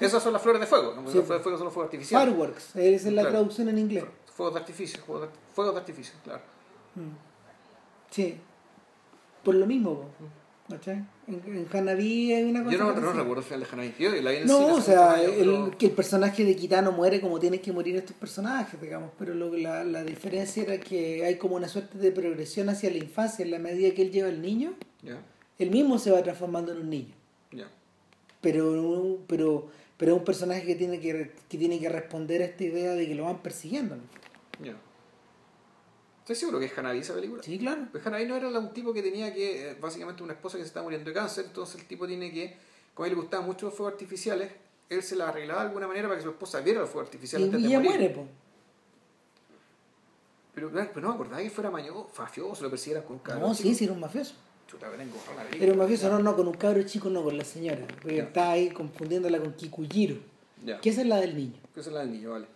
[0.00, 1.08] Esas son las flores de fuego, ¿no?
[1.10, 1.16] Sí.
[1.18, 2.28] los fuegos de fuego son los fuegos artificiales.
[2.28, 3.28] Fireworks, esa es la Claro.
[3.30, 4.04] traducción en inglés.
[4.34, 6.40] Fuegos de artificio, fuegos de, fuegos de artificio, claro.
[6.94, 7.16] Mm.
[8.10, 8.36] Sí.
[9.42, 10.04] Por lo mismo,
[10.68, 11.04] ¿cachai?
[11.26, 12.76] En, en Hanabi hay una cosa.
[12.76, 13.94] Yo no, no recuerdo el final de Hanabi.
[13.98, 16.54] Yo la vi en el cine No, o sea, el, pero- que el personaje de
[16.56, 20.78] Kitano muere como tienen que morir estos personajes, digamos, pero lo, la, la diferencia era
[20.78, 24.10] que hay como una suerte de progresión hacia la infancia en la medida que él
[24.10, 25.18] lleva al niño, Ya,
[25.58, 27.14] él mismo se va transformando en un niño,
[28.40, 32.64] pero pero pero es un personaje que tiene que, que tiene que responder a esta
[32.64, 33.96] idea de que lo van persiguiendo.
[36.22, 37.42] ¿Estás seguro que es Hanabi esa película?
[37.42, 37.88] Sí, claro.
[37.90, 40.68] Pues Hanabi no era un tipo que tenía que, eh, básicamente una esposa que se
[40.68, 42.56] está muriendo de cáncer, entonces el tipo tiene que,
[42.94, 44.50] como a él le gustaban mucho los fuegos artificiales,
[44.88, 47.48] él se la arreglaba de alguna manera para que su esposa viera los fuegos artificiales
[47.48, 47.78] Y, morir.
[47.80, 48.26] muere, po.
[50.54, 53.48] Pero, claro, pero no me acordaba que fuera maño, mafioso, lo persiguieran con un cabrón.
[53.48, 54.34] No, sí, sí, era un mafioso.
[54.68, 55.64] Chuta, tengo una película.
[55.64, 57.86] Era un mafioso, no, no, con un cabro chico, no, con la señora.
[58.00, 58.22] Porque Ya.
[58.24, 60.16] está ahí confundiéndola con Kikujiro,
[60.64, 60.78] Ya.
[60.80, 61.58] que esa es la del niño.
[61.74, 62.46] Que esa es la del niño, vale.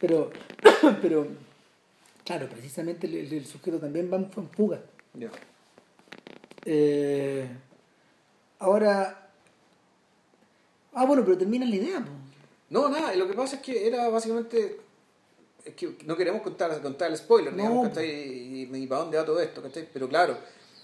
[0.00, 0.30] Pero,
[1.00, 1.28] pero
[2.28, 4.80] claro, precisamente el, el- el sujeto también va en, fuga.
[5.14, 5.30] Ya.
[6.64, 7.48] Eh,
[8.58, 9.30] ahora,
[10.92, 11.98] ah, bueno, pero termina la idea.
[12.00, 12.10] po.
[12.70, 14.80] No, nada, lo que pasa es que era básicamente.
[15.64, 17.58] Es que no queremos contar, contar el spoiler, No.
[17.62, 18.08] digamos, ¿cachai?
[18.10, 19.88] Y, y, y para dónde va todo esto, ¿cachai?
[19.92, 20.36] Pero claro,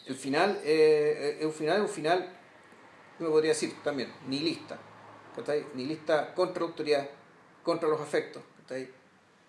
[0.07, 2.29] el final eh, es un final, un final,
[3.19, 4.79] me podría decir también, nihilista,
[5.37, 5.65] ¿cachai?
[5.75, 7.09] Nihilista contra la autoridad,
[7.63, 8.89] contra los afectos, ¿cachai?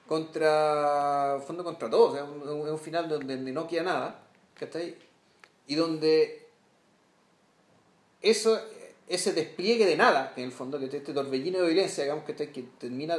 [0.07, 4.19] Contra, fondo contra todo, o sea, un- un- es un final donde, no queda nada,
[4.53, 4.95] ¿cachai?
[5.68, 6.48] Y donde
[8.22, 8.60] eso,
[9.07, 12.64] ese despliegue de nada, en el fondo, que este torbellino de violencia, digamos, que, que
[12.80, 13.18] termina,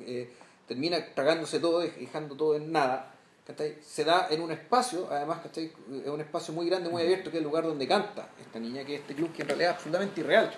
[0.00, 0.30] eh,
[0.66, 3.14] termina tragándose todo, dej- dejando todo en nada,
[3.46, 3.76] ¿cachai?
[3.82, 5.72] se da en un espacio, además, ¿cachai?
[6.04, 8.84] es un espacio muy grande, muy abierto, que es el lugar donde canta esta niña,
[8.84, 10.50] que es este club que en realidad es absolutamente irreal.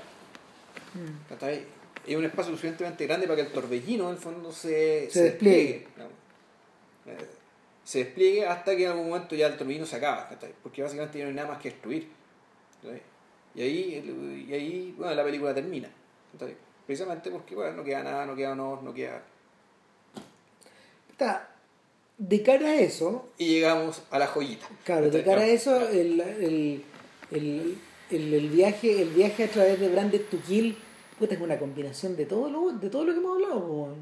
[1.28, 1.64] ¿cachai?
[2.10, 5.86] Es un espacio suficientemente grande para que el torbellino, en el fondo, se, Se despliegue.
[7.06, 7.16] Eh,
[7.84, 10.28] se despliegue hasta que en algún momento ya el torbellino se acaba,
[10.60, 12.08] porque básicamente ya no hay nada más que destruir.
[13.54, 15.88] Y ahí, y ahí bueno, la película termina.
[16.84, 19.22] Precisamente porque bueno, no queda nada, no queda honor, no queda...
[21.12, 21.48] Está,
[22.18, 24.66] de cara a eso, Y llegamos a la joyita.
[24.84, 26.84] claro, de cara a eso, el, el,
[27.30, 27.78] el,
[28.10, 30.76] el, el viaje, el viaje a través de Branded to Kill,
[31.20, 33.94] puta, es una combinación de todo lo, de todo lo que hemos hablado, weón.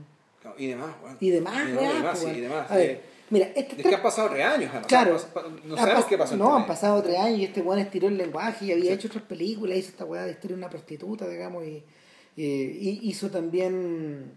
[0.45, 2.39] no, y demás, y demás, Y demás, weá, y demás, po, sí, weón.
[2.39, 2.71] y demás.
[2.71, 3.01] A ver, eh,
[3.31, 4.87] mira, este Es que han pasado tres años, además.
[4.87, 5.19] Claro.
[5.67, 6.37] No sabemos qué pasó.
[6.37, 8.93] No, han pasado tres años y este weón estiró el lenguaje y había Sí.
[8.93, 11.83] hecho otras películas, hizo esta weá de historia de una prostituta, digamos, y,
[12.37, 14.33] y- y hizo también,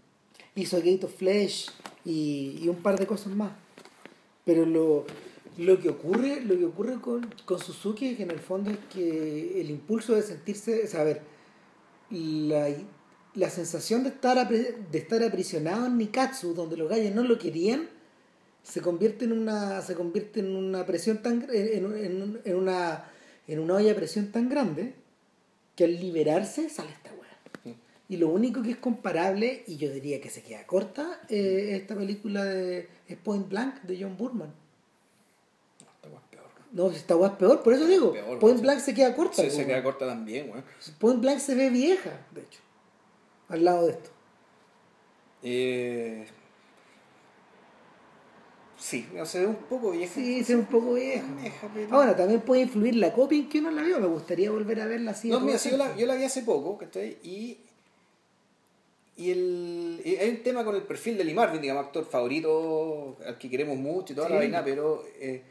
[0.56, 1.70] hizo Gate of Flesh
[2.04, 3.52] y, y un par de cosas más.
[4.44, 5.06] Pero lo,
[5.58, 8.78] lo que ocurre, lo que ocurre con, con Suzuki es que en el fondo es
[8.92, 11.20] que el impulso de sentirse, o sea, a ver,
[12.12, 12.68] la,
[13.34, 17.88] la sensación de estar, de estar aprisionado en Nikatsu, donde los gallos no lo querían,
[18.62, 23.04] se convierte en una se convierte en una presión tan en, en- en una
[23.48, 24.94] en una olla de presión tan grande
[25.74, 27.74] que al liberarse sale esta weá.
[28.08, 31.80] Y lo único que es comparable y yo diría que se queda corta eh, es
[31.80, 34.52] esta película de es Point Blank de John Burman
[35.80, 36.50] Esta weá es peor.
[36.72, 38.60] No esta weá es peor por eso digo Peor, Point.
[38.60, 39.68] Blank se queda corta Sí, po, se weón.
[39.68, 40.64] queda corta también, weón.
[40.98, 42.60] Point Blank se ve vieja de hecho
[43.48, 44.10] al lado de esto
[45.42, 46.26] Eh,
[48.78, 50.12] sí, o sea, un poco vieja.
[50.14, 53.48] sí se ve un poco vieja Vieja, pero- ahora también puede influir la copia en
[53.48, 55.94] que uno la vio me gustaría volver a verla así No, mira, sí, yo la,
[55.96, 57.18] yo la vi hace poco, ¿cachai?
[57.22, 57.58] Y,
[59.16, 63.18] y, el, y hay un tema con el perfil de Lee Marvin, digamos, actor favorito,
[63.26, 65.42] al que queremos mucho y toda la vaina, pero eh,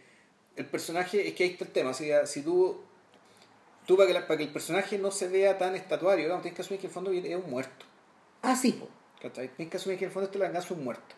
[0.56, 2.82] el personaje, es que ahí está el tema, o sea, si tú,
[3.86, 6.56] tú para, que la- para que el personaje no se vea tan estatuario, digamos, tienes
[6.56, 7.86] que asumir que en el fondo es un muerto,
[8.42, 8.82] ah sí.
[9.20, 11.16] Tienes que asumir que en el fondo esto es la venganza de un muerto.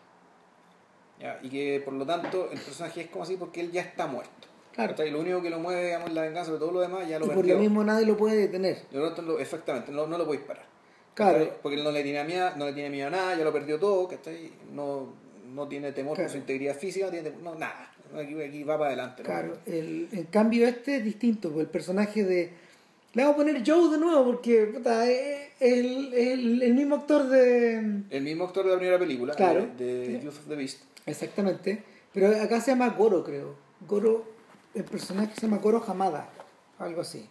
[1.20, 1.38] ¿ya?
[1.42, 4.48] Y que por lo tanto el personaje es como así porque él ya está muerto.
[4.74, 4.90] Claro.
[4.90, 5.10] ¿cachai?
[5.10, 7.26] Lo único que lo mueve, digamos, es la venganza, pero todo lo demás ya lo
[7.26, 7.54] y por perdió.
[7.54, 10.66] lo mismo nadie lo puede detener Y lo- exactamente, no, no lo podéis parar.
[11.14, 11.38] Claro.
[11.38, 11.52] ¿cachai?
[11.62, 13.78] Porque él no le tiene miedo, no le tiene miedo a nada, ya lo perdió
[13.78, 14.52] todo, ¿cachai?
[14.72, 15.14] No,
[15.46, 16.26] no tiene temor Claro.
[16.28, 17.93] por su integridad física, no tiene temor- no, nada.
[18.18, 19.22] Aquí, aquí va para adelante.
[19.22, 19.26] ¿no?
[19.28, 22.50] Claro, el, en cambio este es distinto, porque el personaje de...
[23.14, 27.28] Le vamos a poner Joe de nuevo porque puta, es el, el, el mismo actor
[27.28, 27.78] de...
[28.10, 29.68] El mismo actor de la primera película, Claro.
[29.78, 30.20] de.
[30.22, 30.80] Youth of the Beast.
[31.06, 31.82] Exactamente,
[32.12, 33.54] pero acá se llama Goro creo.
[33.86, 34.24] Goro,
[34.74, 36.28] el personaje se llama Goro Hamada,
[36.78, 37.26] algo así.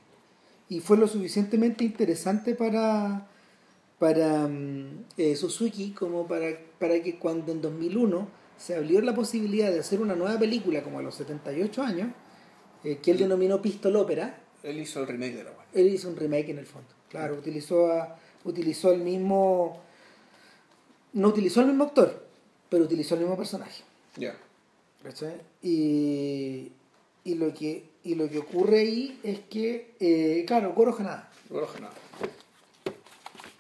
[0.70, 3.28] Y fue lo suficientemente interesante para,
[4.00, 6.48] para mm, eh, Suzuki como para,
[6.80, 8.28] para que cuando en 2001
[8.58, 12.10] se abrió la posibilidad de hacer una nueva película como a los 78 años,
[12.84, 15.66] eh, que él denominó Pistol Opera, Él hizo el remake de la weá.
[15.74, 16.88] él hizo un remake en el fondo.
[17.10, 19.82] Claro, utilizó, a- utilizó el mismo...
[21.14, 22.26] No utilizó el mismo actor,
[22.70, 23.84] pero utilizó el mismo personaje.
[24.16, 24.36] Ya.
[25.04, 25.36] ¿cachai?
[25.62, 26.72] Y,
[27.24, 31.68] y, lo que, y lo que ocurre ahí es que, eh, claro, Goro Hanada Bueno,
[31.80, 31.94] nada.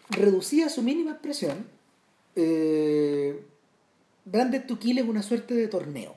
[0.09, 1.65] reducida a su mínima expresión,
[2.35, 3.43] eh,
[4.25, 6.15] Branded to Kill es una suerte de torneo.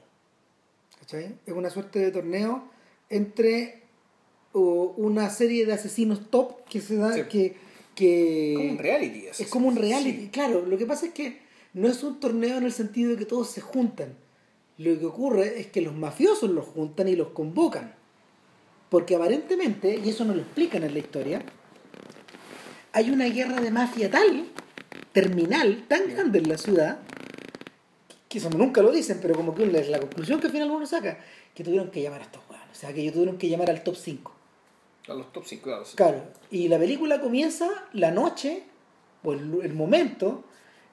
[1.00, 1.34] ¿Cachai?
[1.46, 2.64] Es una suerte de torneo
[3.10, 3.82] entre
[4.52, 7.22] una serie de asesinos top que se da Sí.
[7.28, 7.56] que,
[7.94, 9.28] que Como un reality.
[9.28, 9.42] así.
[9.42, 10.20] es como un reality.
[10.22, 10.28] Sí.
[10.32, 11.40] Claro, lo que pasa es que
[11.74, 14.14] no es un torneo en el sentido de que todos se juntan.
[14.78, 17.94] Lo que ocurre es que los mafiosos los juntan y los convocan.
[18.88, 21.42] Porque aparentemente, y eso no lo explican en la historia,
[22.92, 24.46] hay una guerra de mafia tal,
[25.12, 26.98] terminal, tan grande en la ciudad,
[28.28, 31.18] que eso nunca lo dicen, pero como que la conclusión que al final uno saca,
[31.54, 32.76] que tuvieron que llamar a estos jugadores.
[32.76, 34.32] O sea, que ellos tuvieron que llamar al top 5.
[35.08, 35.84] A los top 5, claro.
[35.94, 38.64] Claro, y la película comienza la noche,
[39.22, 40.44] o el, el momento,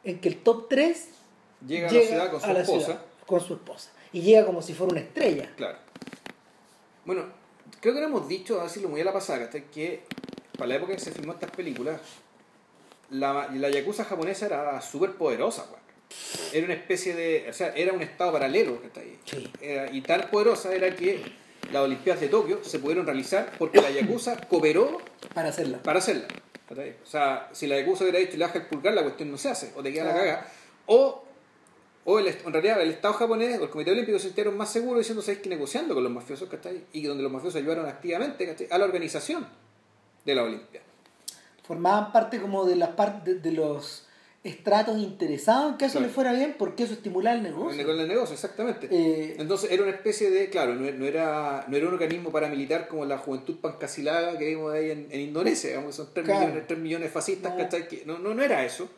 [0.03, 1.09] en que el top 3
[1.67, 2.85] Llega, a la ciudad con su esposa.
[2.85, 3.91] ciudad, con su esposa.
[4.11, 5.51] Y llega como si fuera una estrella.
[5.55, 5.77] Claro.
[7.05, 7.25] Bueno,
[7.79, 10.03] creo que lo hemos dicho, a decirlo muy a la pasada, que
[10.57, 11.99] para la época en que se filmó estas películas,
[13.09, 15.82] la, la Yakuza japonesa era súper poderosa, weón.
[16.51, 17.47] Era una especie de.
[17.49, 19.17] O sea, era un estado paralelo, ¿cachai?
[19.25, 19.51] Sí.
[19.61, 21.21] Era- y tan poderosa era que
[21.71, 24.99] las Olimpiadas de Tokio se pudieron realizar porque la Yakuza cooperó
[25.33, 25.81] Para hacerla.
[25.81, 26.27] para hacerla.
[26.69, 29.49] O sea, si la Yakuza hubiera dicho le baja el pulgar, la cuestión no se
[29.49, 30.25] hace, o te queda la Claro.
[30.27, 30.47] caga.
[30.87, 31.23] O,
[32.05, 34.99] o el, en realidad el Estado japonés o el Comité Olímpico se sintieron más seguros
[34.99, 36.83] diciendo, ¿sabes que negociando con los mafiosos, ¿cachai?
[36.93, 38.67] Y donde los mafiosos ayudaron activamente, ¿cachai?
[38.71, 39.47] A la organización
[40.25, 40.81] de la Olimpia.
[41.65, 44.05] Formaban parte como de las partes de, de los
[44.43, 46.07] estratos interesados en que eso Claro.
[46.07, 47.91] le fuera bien, porque eso estimulaba el Con negocio.
[48.01, 48.87] el negocio, exactamente.
[48.91, 52.87] Eh, Entonces era una especie de, claro, no, no era, no era un organismo paramilitar
[52.89, 56.41] como la juventud pancasilaga que vimos ahí en, en Indonesia, digamos, son 3 Claro.
[56.47, 57.53] millones, 3 millones de fascistas,
[58.05, 58.13] No.
[58.13, 58.89] no, no, no era eso,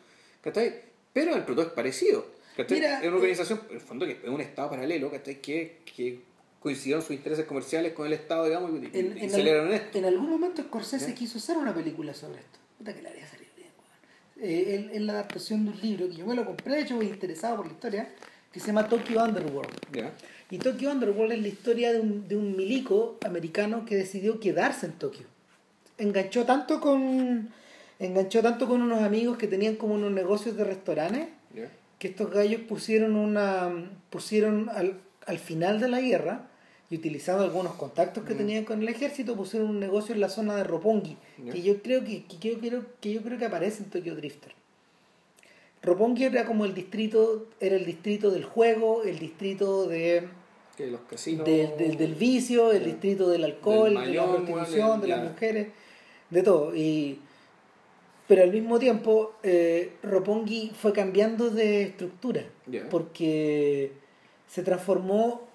[0.42, 0.82] ¿cachai?
[1.14, 2.26] Pero el producto es parecido.
[2.70, 5.42] Mira, es una organización, en el fondo, que es un estado paralelo, ¿cachai?
[5.42, 6.22] Que, que
[6.60, 9.98] coincidieron sus intereses comerciales con el Estado, digamos, y, en, y en al- esto.
[10.00, 11.14] en algún momento Scorsese ¿Ya?
[11.16, 12.58] quiso hacer una película sobre esto.
[12.80, 13.28] Puta que le haría.
[14.42, 17.02] Eh, él- es la adaptación de un libro que yo me lo compré, de hecho,
[17.02, 18.10] interesado por la historia,
[18.52, 19.74] que se llama Tokyo Underworld.
[19.94, 20.12] ¿ya?
[20.50, 24.86] Y Tokyo Underworld es la historia de un, de un milico americano que decidió quedarse
[24.88, 25.26] en Tokio.
[25.98, 27.50] Enganchó tanto con
[27.98, 31.70] enganchó tanto con unos amigos que tenían como unos negocios de restaurantes ¿ya?
[31.98, 33.72] que estos gallos pusieron una
[34.10, 36.50] pusieron al, al final de la guerra
[36.90, 38.38] y utilizando algunos contactos que Mm.
[38.38, 41.52] tenían con el ejército pusieron un negocio en la zona de Roppongi Ya.
[41.54, 44.52] que yo creo que, que yo creo que yo creo que aparece en Tokyo Drifter
[45.82, 50.28] Roppongi era como el distrito era el distrito del juego el distrito de
[50.78, 51.46] Que los casinos...
[51.46, 55.68] del, del, del vicio, el distrito del alcohol, Del de la prostitución, de las mujeres,
[56.30, 56.76] de todo.
[56.76, 57.20] Y,
[58.28, 62.44] pero al mismo tiempo, eh, Roppongi fue cambiando de estructura,
[62.90, 63.92] porque
[64.50, 65.48] se transformó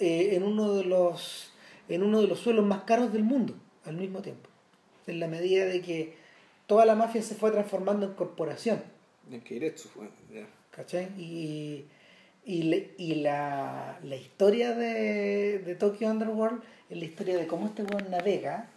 [0.00, 1.52] eh, en uno de los
[1.88, 3.54] en uno de los suelos más caros del mundo
[3.86, 4.50] al mismo tiempo,
[5.06, 6.16] en la medida de que
[6.66, 8.82] toda la mafia se fue transformando en corporación.
[9.30, 10.46] En Keiretsu, fue, ya.
[10.70, 11.06] ¿cachai?
[11.18, 11.86] Y,
[12.44, 17.66] y, le- y la, la historia de, de Tokyo Underworld es la historia de cómo
[17.66, 18.68] este weón navega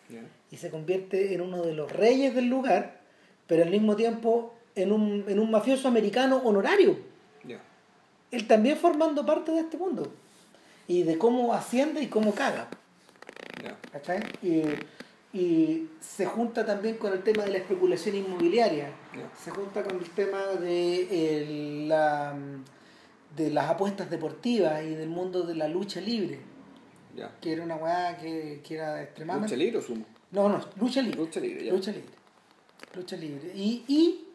[0.51, 2.99] y se convierte en uno de los reyes del lugar,
[3.47, 6.97] pero al mismo tiempo en un, en un mafioso americano honorario.
[8.31, 10.13] Él también formando parte de este mundo.
[10.91, 12.67] Y de cómo asciende y cómo caga.
[13.63, 13.77] ya.
[13.93, 14.21] ¿cachai?
[14.41, 14.63] Y,
[15.37, 18.89] y se junta también con el tema de la especulación inmobiliaria.
[19.41, 22.35] Se junta con el tema de, el- la,
[23.37, 26.39] de las apuestas deportivas y del mundo de la lucha libre,
[27.15, 27.31] ya.
[27.39, 29.55] que era una weá que, que era extremadamente...
[29.55, 30.05] ¿Lucha libre o sumo?
[30.31, 31.17] No, no, lucha libre.
[31.19, 31.71] Lucha libre, ya.
[31.73, 32.13] Lucha libre.
[32.95, 33.51] Lucha libre.
[33.55, 34.25] Y, y,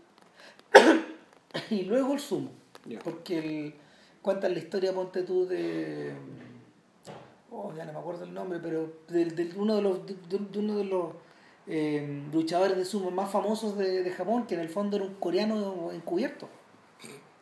[1.74, 2.50] y luego el sumo.
[3.04, 3.74] Porque el,
[4.22, 6.12] cuentan la historia, ponte tú, de.
[7.50, 10.58] Oh, ya no me acuerdo el nombre, pero del, del- uno de los, de, de
[10.58, 11.06] uno de los
[11.68, 15.14] eh, luchadores de sumo más famosos de, de Japón, que en el fondo era un
[15.14, 16.48] coreano encubierto.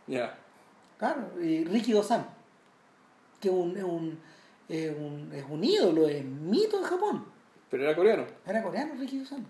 [0.06, 0.36] Ya.
[0.98, 2.26] Claro, y Ricky Dosan,
[3.40, 4.18] que es un, es un,
[4.68, 7.24] es un, es un ídolo, es mito en Japón.
[7.70, 8.24] Pero era coreano.
[8.46, 9.44] Era coreano Ricky Dosan.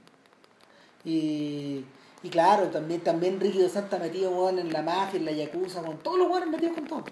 [1.05, 1.85] Y,
[2.23, 5.83] y claro, también, también Ricky Dosan está metido weón, en la mafia, en la yakuza,
[5.83, 7.05] con todos los weones metidos con todo.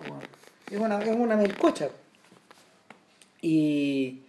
[0.70, 1.90] Es una, es una melcocha.
[3.42, 4.20] Y,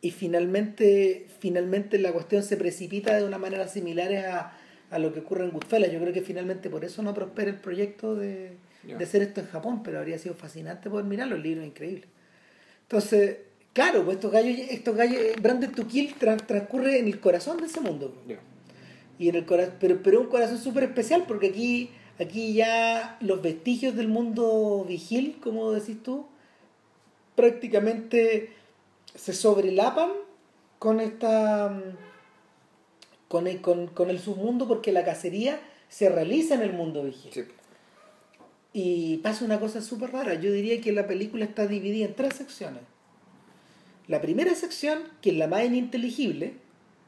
[0.00, 4.56] y finalmente, finalmente la cuestión se precipita de una manera similar a,
[4.90, 5.92] a lo que ocurre en Goodfellas.
[5.92, 8.52] Yo creo que finalmente por eso no prospera el proyecto de,
[8.98, 12.06] de hacer esto en Japón, pero habría sido fascinante poder mirar los libros, increíbles.
[12.82, 13.38] Entonces,
[13.72, 17.66] claro, pues estos gallos, estos gallos, Branded to Kill tran- transcurre en el corazón de
[17.66, 18.14] ese mundo.
[19.18, 21.90] Y en el cora- pero, pero un corazón súper especial porque aquí,
[22.20, 26.26] aquí ya los vestigios del mundo vigil, como decís tú,
[27.36, 28.52] prácticamente
[29.14, 30.10] se sobrelapan
[30.78, 31.72] con esta
[33.28, 37.32] con el, con, con el submundo porque la cacería se realiza en el mundo vigil.
[37.32, 37.44] Sí.
[38.72, 40.34] Y pasa una cosa súper rara.
[40.34, 42.82] Yo diría que la película está dividida en tres secciones.
[44.06, 46.54] La primera sección, que es la más ininteligible,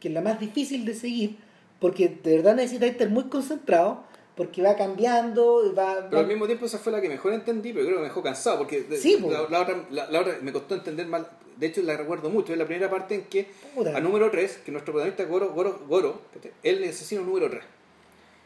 [0.01, 1.37] que es la más difícil de seguir,
[1.79, 4.05] porque de verdad necesitas estar muy concentrado,
[4.39, 5.97] porque va cambiando, va...
[6.05, 8.09] Pero va- al mismo tiempo esa fue la que mejor entendí, pero creo que me
[8.09, 11.29] dejó cansado, porque Sí, la, la otra, la, la otra me costó entender mal.
[11.57, 12.53] De hecho, la recuerdo mucho.
[12.53, 13.95] Es la primera parte en que, Puta.
[13.97, 16.23] a número 3, que nuestro protagonista Goro, Goro, Goro
[16.63, 17.63] él es el asesino número 3.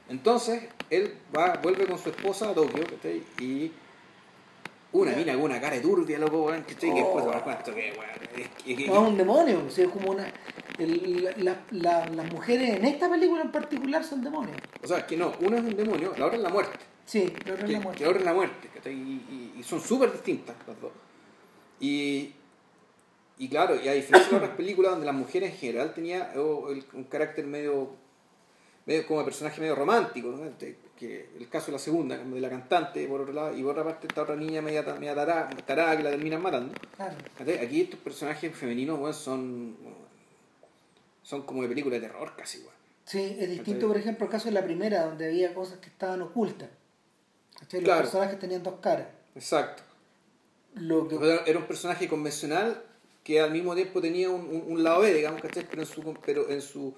[0.09, 2.85] Entonces, él va, vuelve con su esposa a Tokio,
[3.41, 3.71] y
[4.93, 7.23] una mina con una cara de turbia, loco, weón, que después Oh.
[7.29, 9.91] te das cuenta que, weón, es que- que- No, es un demonio, o sea, es
[9.91, 10.33] como una...
[10.79, 14.57] el- la- la- la- las mujeres en esta película en particular son demonios.
[14.83, 16.79] o sea, que no, una es un demonio, la otra es la muerte.
[17.05, 18.03] Sí, la otra es la que muerte.
[18.05, 18.69] la otra es la muerte.
[18.87, 20.93] Y, y- y son súper distintas las dos.
[21.81, 22.33] Y,
[23.39, 26.85] y claro, y a diferencia de otras películas donde las mujeres en general tenían el-
[26.93, 27.91] un carácter medio,
[28.87, 30.45] medio como personaje medio romántico, ¿no?
[30.45, 33.73] Este, que el caso de la segunda, de la cantante, por otro lado, y por
[33.73, 36.73] otra parte esta otra niña media, media tará, tará que la terminan matando.
[36.97, 37.17] Claro.
[37.61, 39.77] Aquí estos personajes femeninos bueno, son,
[41.23, 42.73] son como de película de terror casi, weón.
[43.05, 46.23] Sí, es distinto, por ejemplo, el caso de la primera, donde había cosas que estaban
[46.23, 46.69] ocultas.
[47.73, 48.03] Los Claro.
[48.03, 49.09] personajes tenían dos caras.
[49.35, 49.83] Exacto.
[50.75, 51.17] Lo que
[51.47, 52.83] Era un personaje convencional
[53.25, 55.67] que al mismo tiempo tenía un, un- un lado B, digamos, ¿cachai?
[55.69, 56.95] Pero en su, pero en su,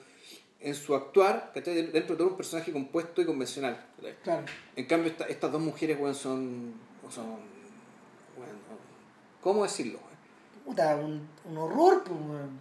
[0.61, 1.75] en su actuar, ¿cachai?
[1.75, 3.85] Dentro de todo un personaje compuesto y convencional.
[3.97, 4.15] ¿cachai?
[4.23, 4.47] Claro.
[4.77, 6.75] En cambio, esta- estas dos mujeres, weón, son,
[7.11, 7.27] son
[8.37, 8.57] weón,
[9.41, 9.99] ¿cómo decirlo?
[10.65, 12.61] Puta, un, un horror, pues, weón.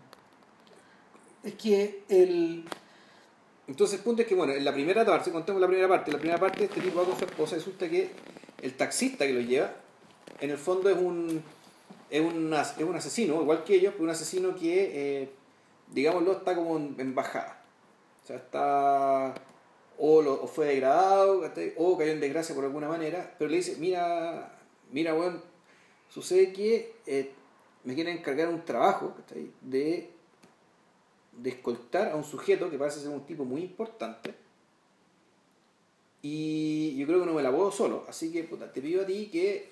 [1.43, 2.63] Es que el.
[3.67, 6.17] Entonces el punto es que, bueno, en la primera parte, contemos la primera parte, la
[6.17, 8.09] primera parte este tipo va con su esposa, resulta que
[8.61, 9.71] el taxista que lo lleva,
[10.41, 11.41] en el fondo es un,
[12.09, 15.29] es un, es un asesino, igual que ellos, pero un asesino que, eh,
[15.93, 17.63] digámoslo, está como en, en bajada.
[18.23, 19.33] O sea, está,
[19.97, 21.43] o, lo- o fue degradado,
[21.77, 24.57] o cayó en desgracia por alguna manera, pero le dice, mira,
[24.91, 25.41] mira, bueno,
[26.09, 27.31] sucede que eh,
[27.85, 29.15] me quieren encargar un trabajo.
[29.61, 30.09] De
[31.37, 34.33] de escoltar a un sujeto que parece ser un tipo muy importante.
[36.21, 38.05] Y yo creo que no me la puedo solo.
[38.07, 39.71] Así que puta, te pido a ti que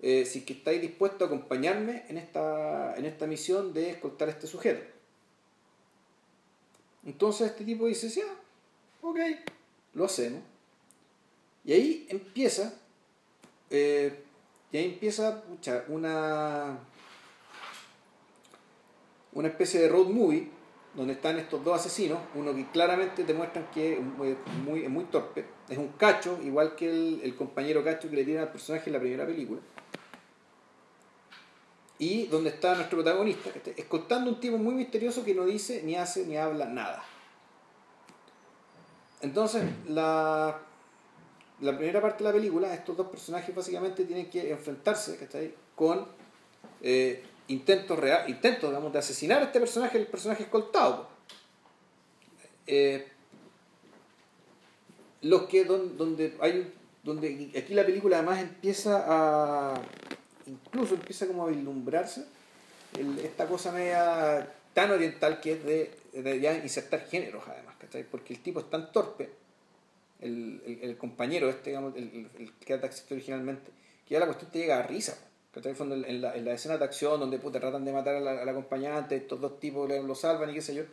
[0.00, 4.28] eh, si es que estáis dispuestos a acompañarme en esta, en esta misión de escoltar
[4.28, 4.82] a este sujeto.
[7.04, 8.22] Entonces este tipo dice sí,
[9.00, 9.18] ok
[9.94, 10.42] lo hacemos
[11.64, 12.74] y ahí empieza
[13.70, 14.24] eh,
[14.70, 16.78] y ahí empieza pucha, una
[19.32, 20.48] una especie de road movie
[20.94, 25.04] donde están estos dos asesinos, uno que claramente te muestran que es muy, es muy
[25.04, 28.90] torpe, es un cacho, igual que el, el compañero cacho que le tiran al personaje
[28.90, 29.60] en la primera película.
[31.98, 35.82] Y donde está nuestro protagonista, que está escoltando un tipo muy misterioso que no dice,
[35.84, 37.02] ni hace, ni habla nada.
[39.22, 40.58] Entonces, la,
[41.60, 45.54] la primera parte de la película, estos dos personajes básicamente tienen que enfrentarse ¿cachai?
[45.76, 46.06] con
[46.82, 51.08] eh, intentos real, intentos digamos, de asesinar a este personaje, el personaje escoltado.
[52.66, 53.08] Eh,
[55.22, 59.82] los que don- donde hay donde aquí la película además empieza a
[60.46, 62.24] incluso empieza como a vislumbrarse
[63.22, 68.04] esta cosa media tan oriental que es de, ya insertar géneros además ¿cachai?
[68.04, 69.30] porque el tipo es tan torpe
[70.20, 72.28] el, el, compañero este digamos el,
[72.64, 73.70] que taxista originalmente
[74.06, 75.16] que ya la cuestión te llega a risa
[75.52, 75.70] ¿cachai?
[75.70, 78.16] En, el fondo, en, la, en la escena de acción donde puta, tratan de matar
[78.16, 80.84] al, al acompañante estos dos tipos lo salvan y qué sé yo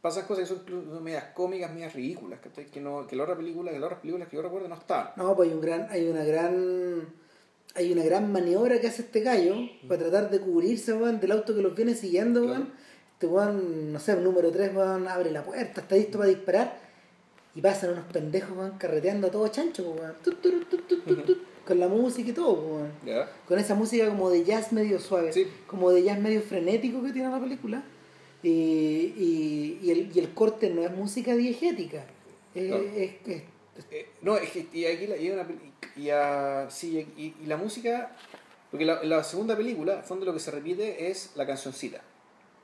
[0.00, 2.66] pasan cosas que son medias cómicas medias ridículas ¿cachai?
[2.66, 5.10] que no que la otra película que las otras películas que yo recuerdo no estaban
[5.16, 7.08] No, pues hay un gran, hay una gran,
[7.76, 9.54] hay una gran maniobra que hace este gallo
[9.86, 12.58] para tratar de cubrirse, weón, del auto que los viene siguiendo, Claro.
[12.60, 12.72] weón.
[13.12, 16.76] Este weón, no sé, el número 3, weón, abre la puerta, está listo para disparar.
[17.54, 20.16] Y pasan unos pendejos, weón, carreteando a todo chancho, pues, weón.
[20.24, 22.86] Tut, tut, tut, con la música y todo.
[23.04, 23.30] ¿ya?
[23.46, 25.46] Con esa música como de jazz medio suave, Sí.
[25.66, 27.82] como de jazz medio frenético que tiene la película.
[28.42, 32.04] Y, y, y el, y el corte no es música diegética.
[32.54, 32.82] Es, Claro.
[32.82, 33.42] es, es-
[33.90, 35.46] Eh, no, es que y aquí la, y una,
[35.96, 38.14] y, a- sí, y, y la música,
[38.70, 42.02] porque la, la segunda película, fondo lo que se repite es la cancioncita.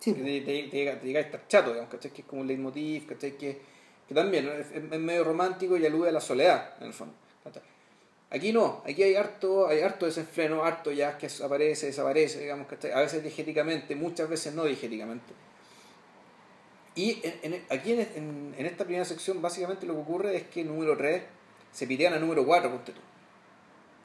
[0.01, 2.11] sí, Que te, te- te llega, te llega a estar chato, digamos, ¿cachai?
[2.13, 3.39] Que es como un leitmotiv, ¿cachai?
[3.39, 3.59] Que,
[4.07, 7.15] que también es, es medio romántico y alude a la soledad, en el fondo.
[8.31, 12.93] Aquí no, aquí hay harto, hay harto desenfreno, harto ya que aparece, desaparece, digamos, que
[12.93, 15.33] a veces diegéticamente, muchas veces no diegéticamente.
[16.95, 17.23] Y
[17.71, 21.23] aquí en, esta primera sección básicamente lo que ocurre es que el número 3
[21.73, 23.01] se pitean a número 4, ponte tú.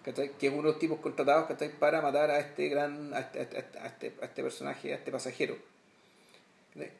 [0.03, 3.57] Que es uno de los tipos contratados para matar a este gran, a este, este,
[3.57, 5.57] este, a este personaje, a este pasajero.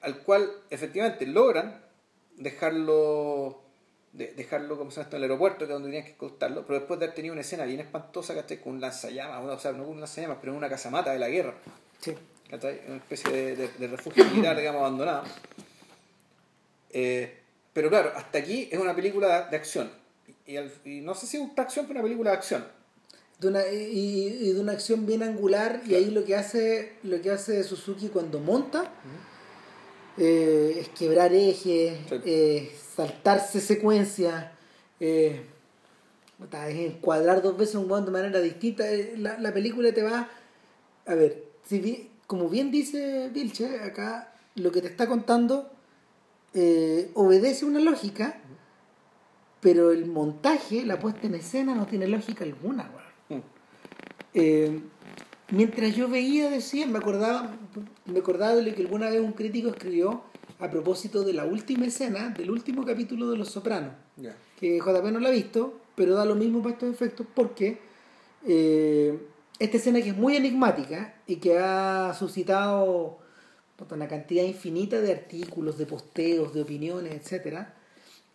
[0.02, 1.82] Al cual efectivamente logran
[2.38, 3.63] dejarlo
[4.14, 6.80] de dejarlo como se llama en el aeropuerto, que es donde tenían que escoltarlo, pero
[6.80, 8.62] después de haber tenido una escena bien espantosa, ¿cachai?
[8.62, 11.30] Con un lanzallamas, o sea, no con un lanzallamas, pero en una casamata de la
[11.30, 11.56] guerra.
[12.00, 12.16] Sí.
[12.50, 12.82] ¿cachai?
[12.88, 15.24] Una especie de, de, refugio militar, digamos, abandonado.
[16.92, 17.40] Eh,
[17.74, 19.92] pero claro, hasta aquí es una película de, acción.
[20.46, 22.68] Y, y, no sé si es una acción, pero una película de acción.
[23.40, 27.32] De una, y, de una acción bien angular, y ahí lo que hace lo que
[27.32, 28.92] hace Suzuki cuando monta
[30.18, 34.52] eh, es quebrar ejes, eh, saltarse secuencias,
[35.00, 35.46] eh,
[36.52, 38.90] encuadrar dos veces un guante de manera distinta.
[38.90, 40.30] Eh, la, la, película te va.
[41.06, 45.72] A ver, si como bien dice Vilche, acá lo que te está contando
[46.54, 48.40] eh, obedece una lógica,
[49.62, 52.90] pero el montaje, la puesta en escena, no tiene lógica alguna.
[53.30, 54.78] Mm.
[55.52, 57.56] mientras yo veía, decía, me acordaba,
[58.06, 60.24] me acordaba de lo que alguna vez un crítico escribió
[60.64, 63.92] a propósito de la última escena del último capítulo de Los Sopranos.
[64.58, 67.80] Que JP no la ha visto, pero da lo mismo para estos efectos porque
[68.48, 69.20] eh,
[69.60, 73.20] esta escena que es muy enigmática y que ha suscitado
[73.92, 77.68] una cantidad infinita de artículos, de posteos, de opiniones, etc.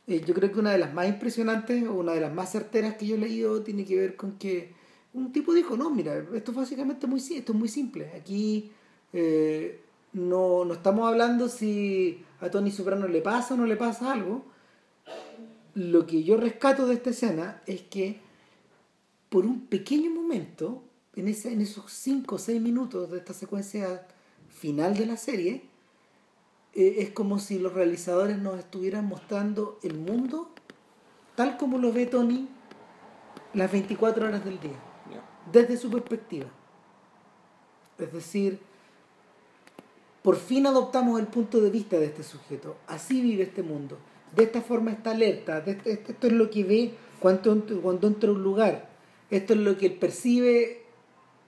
[0.07, 2.97] Eh, yo creo que una de las más impresionantes o una de las más certeras
[2.97, 4.75] que yo he leído tiene que ver con que
[5.15, 8.13] un tipo dijo, no, mira, esto es básicamente muy, esto es muy simple.
[8.15, 8.71] Aquí
[9.15, 9.81] eh,
[10.13, 14.45] no, no estamos hablando si a Tony Soprano le pasa o no le pasa algo.
[15.75, 18.21] Lo que yo rescato de esta escena es que
[19.29, 20.83] por un pequeño momento,
[21.15, 24.07] en, ese, en esos 5 o 6 minutos de esta secuencia
[24.49, 25.63] final de la serie,
[26.75, 30.53] eh, es como si los realizadores nos estuvieran mostrando el mundo
[31.39, 32.49] tal como lo ve Tony
[33.55, 34.79] las 24 horas del día,
[35.53, 36.47] desde su perspectiva.
[37.97, 38.61] Es decir,
[40.23, 42.77] por fin adoptamos el punto de vista de este sujeto.
[42.87, 43.99] Así vive este mundo.
[44.35, 45.59] De esta forma está alerta.
[45.67, 48.91] Este, este, esto es lo que ve cuando, cuando entra a un lugar.
[49.31, 50.83] Esto es lo que él percibe.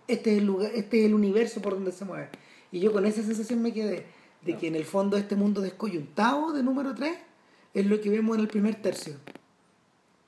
[0.08, 2.30] Este es, el lugar, este es el universo por donde se mueve.
[2.72, 4.06] Y yo con esa sensación me quedé
[4.42, 7.12] de que en el fondo este mundo descoyuntado de número 3
[7.74, 9.16] es lo que vemos en el primer tercio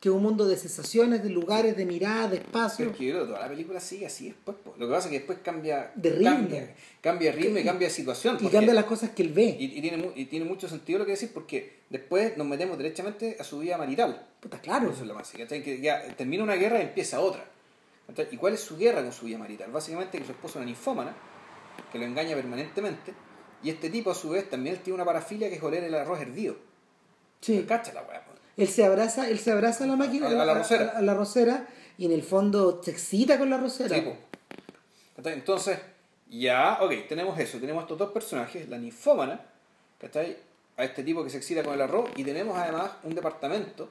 [0.03, 2.89] que es un mundo de sensaciones, de lugares, de miradas, de espacios.
[2.89, 4.57] Pero que toda la película sigue así después.
[4.77, 8.37] Lo que pasa es que después cambia de ritmo, cambia, cambia ritmo y cambia situación.
[8.41, 9.57] Y cambia las cosas que él ve.
[9.61, 13.45] Y, tiene, y tiene mucho sentido lo que decís porque después nos metemos derechamente a
[13.45, 14.27] su vida marital.
[14.41, 14.91] Puta, claro.
[14.91, 15.31] Eso es lo más.
[15.31, 17.45] Que ya termina una guerra y empieza otra.
[18.33, 19.71] ¿Y cuál es su guerra con su vida marital?
[19.71, 21.15] Básicamente que su esposo es una ninfómana,
[21.93, 23.15] que lo engaña permanentemente,
[23.63, 26.21] y este tipo a su vez también tiene una parafilia que es oler el arroz
[26.21, 26.57] hervido.
[27.41, 27.65] Sí.
[27.69, 30.93] Cacha la weá, él se abraza, él se abraza a la máquina, a, la, rosera.
[30.97, 31.67] A, la rosera,
[31.99, 33.97] y en el fondo se excita con la rosera.
[33.97, 34.05] Sí,
[35.25, 35.79] Entonces,
[36.31, 39.41] ya, ok, tenemos eso, tenemos estos dos personajes, la ninfómana,
[39.99, 40.37] ¿cachai?
[40.77, 43.89] A este tipo que se excita con el arroz, y tenemos además un departamento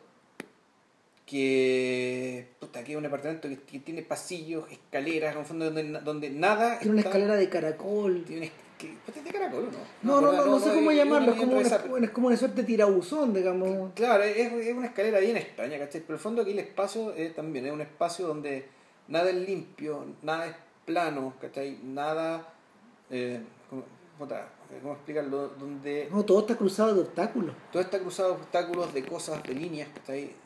[1.32, 6.78] que puta, aquí es un departamento que, tiene pasillos, escaleras, donde, donde nada.
[6.80, 8.26] Tiene una escalera de caracol.
[8.26, 8.52] Tiene
[9.06, 9.70] pues de caracol,
[10.03, 10.20] ¿no?
[10.20, 13.34] No, no, no, sé cómo llamarlo, es como, una, es como una suerte de tirabuzón,
[13.34, 13.94] digamos.
[13.94, 16.02] Claro, es, es una escalera bien extraña, ¿cachai?
[16.02, 18.66] Pero el fondo aquí el espacio es, también es un espacio donde
[19.08, 20.56] nada es limpio, nada es
[20.86, 21.80] plano, ¿cachai?
[21.82, 22.53] Nada.
[23.10, 23.40] Eh,
[23.70, 23.84] ¿cómo,
[24.82, 25.48] ¿Cómo explicarlo?
[25.49, 26.10] Donde.
[26.12, 27.56] No, todo está cruzado de obstáculos.
[27.72, 30.41] Todo está cruzado de obstáculos, de cosas, de líneas, ¿cachai?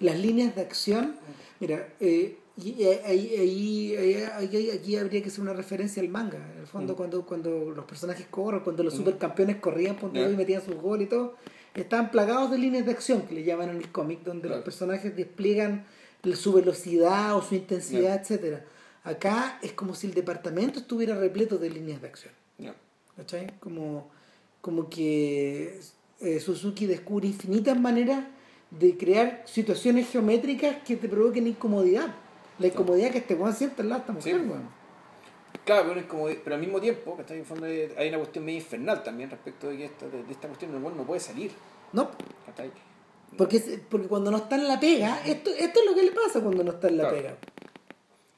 [0.00, 1.16] Las líneas de acción,
[1.60, 6.38] mira, eh, y ahí, ahí, aquí habría que hacer una referencia al manga.
[6.54, 6.96] En el fondo, mm.
[6.96, 8.96] cuando, cuando los personajes corren, cuando los mm.
[8.96, 11.36] supercampeones corrían por y metían sus goles y todo,
[11.74, 15.14] estaban plagados de líneas de acción que le llaman en el cómic, donde los personajes
[15.14, 15.86] despliegan
[16.34, 18.64] su velocidad o su intensidad, etcétera
[19.04, 22.32] Acá es como si el departamento estuviera repleto de líneas de acción.
[23.16, 23.58] ¿Cachai?
[23.58, 24.10] Como,
[24.60, 25.80] como que
[26.20, 28.26] eh, Suzuki descubre infinitas maneras
[28.70, 32.14] de crear situaciones geométricas que te provoquen incomodidad.
[32.58, 34.60] La incomodidad que este weón siente lado de esta mujer,
[35.64, 39.02] Claro, pero, pero al mismo tiempo, que está en fondo hay una cuestión medio infernal
[39.02, 41.52] también respecto de que esta, de, esta cuestión el no puede salir.
[41.92, 42.10] No.
[43.36, 46.40] Porque, porque cuando no está en la pega, esto, esto es lo que le pasa
[46.40, 47.36] cuando no está en la pega.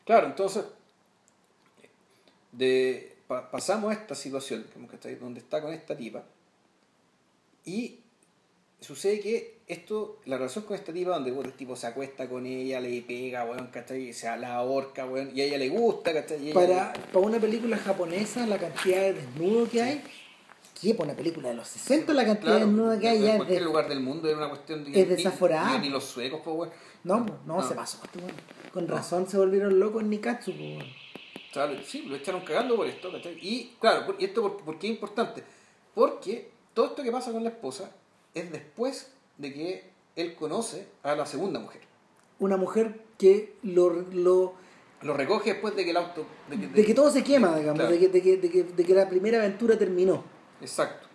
[0.05, 0.65] Claro, entonces
[2.53, 3.17] de,
[3.51, 6.25] pasamos a esta situación, como que está, donde está con esta tipa,
[7.65, 8.01] y
[8.81, 12.81] sucede que esto, la relación con esta tipa, donde el tipo se acuesta con ella,
[12.81, 14.13] le pega, weón, ¿cachai?
[14.13, 16.39] Se la ahorca, weón, y a ella le gusta, ¿cachai?
[16.43, 20.03] Y ella- Para, para una película japonesa, la cantidad de desnudo que hay,
[20.81, 20.95] ¿qué?
[20.95, 23.59] Para una película de los 60, la cantidad Claro, de desnudo que hay en cualquier
[23.61, 23.65] de...
[23.65, 25.79] lugar del mundo era una cuestión de es desaforada.
[25.79, 26.71] Ni, ni los suecos, pues, weón.
[27.05, 27.99] No, pues, no, se pasó.
[28.17, 28.33] weón.
[28.73, 30.53] Con razón se volvieron locos en Nikatsu.
[30.53, 30.87] pues, weón.
[31.51, 33.37] O sea, sí, lo echaron cagando por esto, ¿cachai?
[33.43, 35.43] Y claro, ¿y esto por, por qué es importante?
[35.95, 37.91] Porque todo esto que pasa con la esposa
[38.35, 41.81] es después de que él conoce a la segunda mujer.
[42.39, 43.91] Una mujer que lo...
[44.13, 44.55] lo
[45.03, 46.27] Lo recoge después de que el auto...
[46.49, 47.93] De que, de que todo se quema, digamos, Claro.
[47.93, 50.25] de, que, de, que, de, que, de que la primera aventura terminó.
[50.61, 51.07] Exacto.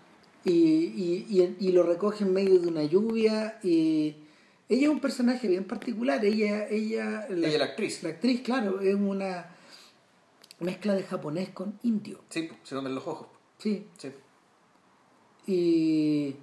[0.43, 3.59] Y, y, y, y lo recoge en medio de una lluvia.
[3.63, 4.15] Y
[4.69, 6.23] ella es un personaje bien particular.
[6.23, 8.03] Ella, ella, Ella es la actriz.
[8.03, 9.55] La actriz, claro, es una
[10.59, 12.21] mezcla de japonés con indio.
[12.29, 13.27] Sí, pues, se notan los ojos.
[13.57, 13.87] Sí.
[13.97, 14.11] Sí.
[15.47, 16.35] Y,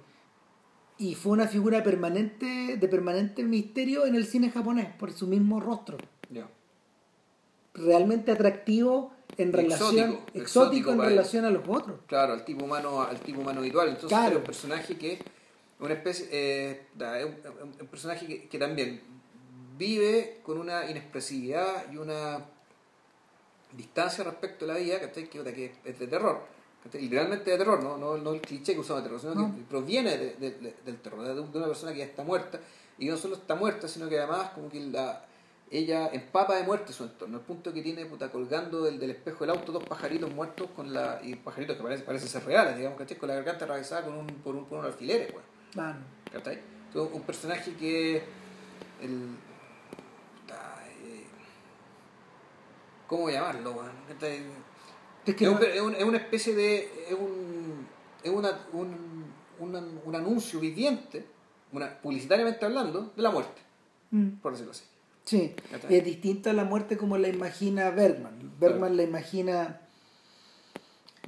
[0.97, 5.59] y fue una figura permanente, de permanente misterio en el cine japonés, por su mismo
[5.59, 5.97] rostro.
[7.75, 11.05] Realmente atractivo en Exótico, relación, exótico exótico en él.
[11.07, 11.99] relación a los otros.
[12.05, 13.87] Claro, al tipo humano, al tipo humano habitual.
[13.87, 14.27] Entonces Claro.
[14.27, 15.19] era un personaje que,
[15.79, 16.85] una especie, eh,
[17.81, 19.01] un, personaje que, que también
[19.75, 22.45] vive con una inexpresividad y una
[23.75, 24.99] distancia respecto a la vida.
[25.11, 26.45] Que, que es de terror.
[26.91, 27.97] Literalmente de terror, ¿no?
[27.97, 29.55] No, no el cliché que usamos de terror, sino No.
[29.55, 32.59] que proviene de- de- de- del terror, de, de una persona que ya está muerta.
[32.97, 35.25] Y no solo está muerta, sino que además como que la,
[35.71, 39.39] ella empapa de muerte su entorno, al punto que tiene puta colgando del, del espejo
[39.45, 42.99] del auto dos pajaritos muertos con la y pajaritos que parecen parece ser reales, digamos,
[42.99, 43.17] ¿cachai?
[43.17, 45.43] Con la garganta atravesada con un, por, un, por unos alfileres, weón.
[45.71, 45.97] Claro.
[46.31, 46.59] ¿cachai?
[46.87, 48.17] Entonces, un personaje que
[49.01, 49.35] el
[50.45, 51.25] puta, eh,
[53.07, 53.91] ¿cómo llamarlo, weón?
[54.09, 54.43] ¿Cachai?
[55.25, 56.79] Es que Es, un- una especie de.
[57.09, 57.87] Es un,
[58.23, 59.25] es una, un,
[59.59, 61.25] un, un anuncio viviente,
[61.71, 63.61] una, publicitariamente hablando, de la muerte,
[64.11, 64.39] Mm.
[64.41, 64.83] por decirlo así.
[65.25, 65.55] Sí,
[65.89, 68.51] es distinta a la muerte como la imagina Bergman.
[68.59, 69.79] Bergman la imagina.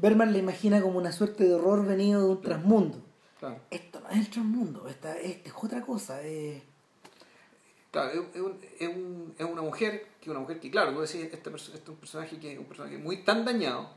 [0.02, 3.02] Bergman la imagina como una suerte de horror venido de un transmundo.
[3.40, 3.60] Claro.
[3.72, 6.20] Esto no es el transmundo, esta, esta es otra cosa.
[6.24, 6.64] eh.
[7.96, 11.00] Claro, es, es un- es un- es una mujer, que una mujer que, claro, tú
[11.00, 13.90] decís, este, este es un personaje que un personaje muy tan dañado,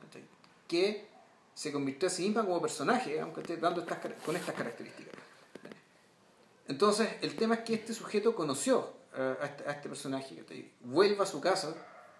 [0.68, 1.08] que
[1.52, 3.56] se convirtió a sí misma como personaje, digamos, ¿cachai?
[3.56, 5.14] Dando estas, con estas características.
[6.68, 10.44] Entonces, el tema es que este sujeto conoció eh, a, este, a este personaje,
[10.82, 11.74] vuelve a su casa,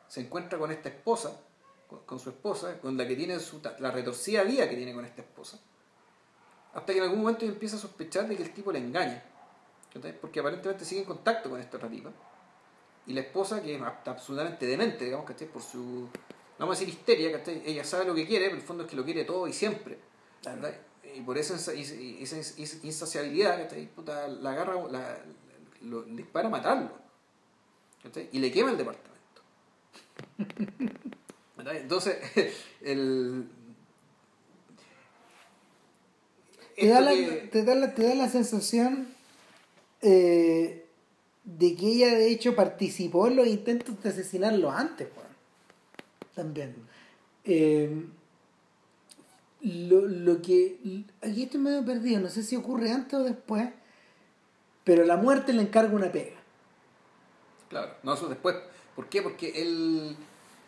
[0.09, 1.39] se encuentra con esta esposa,
[1.87, 5.05] con, con su esposa, con la que tiene su, la retorcida vida que tiene con
[5.05, 5.61] esta esposa,
[6.75, 9.23] hasta que en algún momento empieza a sospechar de que el tipo le engaña.
[10.21, 12.11] Porque aparentemente sigue en contacto con esta otra tipa.
[13.07, 15.49] Y la esposa, que es ab- absolutamente demente, digamos, ¿cachai?
[15.49, 16.09] Por su, no
[16.59, 17.63] vamos a decir histeria, ¿cachai?
[17.65, 19.99] Ella sabe lo que quiere, pero el fondo es que lo quiere todo y siempre.
[21.17, 23.87] Y por esa, esa ins- ins- insaciabilidad, ¿cachai?
[23.87, 25.19] Puta, la agarra, la,
[25.83, 26.91] lo, le dispara a matarlo.
[28.03, 28.29] ¿cachai?
[28.33, 29.19] Y le quema el departamento.
[31.59, 32.19] Entonces,
[32.83, 33.49] el...
[36.77, 39.09] Te da, la, que- te, da la, te da la sensación
[40.03, 40.87] eh,
[41.45, 45.29] de que ella de hecho participó en los intentos de asesinarlo antes, weón.
[46.35, 46.75] También.
[47.45, 48.07] Eh,
[49.63, 50.79] lo, lo que.
[51.23, 53.69] Aquí estoy medio perdido, no sé si ocurre antes o después,
[54.85, 56.37] pero la muerte le encarga una pega.
[57.69, 58.57] Claro, no, eso después.
[58.95, 59.23] ¿Por qué?
[59.23, 60.17] Porque él,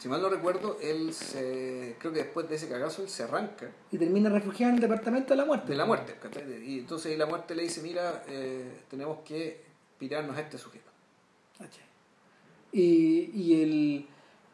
[0.01, 1.95] si mal no recuerdo, él se.
[1.99, 5.35] Creo que después de ese cagazo él se arranca Y termina refugiado en el departamento
[5.35, 5.71] de la muerte.
[5.71, 6.17] de la muerte.
[6.67, 9.63] Y entonces la muerte le dice: Mira, eh, tenemos que
[9.99, 10.91] pirarnos a este sujeto.
[12.73, 14.07] Y, y el,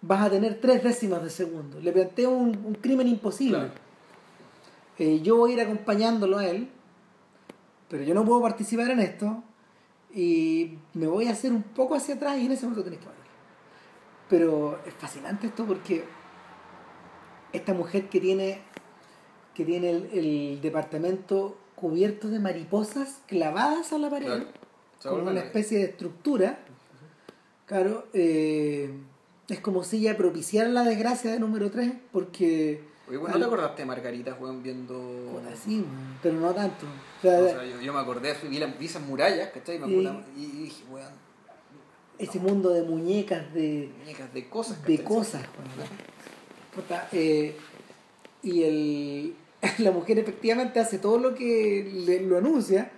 [0.02, 1.78] vas a tener tres décimas de segundo.
[1.80, 3.58] Le planteo un, un crimen imposible.
[3.58, 3.74] Claro.
[4.98, 6.68] Eh, yo voy a ir acompañándolo a él,
[7.88, 9.44] pero yo no puedo participar en esto.
[10.12, 13.06] Y me voy a hacer un poco hacia atrás y en ese momento tenés que
[13.06, 13.25] matar.
[14.28, 16.04] Pero es fascinante esto porque
[17.52, 18.60] esta mujer que tiene,
[19.54, 24.46] que tiene el, el departamento cubierto de mariposas clavadas a la pared Claro.
[25.20, 26.58] Como una especie de estructura,
[27.66, 28.90] claro, eh,
[29.48, 32.82] es como si ella propiciara la desgracia de número 3, porque...
[33.08, 34.94] Oye, bueno, ¿no te acordaste de Margarita, weón, viendo.
[35.30, 35.84] Puta, sí,
[36.22, 36.86] pero no tanto.
[37.18, 39.76] O sea, O sea, yo, yo me acordé, vi, la- vi esas murallas, ¿cachai?
[39.76, 41.12] Y, me Y- acuerdo- y, y dije, weón,
[42.18, 45.42] ese mundo de muñecas, de, muñecas de cosas, de cosas.
[46.74, 47.56] Puta, eh,
[48.42, 49.34] y el,
[49.78, 52.90] la mujer efectivamente hace todo lo que le, lo anuncia,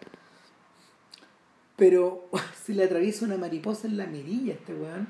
[1.77, 2.29] pero
[2.65, 5.09] se le atraviesa una mariposa en la mirilla a este weón,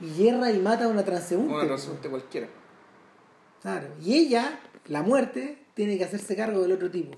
[0.00, 1.54] y hierra y mata a una transeúnte.
[1.54, 2.48] Una de cualquiera.
[3.62, 3.88] Claro.
[4.02, 7.16] Y ella, la muerte, tiene que hacerse cargo del otro tipo.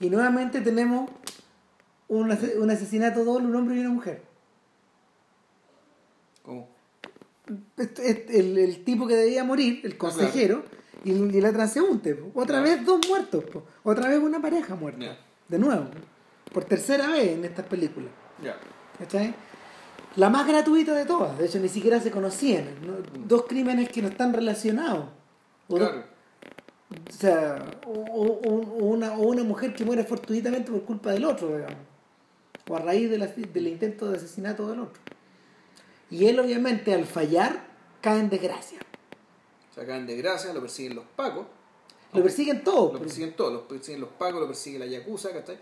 [0.00, 1.10] Y nuevamente tenemos
[2.08, 4.29] un, un asesinato doble, un hombre y una mujer.
[6.42, 6.68] ¿Cómo?
[7.76, 10.64] El, el tipo que debía morir, el consejero,
[11.04, 12.14] y, y la transeúnte.
[12.14, 12.40] po.
[12.40, 13.44] Otra vez dos muertos.
[13.44, 13.64] po.
[13.82, 15.16] Otra vez una pareja muerta.
[15.48, 15.86] De nuevo.
[16.52, 18.10] Por tercera vez en estas películas.
[18.42, 18.56] Ya.
[18.98, 19.34] ¿Cachai?
[20.16, 21.38] La más gratuita de todas.
[21.38, 22.64] De hecho, ni siquiera se conocían.
[22.86, 22.94] ¿no?
[23.26, 25.06] Dos crímenes que no están relacionados.
[25.68, 26.02] O, Claro.
[26.90, 28.40] o sea, o, o-
[28.80, 31.76] o una, o una mujer que muere fortuitamente por culpa del otro, digamos.
[32.68, 35.00] O a raíz de la- del intento de asesinato del otro.
[36.10, 37.66] Y él, obviamente, al fallar,
[38.00, 38.80] cae en desgracia.
[39.74, 41.46] Se caen de gracia, lo persiguen los pacos.
[42.12, 42.92] Lo persiguen todos.
[42.94, 45.58] Lo persiguen todos, lo persiguen los pacos, lo persigue la Yakuza, ¿cachai?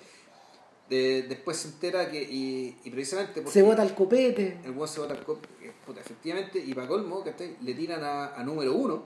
[0.88, 4.58] De- después se entera que, y, y precisamente porque Se bota el copete.
[4.64, 7.58] el buen se bota el cop- eh, puta, efectivamente, y para colmo, ¿cachai?
[7.60, 9.04] Le tiran a, a número uno,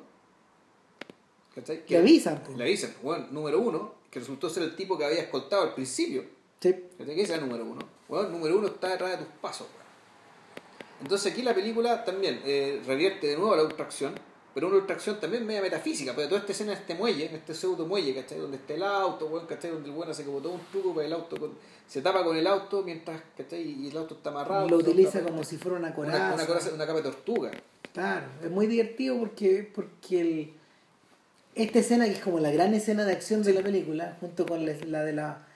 [1.55, 1.83] ¿cachai?
[1.89, 2.43] Le avisan.
[2.45, 2.53] po.
[2.57, 6.25] Le avisan, bueno, número uno, que resultó ser el tipo que había escoltado al principio,
[6.61, 6.73] Sí.
[6.97, 7.15] ¿cachai?
[7.17, 7.81] Que ese era número uno.
[8.09, 9.67] Bueno, número uno está detrás de tus pasos.
[11.03, 14.15] Entonces aquí la película también eh, revierte de nuevo a la ultracción,
[14.55, 17.55] pero una ultracción también media metafísica, porque toda esta escena en este muelle, en este
[17.55, 18.39] pseudo muelle, ¿cachai?
[18.39, 19.71] Donde está el auto, weón, ¿cachai?
[19.71, 21.53] Donde el weón hace como todo un truco para el auto, con-
[21.89, 23.63] se tapa con el auto mientras, ¿cachai?
[23.63, 24.69] Y el auto está amarrado.
[24.69, 26.35] Lo utiliza como si fuera una una, coraza.
[26.35, 27.51] una, coraza- una capa de tortuga.
[27.93, 30.53] Claro, es muy divertido porque, porque el,
[31.55, 34.65] esta escena, que es como la gran escena de acción de la película, junto con
[34.65, 35.47] la, la de la,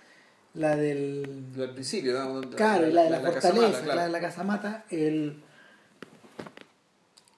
[0.56, 1.44] la del...
[1.54, 2.40] Lo del principio, ¿no?
[2.50, 3.94] Claro, la de la, fortaleza, claro.
[3.96, 5.42] la de la casamata, el,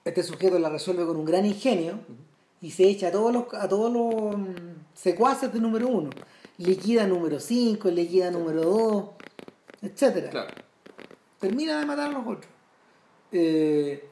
[0.05, 1.99] este sujeto la resuelve con un gran ingenio
[2.61, 4.55] y se echa a todos los, a todos los mm,
[4.95, 6.11] secuaces de número uno.
[6.59, 9.05] Liquida número 5, liquida número 2,
[9.83, 10.51] etcétera Claro.
[11.39, 12.51] termina de matar a los otros.
[13.31, 14.09] Eh,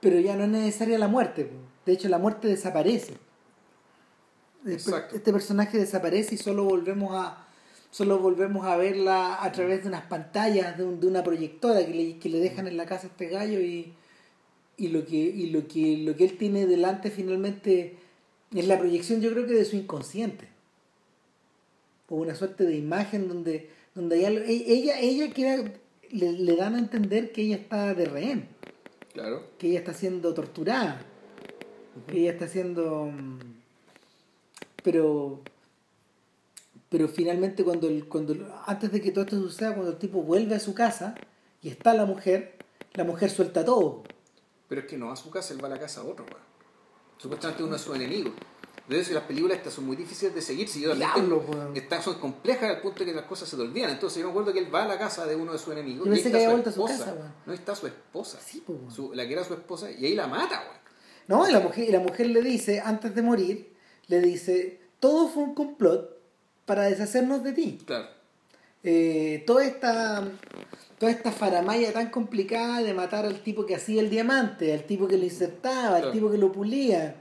[0.00, 1.50] pero ya no es necesaria la muerte.
[1.84, 3.18] De hecho, la muerte desaparece.
[4.60, 5.16] Este- Exacto.
[5.16, 7.46] Este personaje desaparece y solo volvemos a
[7.92, 11.92] solo volvemos a verla a través de unas pantallas, de, un- de una proyectora que
[11.92, 13.92] le, que le dejan en la casa a este gallo y,
[14.76, 17.96] y lo que y lo que lo que él tiene delante finalmente
[18.54, 20.46] es la proyección yo creo que de su inconsciente
[22.08, 25.64] o una suerte de imagen donde donde ella e- ella ella queda
[26.10, 28.48] le, le dan a entender que ella está de rehén
[29.12, 29.44] Claro.
[29.58, 31.02] que ella está siendo torturada
[32.06, 33.38] que ella está siendo mm,
[34.82, 35.42] pero
[36.88, 40.22] pero finalmente cuando el, cuando el- antes de que todo esto suceda cuando el tipo
[40.22, 41.14] vuelve a su casa
[41.62, 42.56] y está la mujer
[42.94, 44.02] la mujer suelta todo
[44.68, 46.24] Pero es que no va a su casa, él va a la casa de otro,
[46.24, 46.42] weón.
[47.18, 48.32] Supuestamente uno de sus enemigos.
[48.88, 50.66] De eso las películas estas son muy difíciles de seguir.
[50.68, 51.44] Si yo Diablo,
[51.74, 53.90] estas son complejas al punto de que las cosas se te olvidan.
[53.90, 56.08] Entonces yo me acuerdo que él va a la casa de uno de sus enemigos.
[56.08, 57.04] Yo y está que su vuelto a su esposa.
[57.04, 57.32] casa, weón.
[57.46, 58.40] No está su esposa.
[58.44, 58.64] Sí.
[58.92, 59.90] Su- la que era su esposa.
[59.92, 60.80] Y ahí la mata, weón.
[61.28, 63.72] no y la mujer y la mujer le dice antes de morir
[64.10, 66.18] le dice todo fue un complot
[66.66, 68.06] para deshacernos de ti Claro.
[68.82, 70.28] eh, toda esta
[70.98, 75.08] toda esta faramaya tan complicada de matar al tipo que hacía el diamante, al tipo
[75.08, 76.12] que lo insertaba, al Claro.
[76.12, 77.14] tipo que lo pulía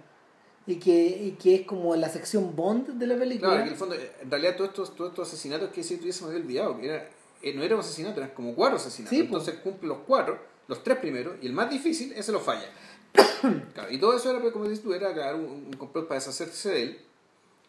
[0.67, 3.49] y que, y que es como la sección Bond de la película.
[3.51, 5.95] Claro, que en el fondo, eh, en realidad todos estos, todos estos asesinatos que si
[5.97, 7.09] tuviese me había olvidado, que era,
[7.41, 9.17] eh, no era un asesinato, eran como cuatro asesinatos.
[9.17, 9.21] Sí.
[9.23, 10.37] Entonces cumple los cuatro,
[10.67, 12.69] los tres primeros, y el más difícil, ese lo falla.
[13.73, 16.19] Claro, y todo eso era, pues, como dices tú, era claro, un, un complot para
[16.19, 16.99] deshacerse de él.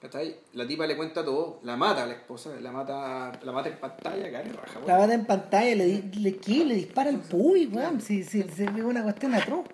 [0.01, 0.35] ¿cachai?
[0.55, 3.79] La tipa le cuenta todo, la mata a la esposa, la mata, la mata en
[3.79, 4.81] pantalla, cara, raja.
[4.87, 6.65] La mata en pantalla, le, le, ¿qué?
[6.65, 8.01] le dispara el puy, weón.
[8.01, 9.67] Si, si, si es una cuestión atroz.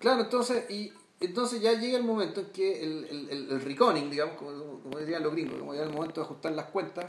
[0.00, 4.10] Claro, entonces, y entonces ya llega el momento en que el, el, el, el reconing,
[4.10, 7.06] digamos, como, como dirían los gringos, como llega el momento de ajustar las cuentas,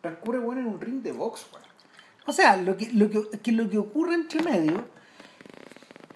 [0.00, 1.64] transcurre bueno en un ring de box, weón.
[2.26, 4.86] O sea, lo que, lo que, que lo que ocurre entre medio,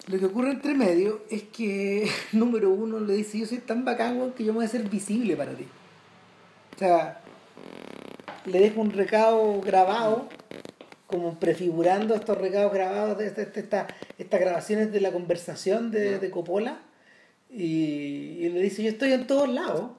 [0.09, 4.33] lo que ocurre entre medio es que número uno le dice, yo soy tan bacán
[4.35, 5.65] que yo me voy a hacer visible para ti.
[6.75, 7.21] O sea,
[8.45, 10.27] le dejo un recado grabado,
[11.05, 13.87] como prefigurando estos recados grabados de esta- esta- esta-
[14.17, 16.79] estas grabaciones de la conversación de, de Coppola,
[17.51, 17.63] y,
[18.39, 19.91] y le dice, yo estoy en todos lados.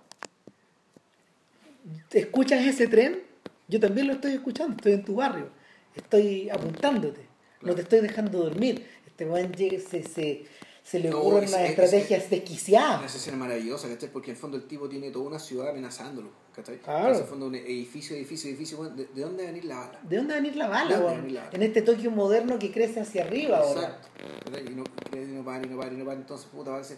[2.13, 3.21] ¿Escuchas ese tren?
[3.69, 5.49] Yo también lo estoy escuchando, estoy en tu barrio,
[5.95, 7.21] estoy apuntándote,
[7.63, 8.85] no te estoy dejando dormir.
[9.25, 10.45] Este llega, se, se,
[10.83, 13.15] se le No, ocurren ese- unas ese- estrategias Una desquiciadas.
[13.15, 14.11] escena maravillosa, ¿cachai?
[14.13, 16.79] Porque en el fondo el tipo tiene toda una ciudad amenazándolo, ¿cachai?
[16.79, 17.15] Claro.
[17.15, 19.77] En el fondo un edificio, edificio, edificio, bueno, ¿de, de dónde va a venir la
[19.77, 20.01] bala?
[20.03, 21.17] ¿De dónde va a venir la ¿De bala, weón?
[21.19, 21.53] venir la bala?
[21.57, 23.81] En este Tokio moderno que crece hacia arriba ahora.
[23.83, 24.09] Exacto.
[24.47, 24.67] ¿cachai?
[24.67, 26.97] Y no, y no para, y no para, y no para, entonces puta, parece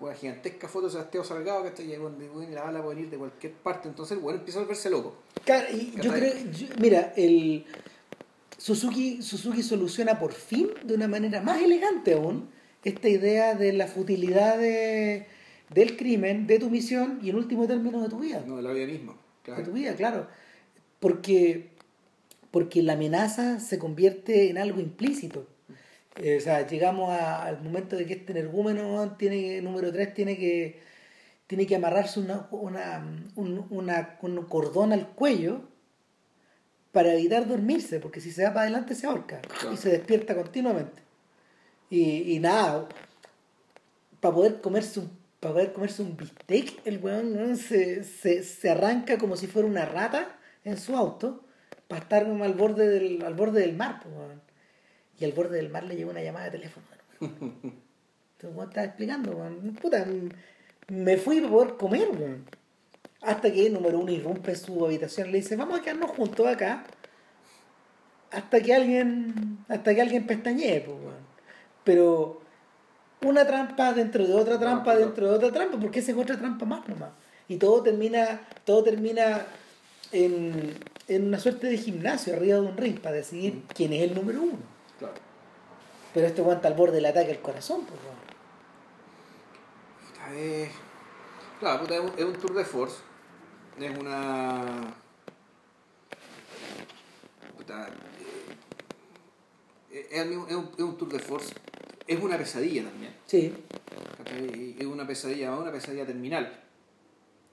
[0.00, 1.64] una gigantesca foto de Sebastián Salgado.
[1.78, 4.58] Y ahí donde bueno, la bala puede venir de cualquier parte, entonces el bueno empieza
[4.58, 5.16] a volverse loco.
[5.44, 7.64] Claro, y yo creo, yo- mira, el
[8.58, 12.50] Suzuki, Suzuki soluciona por fin, de una manera más elegante aún,
[12.84, 15.26] esta idea de la futilidad de,
[15.72, 18.42] del crimen, de tu misión y en último término de tu vida.
[18.46, 19.72] No, de la vida misma, De tu claro.
[19.72, 20.26] vida, claro.
[21.00, 21.68] porque,
[22.50, 25.46] porque la amenaza se convierte en algo implícito.
[26.16, 30.36] Eh, o sea, llegamos a- al momento de que este energúmeno tiene, número 3 tiene
[30.36, 30.80] que,
[31.46, 33.06] tiene que amarrarse una, una,
[33.36, 35.62] un, una- un cordón al cuello
[36.92, 39.72] para evitar dormirse, porque si se va para adelante se ahorca Claro.
[39.74, 41.02] y se despierta continuamente.
[41.90, 42.88] Y, y nada,
[44.20, 48.70] para poder comerse un para poder comerse un bistec, el weón, weón, se, se, se
[48.70, 51.44] arranca como si fuera una rata en su auto
[51.86, 54.42] para estar como al borde del, al borde del mar, pues, weón.
[55.20, 56.84] Y al borde del mar le llegó una llamada de teléfono.
[57.20, 57.72] Entonces,
[58.42, 59.74] weón, estaba explicando, weón.
[59.80, 60.04] Puta,
[60.88, 62.44] me fui para poder comer, weón.
[63.22, 66.46] Hasta que número uno irrumpe en su habitación y le dice, vamos a quedarnos juntos
[66.46, 66.84] acá.
[68.30, 69.58] Hasta que alguien.
[69.68, 71.28] Hasta que alguien pestañee, pues, weón.
[71.84, 72.40] Pero
[73.24, 76.64] una trampa dentro de otra trampa dentro de otra trampa, porque esa es otra trampa
[76.66, 77.10] más nomás.
[77.48, 79.46] Y todo termina, todo termina
[80.12, 80.74] en,
[81.08, 84.42] en una suerte de gimnasio arriba de un ring para decidir quién es el número
[84.42, 84.58] uno.
[84.98, 85.14] Claro.
[86.14, 88.18] Pero este aguanta al borde del ataque al corazón, pues, weón.
[90.12, 90.70] Puta, es-
[91.58, 92.96] Claro, puta, es un, es un tour de force.
[93.80, 94.94] Es una.
[97.56, 97.88] Puta,
[99.92, 101.54] eh, es, un, es un tour de force.
[102.06, 103.12] Es una pesadilla también.
[103.26, 103.52] Sí.
[104.78, 106.60] Es una pesadilla, una pesadilla terminal.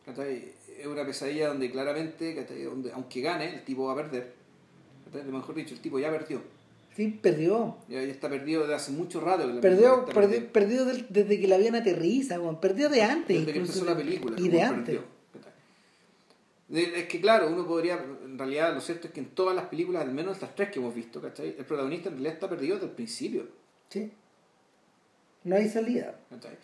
[0.08, 4.34] Es una pesadilla donde claramente, donde aunque gane, el tipo va a perder.
[5.30, 6.42] Mejor dicho, el tipo ya perdió.
[6.96, 7.78] sí, perdió.
[7.88, 9.48] Ya, ya está perdido desde hace mucho rato.
[9.48, 10.06] la Perdió,
[10.52, 13.40] perdió del- desde que el avión aterriza, perdió de antes.
[13.40, 14.36] Desde que empezó la película.
[14.40, 14.96] Y de antes.
[14.96, 15.15] perdió,
[16.72, 17.94] Es que claro, uno podría,
[18.24, 20.80] en realidad lo cierto es que en todas las películas, al menos las tres que
[20.80, 21.56] hemos visto, ¿cachai?
[21.58, 23.48] El protagonista en realidad está perdido desde el principio.
[23.90, 24.12] Sí.
[25.44, 26.20] No hay salida.
[26.30, 26.58] ¿cachai?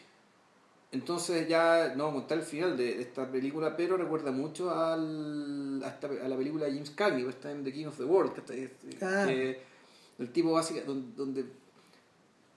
[0.91, 4.71] Entonces ya no vamos a contar el final de, de esta película, pero recuerda mucho
[4.71, 8.03] al, a, esta- a la película de James Cagney, esta en The King of the
[8.03, 8.69] World, ¿cachai?
[9.01, 9.25] Ah.
[9.27, 9.61] Que
[10.19, 11.45] el tipo básica, donde, donde,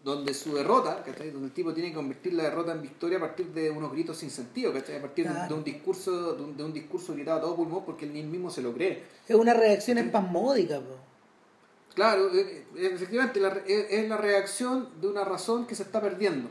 [0.05, 1.31] donde su derrota, ¿cachai?
[1.31, 4.18] donde el tipo tiene que convertir la derrota en victoria a partir de unos gritos
[4.18, 4.97] sin sentido, ¿cachai?
[4.97, 5.48] a partir de- Claro.
[5.48, 8.51] de un discurso de un, de un discurso gritado a todo pulmón porque él mismo
[8.51, 9.02] se lo cree.
[9.26, 10.97] Es una reacción espasmódica, po.
[11.94, 16.01] Claro, eh, eh, efectivamente la re- es la reacción de una razón que se está
[16.02, 16.51] perdiendo.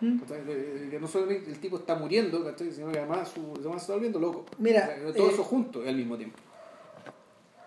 [0.00, 0.18] Mm.
[0.30, 2.70] Eh, Que no solamente el tipo está muriendo, ¿cachai?
[2.72, 4.44] sino que además su, se está volviendo loco.
[4.58, 6.36] Mira, todo eh, eso junto al mismo tiempo.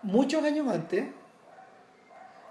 [0.02, 1.06] muchos años antes,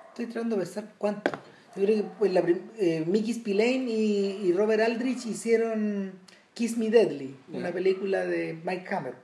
[0.10, 1.32] estoy tratando de pensar cuánto.
[1.76, 2.44] Yo creo que pues, la
[2.78, 6.14] eh, Mickey Spillane y, y Robert Aldrich hicieron
[6.54, 9.16] Kiss Me Deadly, una película de Mike Hammer.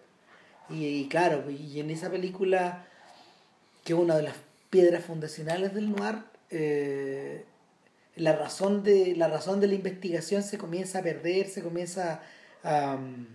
[0.70, 2.86] Y, y claro, y en esa película,
[3.84, 4.36] que es una de las
[4.70, 6.16] piedras fundacionales del noir,
[6.52, 7.44] eh,
[8.16, 12.22] la, razón de, la razón de la investigación se comienza a perder, se comienza
[12.64, 12.96] a...
[12.96, 13.26] um,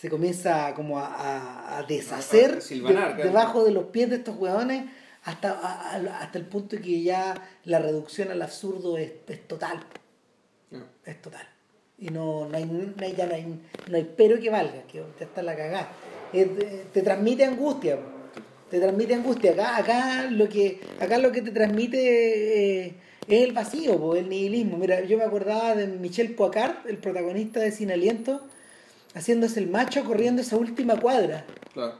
[0.00, 4.36] se comienza como a, a- a deshacer A de- debajo de los pies de estos
[4.36, 4.84] hueones
[5.24, 7.34] hasta, a- a- hasta el punto que ya
[7.64, 9.80] la reducción al absurdo es, es total,
[11.04, 11.46] es total.
[11.98, 13.60] Y no, no hay, no hay- ya no hay,
[13.90, 15.88] no hay pero que valga, que ya está la cagada.
[16.32, 16.48] Es
[16.92, 17.98] te transmite angustia,
[18.70, 19.52] te transmite angustia.
[19.52, 22.94] Acá, acá lo que, acá lo que te transmite eh,
[23.28, 24.76] es el vacío, po, el nihilismo.
[24.76, 28.42] Mira, yo me acordaba de Michel Poicard, el protagonista de Sin Aliento,
[29.14, 31.94] haciéndose el macho corriendo esa última cuadra, Claro,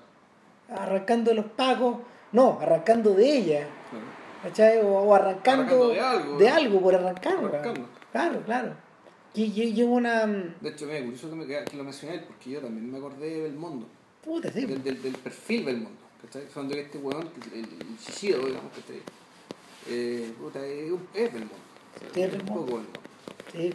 [0.69, 1.99] arrancando los pacos,
[2.35, 3.66] no, arrancando de ella.
[4.43, 4.78] ¿cachai?
[4.81, 7.36] O, o arrancando, Arrancando de algo, de algo por arrancar.
[7.39, 7.89] Arrancando.
[8.12, 8.74] Claro, claro.
[9.35, 10.27] Y, y una.
[10.27, 13.55] De hecho, me curioso que, me, que lo mencioné porque yo también me acordé del
[13.55, 13.86] mundo,
[14.23, 14.66] Puta, sí.
[14.66, 15.98] del, del, del perfil del mundo.
[16.23, 16.43] ¿cachai?
[16.52, 17.98] Cuando este weón, el, el
[18.47, 19.01] digamos, ¿cachai?
[19.89, 21.55] Eh, puta, es, es del mundo.
[21.97, 23.01] o sea, Es del un poco del mundo.
[23.52, 23.73] Sí.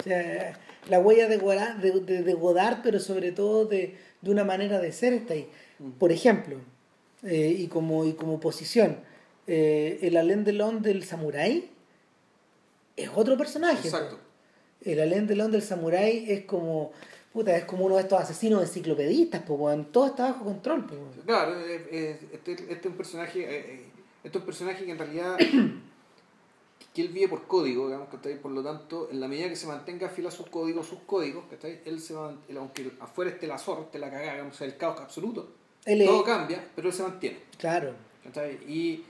[0.00, 0.58] O sea,
[0.88, 4.78] la huella de Godard, de, de- de Godard, pero sobre todo de, de una manera
[4.80, 5.50] de ser está ahí.
[5.78, 5.90] Mm.
[5.92, 6.56] Por ejemplo,
[7.22, 8.98] eh, y, como, y como posición,
[9.46, 11.68] eh, el Alain Delon del Samurai
[12.96, 13.88] es otro personaje.
[13.88, 14.16] Exacto.
[14.16, 14.22] po.
[14.82, 16.92] El Alain Delon del Samurai es como,
[17.32, 20.86] puta, es como uno de estos asesinos enciclopedistas, pues, todo está bajo control.
[20.86, 20.94] po.
[21.26, 23.84] Claro, este, este es un personaje, eh, eh,
[24.24, 25.36] este es un personaje que en realidad
[26.94, 28.40] que él vive por código, digamos, ¿cachai?
[28.40, 31.44] Por lo tanto, en la medida que se mantenga fiel a sus códigos, sus códigos,
[31.50, 31.80] ¿cachai?
[31.84, 35.48] Él se va, aunque afuera esté la zorra, esté la cagada, digamos, el caos absoluto,
[35.84, 37.94] Él es- todo cambia, pero él se mantiene, Claro.
[38.68, 39.04] Y,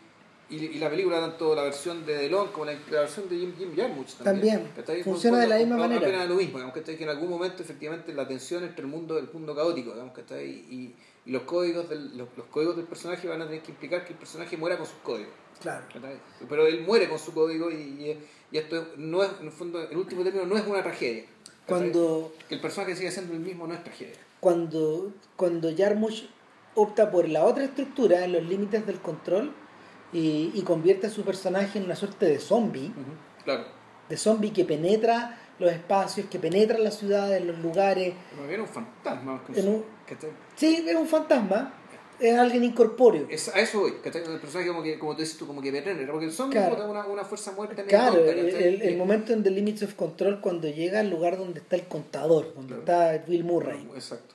[0.49, 3.55] y, y la película, tanto la versión de Delon como la, la versión de Jim,
[3.57, 4.69] Jim Jarmusch también.
[5.05, 6.01] Funciona de la misma manera.
[6.01, 6.75] apenas lo mismo, digamos.
[6.83, 10.49] Que en algún momento, efectivamente, la tensión entre el mundo el mundo caótico, digamos, ¿cachai?
[10.49, 10.95] Y,
[11.27, 14.13] y los códigos del, los, los códigos del personaje van a tener que implicar que
[14.15, 15.33] el personaje muera con sus códigos.
[15.61, 15.85] Claro.
[16.49, 18.17] Pero él muere con su código y,
[18.51, 21.25] y esto no es, en el fondo, el último término no es una tragedia.
[21.67, 24.15] Cuando, Que el personaje sigue siendo el mismo no es tragedia.
[24.41, 26.25] cuando, cuando Jarmusch
[26.75, 29.53] opta por la otra estructura en los límites del control
[30.13, 32.93] y, y convierte a su personaje en una suerte de zombie,
[33.45, 33.65] Claro.
[34.09, 38.15] de zombie que penetra los espacios, que penetra las ciudades, los lugares.
[38.49, 39.43] Era un fantasma.
[39.55, 39.85] En un-.
[40.57, 41.75] Sí, es un fantasma,
[42.19, 43.27] es alguien incorpóreo.
[43.29, 44.23] Es, a eso voy, ¿cachai?
[44.25, 46.91] El personaje como que, como tú dices tú, como que penetra, porque el zombie Claro.
[46.91, 50.41] una, una fuerza muerta Claro, el el, el- el momento en The Limits of Control
[50.41, 53.11] cuando llega al lugar donde está el contador, donde Claro.
[53.13, 53.87] está Bill Murray.
[53.95, 54.35] Exacto.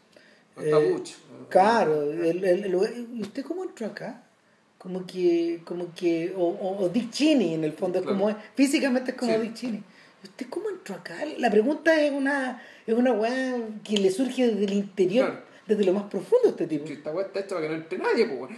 [0.58, 1.16] Eh, Butch.
[1.50, 4.22] Claro, el, el- el lugar- ¿y usted cómo entró acá?
[4.78, 9.12] Como que, como que, o, o- o Dick Cheney en el fondo, es como, físicamente
[9.12, 9.40] es como Sí.
[9.42, 9.84] Dick Cheney.
[10.24, 11.16] ¿Y ¿Usted cómo entró acá?
[11.38, 15.46] La pregunta es una, es una weá que le surge desde el interior, Claro.
[15.68, 16.86] desde lo más profundo a este tipo.
[16.86, 18.52] Esta weá está hecha para que no entre nadie, pues.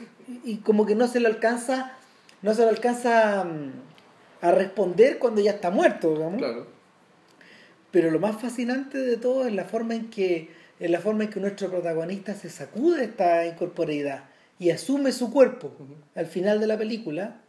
[0.45, 1.93] y como que no se le alcanza,
[2.41, 3.71] no se le alcanza mm,
[4.45, 6.37] a responder cuando ya está muerto, digamos.
[6.37, 6.67] Claro.
[7.91, 10.49] Pero lo más fascinante de todo es la forma en que,
[10.79, 14.25] es la forma en que nuestro protagonista se sacude esta incorporeidad
[14.59, 15.71] y asume su cuerpo
[16.15, 17.41] al final de la película,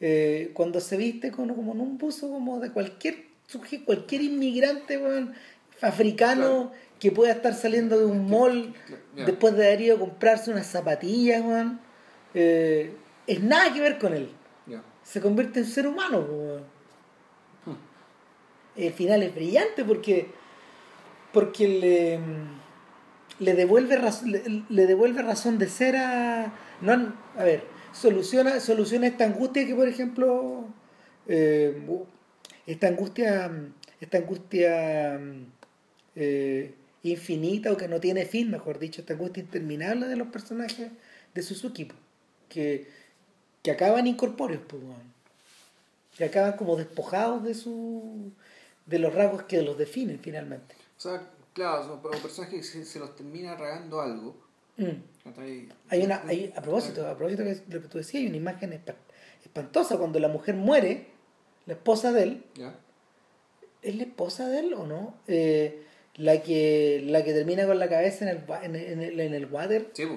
[0.00, 4.98] eh, cuando se viste como, como en un buzo como de cualquier sujeto, cualquier inmigrante
[5.80, 6.72] africano Claro.
[6.98, 8.74] que pueda estar saliendo de un mall
[9.16, 11.80] después de haber ido a comprarse unas zapatillas, weón,
[12.34, 12.94] eh,
[13.26, 14.30] es nada que ver con él.
[15.02, 16.20] Se convierte en ser humano.
[16.20, 16.74] weón
[17.66, 17.76] Hmm.
[18.76, 20.28] el final es brillante porque
[21.34, 22.20] porque le
[23.38, 24.32] le devuelve razón
[24.68, 29.88] le, devuelve razón de ser a no a ver soluciona soluciona esta angustia que por
[29.88, 30.66] ejemplo
[31.26, 31.76] eh,
[32.66, 33.50] esta angustia
[34.00, 35.20] esta angustia
[36.14, 40.90] eh, infinita o que no tiene fin mejor dicho esta angustia interminable de los personajes
[41.34, 41.88] de Suzuki
[42.48, 42.86] que
[43.62, 44.82] que acaban incorpóreos pues,
[46.16, 48.32] que acaban como despojados de su
[48.86, 53.14] de los rasgos que los definen finalmente sea, claro, son personajes que se, se los
[53.16, 54.36] termina ragando algo.
[54.76, 54.90] Mm.
[55.88, 58.72] hay una hay, a propósito a propósito de lo que tú decías hay una imagen
[58.72, 58.96] espa-
[59.44, 61.06] espantosa cuando la mujer muere
[61.66, 62.74] la esposa de él ¿Ya?
[63.82, 65.14] ¿es la esposa de él o no?
[65.28, 65.84] Eh,
[66.16, 69.46] la que la que termina con la cabeza en el en, en el, en el
[69.46, 70.08] water Sí,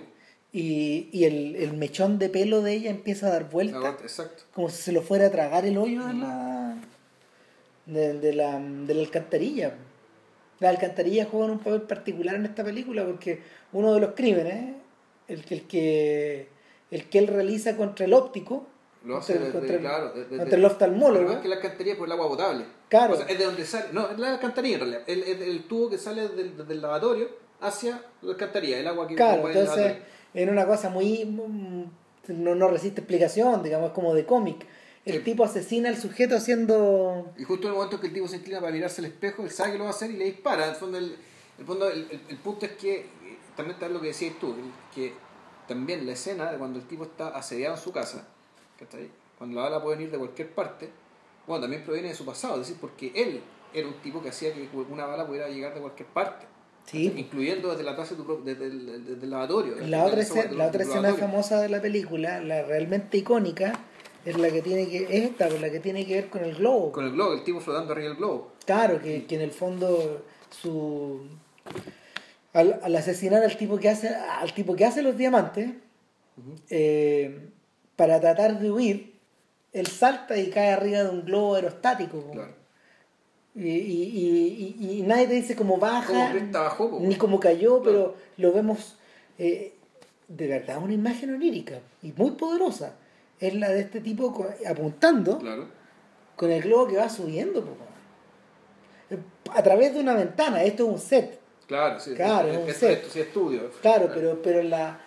[0.51, 4.43] y, y el, el mechón de pelo de ella empieza a dar vueltas La- Exacto.
[4.55, 6.81] como si se lo fuera a tragar el hoyo de la
[7.85, 9.75] de, de la de la alcantarilla
[10.59, 13.41] las alcantarillas juegan un papel particular en esta película porque
[13.73, 14.75] uno de los crímenes
[15.27, 16.47] el que el que
[16.91, 18.65] el que él realiza contra el óptico
[19.05, 21.55] Lo hace contra, desde, contra el- claro, desde, contra el Pero oftalmólogo es que la
[21.55, 22.65] alcantarilla es por el agua potable.
[22.89, 23.13] Claro.
[23.13, 23.87] O sea, es de donde sale.
[23.91, 25.01] No, es la alcantarilla en realidad.
[25.07, 27.27] El, el, el tubo que sale del, del lavatorio
[27.59, 29.95] hacia la alcantarilla, el agua que claro en entonces
[30.33, 31.83] en una cosa muy mm,
[32.43, 34.65] no, no resiste explicación digamos como de cómic
[35.09, 38.37] el tipo asesina al sujeto haciendo Y justo en el momento que el tipo se
[38.37, 40.65] inclina para mirarse al espejo, él sabe que lo va a hacer y le dispara.
[40.65, 41.15] En el fondo, el,
[41.59, 43.05] el, fondo, el, el- el punto es que,
[43.55, 44.55] también está lo que decías tú,
[44.93, 45.13] que
[45.67, 48.27] también la escena de cuando el tipo está asediado en su casa,
[48.79, 49.09] ¿cachai?
[49.37, 50.89] cuando la bala puede venir de cualquier parte,
[51.45, 53.41] bueno, también proviene de su pasado, es decir, porque él
[53.73, 56.45] era un tipo que hacía que una bala pudiera llegar de cualquier parte.
[56.85, 57.13] Sí.
[57.17, 59.75] Incluyendo desde la taza de tu desde el, desde el lavatorio.
[59.87, 63.73] La otra, escena, la otra escena famosa de la película, la realmente icónica,
[64.25, 66.55] es la que tiene que, es esta, pues, la que tiene que ver con el
[66.55, 66.91] globo.
[66.91, 68.51] Con el globo, el tipo flotando arriba del globo.
[68.65, 71.21] Claro, que, que en el fondo su
[72.53, 75.71] al, al asesinar al tipo que hace, al tipo que hace los diamantes,
[76.69, 77.49] eh,
[77.95, 79.13] para tratar de huir,
[79.73, 82.31] él salta y cae arriba de un globo aerostático.
[82.31, 82.55] Claro.
[83.55, 86.99] Y, y, y, nadie te dice cómo baja, bajó, po.
[86.99, 88.15] ni cómo cayó, Claro.
[88.15, 88.97] pero lo vemos
[89.39, 89.73] eh,
[90.27, 92.95] de verdad una imagen onírica y muy poderosa.
[93.39, 95.67] Es la de este tipo apuntando Claro.
[96.35, 97.63] con el globo que va subiendo
[99.53, 100.63] a través de una ventana.
[100.63, 102.13] Esto es un set, Claro, sí.
[102.13, 102.91] Claro, es, un es- set.
[102.99, 103.69] esto sí estudio.
[103.81, 104.99] claro, pero, pero la,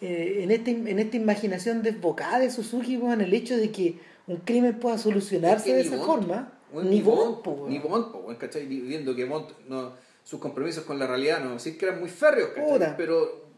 [0.00, 4.36] eh, en, este, en esta imaginación desbocada de Suzuki, weón, el hecho de que un
[4.38, 7.68] crimen pueda solucionarse Es que de esa Bond, forma, ni Bond.
[7.68, 8.66] Ni Bond, po, weón, ¿cachai?
[8.66, 9.92] Viendo que Bond, no,
[10.22, 12.50] sus compromisos con la realidad, no decir que eran muy férreos.
[12.96, 13.48] Pero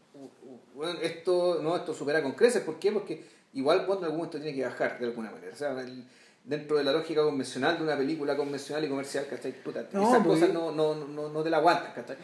[1.01, 2.61] esto, no, esto supera con creces.
[2.63, 2.91] ¿Por qué?
[2.91, 5.53] Porque igual Bond en algún momento tiene que bajar de alguna manera.
[5.53, 6.05] O sea, el-
[6.43, 9.51] dentro de la lógica convencional de una película convencional y comercial, ¿cachai?
[9.51, 12.17] Puta, No, esas pues, cosas no, no, no, no te la aguantan, ¿cachai?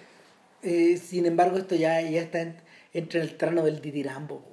[0.64, 2.58] Eh, sin embargo, esto ya, ya está en-
[2.94, 3.80] entra en el trano del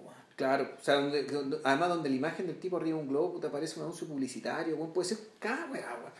[0.04, 0.14] weón.
[0.36, 3.40] Claro, o sea, donde, donde- además donde la imagen del tipo arriba de un globo
[3.40, 5.66] te aparece un anuncio publicitario, weón, puede ser cada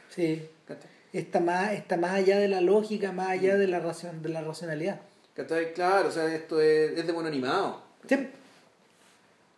[0.09, 0.49] Sí.
[0.67, 0.89] ¿cachai?
[1.13, 4.41] Está más, está más allá de la lógica, más allá de la, racion, de la
[4.43, 5.01] racionalidad.
[5.35, 5.75] ¿Cachai?
[5.75, 7.83] Claro, o sea, esto es, es de buen animado.
[8.09, 8.17] Sí.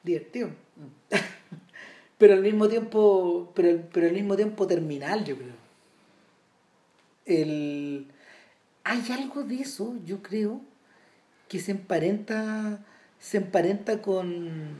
[0.02, 0.50] Divertido.
[2.18, 5.54] pero al mismo tiempo, pero, pero al mismo tiempo terminal, yo creo.
[7.24, 8.06] El,
[8.84, 10.60] hay algo de eso, yo creo,
[11.48, 12.84] que se emparenta,
[13.20, 14.78] se emparenta con,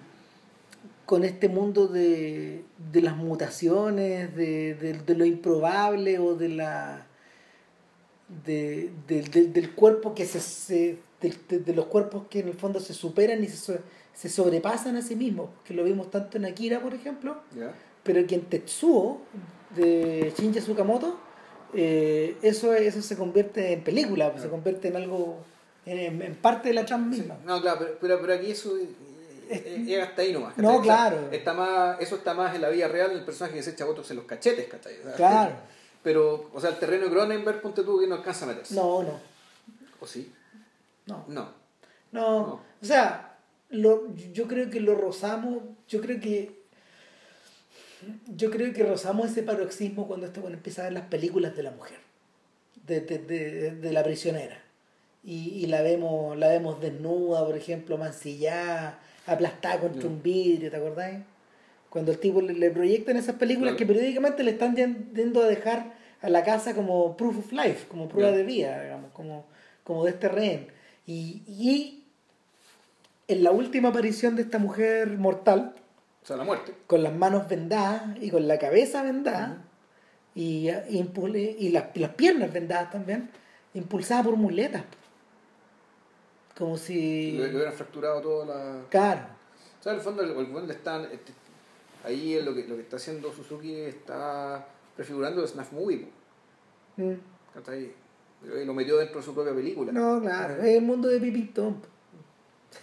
[1.05, 7.07] con este mundo de, de las mutaciones, de, de, lo improbable o de la
[8.45, 12.81] de, de- de- del cuerpo que se, se- de, los cuerpos que en el fondo
[12.81, 13.81] se superan y se,
[14.17, 17.73] se sobrepasan a sí mismos, que lo vimos tanto en Akira, por ejemplo, ¿Ya?
[18.03, 19.21] pero que en Tetsuo
[19.77, 21.19] de Shinji Tsukamoto
[21.75, 25.45] eh, eso, eso se convierte en película, se convierte en algo,
[25.85, 27.37] en, en parte de la trama misma.
[27.45, 28.89] No, claro, pero, pero, pero aquí eso eh,
[29.51, 30.57] eh, llega hasta ahí nomás.
[30.57, 31.29] No, claro.
[31.31, 34.11] Está más, eso está más en la vida real, el personaje que se echa botox
[34.13, 34.95] en los cachetes, ¿cachai?
[35.17, 35.55] Claro.
[36.03, 38.75] Pero, o sea, el terreno de Cronenberg, ponte tú que no alcanza a meterse.
[38.77, 39.19] No, no,
[40.01, 40.33] ¿O sí?
[41.07, 41.25] no.
[41.29, 41.49] No.
[42.13, 42.53] No, No.
[42.81, 43.26] o sea,
[43.71, 46.57] lo, yo creo que lo rozamos, yo creo que
[48.37, 51.63] yo creo que rozamos ese paroxismo cuando este bueno empieza a ver las películas de
[51.63, 51.99] la mujer,
[52.87, 54.63] de, de, de, de la prisionera.
[55.25, 60.09] Y, y la vemos, la vemos desnuda, por ejemplo, mancillada, aplastada contra Ya.
[60.09, 61.19] un vidrio, ¿te acordáis?
[61.91, 63.79] Cuando el tipo le, le proyectan esas películas Claro.
[63.79, 68.09] que periódicamente le están yendo a dejar a la casa como proof of life, como
[68.09, 69.47] prueba de vida, digamos, como,
[69.83, 70.69] como de este rehén.
[71.07, 72.05] Y, y
[73.29, 75.75] en la última aparición de esta mujer mortal,
[76.23, 76.75] O sea, la muerte.
[76.87, 79.65] con las manos vendadas y con la cabeza vendada,
[80.35, 81.11] y, y,
[81.59, 83.31] y las, las piernas vendadas también,
[83.75, 84.85] impulsada por muletas.
[86.57, 87.33] Como si...
[87.33, 88.83] Le, hubieran fracturado toda la.
[88.89, 89.21] Claro.
[89.79, 90.31] O sea, en el fondo, el,
[90.65, 91.03] el están.
[91.05, 91.33] este,
[92.05, 96.09] ahí es lo que, lo que está haciendo Suzuki está prefigurando el Snuff Movie.
[96.97, 97.13] Mm.
[97.55, 97.93] ¿cachai?
[98.43, 99.93] Y Lo metió dentro de su propia película.
[99.93, 101.77] No, claro, es el mundo de Pipi Tom.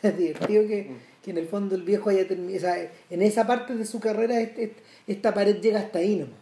[0.03, 0.91] Es divertido que,
[1.23, 2.57] que en el fondo el viejo haya terminado.
[2.57, 4.75] O sea, en esa parte de su carrera, este-
[5.07, 6.35] esta pared llega hasta ahí nomás.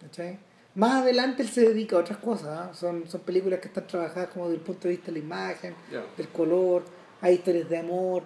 [0.00, 0.38] ¿Cachai?
[0.74, 2.46] Más adelante él se dedica a otras cosas.
[2.48, 2.70] ¿ah?
[2.74, 5.74] Son, son películas que están trabajadas como desde el punto de vista de la imagen,
[6.16, 6.84] del color,
[7.20, 8.22] hay historias de amor,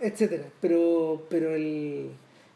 [0.00, 2.10] etcétera Pero, pero el,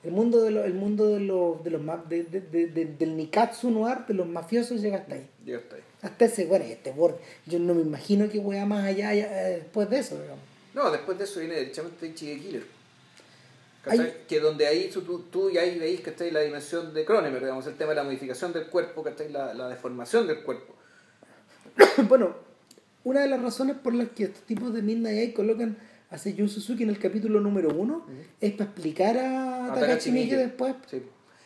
[0.05, 3.16] el mundo de los, el mundo de los, de los de- de- de- de- del
[3.16, 5.28] Nikatsu Noir, de los mafiosos, llega hasta ahí.
[5.45, 5.82] Llega hasta ahí.
[6.03, 7.16] Hasta ese, bueno, este borde.
[7.47, 10.45] Yo no me imagino que wea más allá haya, eh, después de eso, digamos.
[10.75, 12.67] No, después de eso viene derechamente Ichi Killer.
[13.87, 16.31] Hay- Que donde ahí tú, tú, y ahí veis ¿cachai?
[16.31, 19.31] la dimensión de Cronenberg, digamos, el tema de la modificación del cuerpo, ¿cachai?
[19.31, 20.75] La, la deformación del cuerpo.
[22.09, 22.35] bueno,
[23.05, 25.77] una de las razones por las que estos tipos de Midnight Eye colocan
[26.11, 28.07] a Seiyun Suzuki en el capítulo número uno
[28.41, 30.75] es para explicar a, A Takashi Miike después.
[30.91, 31.03] Sí.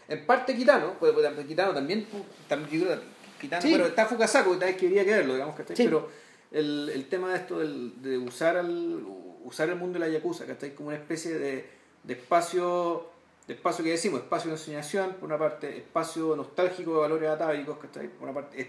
[0.08, 1.12] En parte Kitano, pues,
[1.46, 2.06] Kitano también,
[2.48, 2.98] también que
[3.40, 3.70] Kitano, Sí.
[3.70, 5.76] bueno, está Fukasaku, tal vez que quería que verlo, digamos, ¿cachai?
[5.76, 5.84] Sí.
[5.84, 6.08] Pero
[6.50, 9.04] el, el tema de esto del, de usar al,
[9.44, 10.74] usar el mundo de la Yakuza, ¿cachai?
[10.74, 11.64] Como una especie de,
[12.04, 13.06] de espacio,
[13.46, 17.78] de espacio que decimos, espacio de ensoñación, por una parte, espacio nostálgico de valores atávicos,
[17.78, 18.08] ¿cachai?
[18.08, 18.68] Por una parte, es-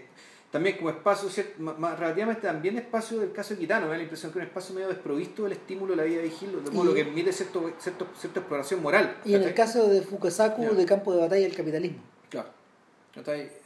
[0.50, 3.98] también como espacio, cier- ma- ma- relativamente también espacio del caso de Kitano, me da
[3.98, 6.70] la impresión que es un espacio medio desprovisto del estímulo de la vida vigil, de
[6.72, 9.16] modo Y- lo que permite cierto, cierto, cierta exploración moral.
[9.24, 10.70] Y en el caso de Fukasaku, Ya.
[10.72, 12.00] de campo de batalla del capitalismo.
[12.28, 12.48] Claro.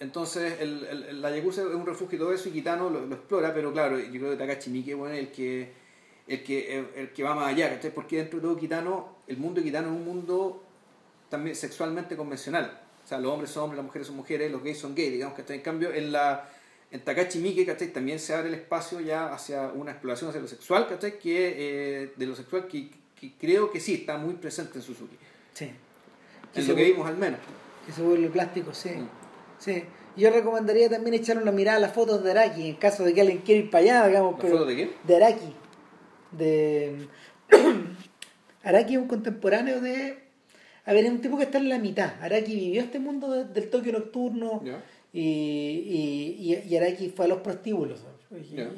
[0.00, 3.14] Entonces, el, el- la Yakuza es un refugio y todo eso, y Kitano lo, lo
[3.14, 5.72] explora, pero claro, yo creo que Takashi Miike bueno, es el que,
[6.26, 7.92] el, que, el, el que va más allá, ¿cachai?
[7.92, 10.62] Porque dentro de todo Kitano, el mundo de Kitano es un mundo
[11.28, 12.80] también sexualmente convencional.
[13.04, 15.36] O sea, los hombres son hombres, las mujeres son mujeres, los gays son gays, digamos,
[15.36, 15.56] ¿cachai?
[15.56, 16.48] En cambio, en la
[16.90, 17.92] en Takashi Miike, ¿cachai?
[17.92, 21.18] También se abre el espacio ya hacia una exploración hacia lo sexual, ¿cachai?
[21.18, 21.54] Que,
[22.04, 22.88] eh, de lo sexual que,
[23.20, 25.16] que creo que sí está muy presente en Suzuki.
[25.52, 25.70] Sí.
[26.54, 27.40] En se lo que vimos al menos.
[27.84, 28.90] Que se vuelve plástico, sí.
[28.90, 29.08] Mm.
[29.64, 29.84] Sí.
[30.16, 33.20] Yo recomendaría también echar una mirada a las fotos de Araki, en caso de que
[33.22, 34.32] alguien quiera ir para allá, digamos.
[34.34, 34.90] ¿La pero foto de quién?
[35.06, 35.54] De Araki.
[36.32, 37.08] De...
[38.62, 40.18] Araki es un contemporáneo de...
[40.86, 42.12] A ver, es un tipo que está en la mitad.
[42.20, 44.62] Araki vivió este mundo de- del Tokio nocturno
[45.12, 48.04] y, y, y, Araki fue a los prostíbulos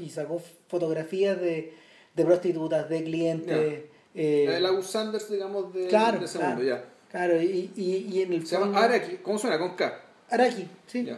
[0.01, 1.73] y, sacó fotografías de,
[2.15, 3.81] de prostitutas, de clientes.
[4.15, 6.85] eh, el Agus Sanders, digamos, de, claro, de ese claro, mundo, ya.
[7.11, 9.59] claro, y, y, y en el Se llama fondo- Araki, ¿cómo suena?
[9.59, 10.01] Con K.
[10.31, 11.09] Araki, sí.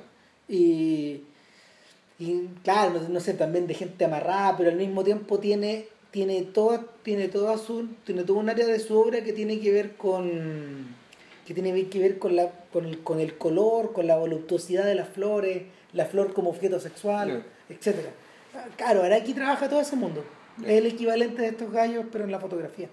[0.48, 1.22] Y,
[2.18, 6.42] y claro, no, no sé, también de gente amarrada, pero al mismo tiempo tiene tiene
[6.42, 9.96] toda tiene toda su tiene todo un área de su obra que tiene que ver
[9.96, 10.96] con
[11.46, 14.94] que tiene que ver con la con el, con el color, con la voluptuosidad de
[14.94, 18.10] las flores, la flor como objeto sexual, etcétera.
[18.76, 20.24] Claro, Araki trabaja todo ese mundo.
[20.62, 22.88] Es el equivalente de estos gallos, pero en la fotografía.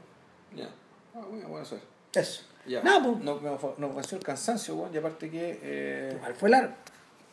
[0.55, 0.69] Ya.
[1.15, 1.81] Ah, bueno, bueno, eso es.
[2.21, 2.43] Eso.
[2.67, 2.81] Ya.
[2.83, 5.59] No, pues, No, me nos venció el cansancio, weón, y aparte que.
[5.61, 6.73] Eh, igual fue largo.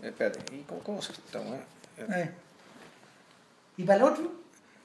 [0.02, 1.54] eh, espérate, ¿y cómo, cómo se está, weón?
[1.98, 2.30] Eh, Eh.
[3.78, 4.32] ¿Y para el otro?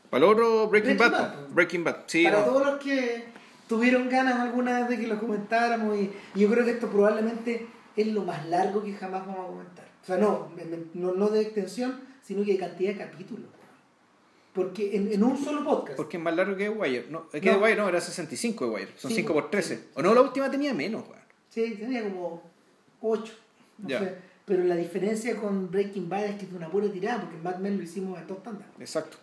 [0.10, 1.36] Para el otro, Breaking, Breaking Bad.
[1.36, 1.48] Bad.
[1.50, 2.24] Breaking Bad, sí.
[2.24, 2.46] para no.
[2.46, 3.26] todos los que
[3.68, 7.68] tuvieron ganas alguna vez de que lo comentáramos y, y yo creo que esto probablemente
[7.98, 9.86] es lo más largo que jamás vamos a comentar.
[10.02, 13.46] O sea, no, me- me- no, no de extensión, sino que de cantidad de capítulos.
[14.58, 15.96] Porque en, en un solo podcast.
[15.96, 17.06] Porque es más largo que Wire.
[17.10, 17.60] No, que No.
[17.60, 18.92] Wire no, era 65 de Wire.
[18.98, 19.84] Son Sí, 5 pues, por 13.
[19.94, 21.22] O no, la última tenía menos, weón.
[21.50, 22.42] Sí, tenía como
[23.02, 23.34] 8.
[23.78, 24.00] No Ya.
[24.00, 24.16] sé.
[24.46, 27.58] Pero la diferencia con Breaking Bad es que es una pura tirada, porque en Mad
[27.58, 28.68] Men lo hicimos a dos tandas.
[28.80, 29.18] Exacto.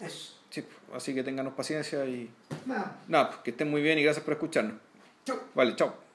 [0.00, 0.34] Eso.
[0.50, 0.64] Sí,
[0.94, 2.30] así que ténganos paciencia y.
[2.66, 2.98] Nada.
[3.08, 4.74] Nada, pues, que estén muy bien y gracias por escucharnos.
[5.24, 5.36] Chau.
[5.54, 6.09] Vale, chao.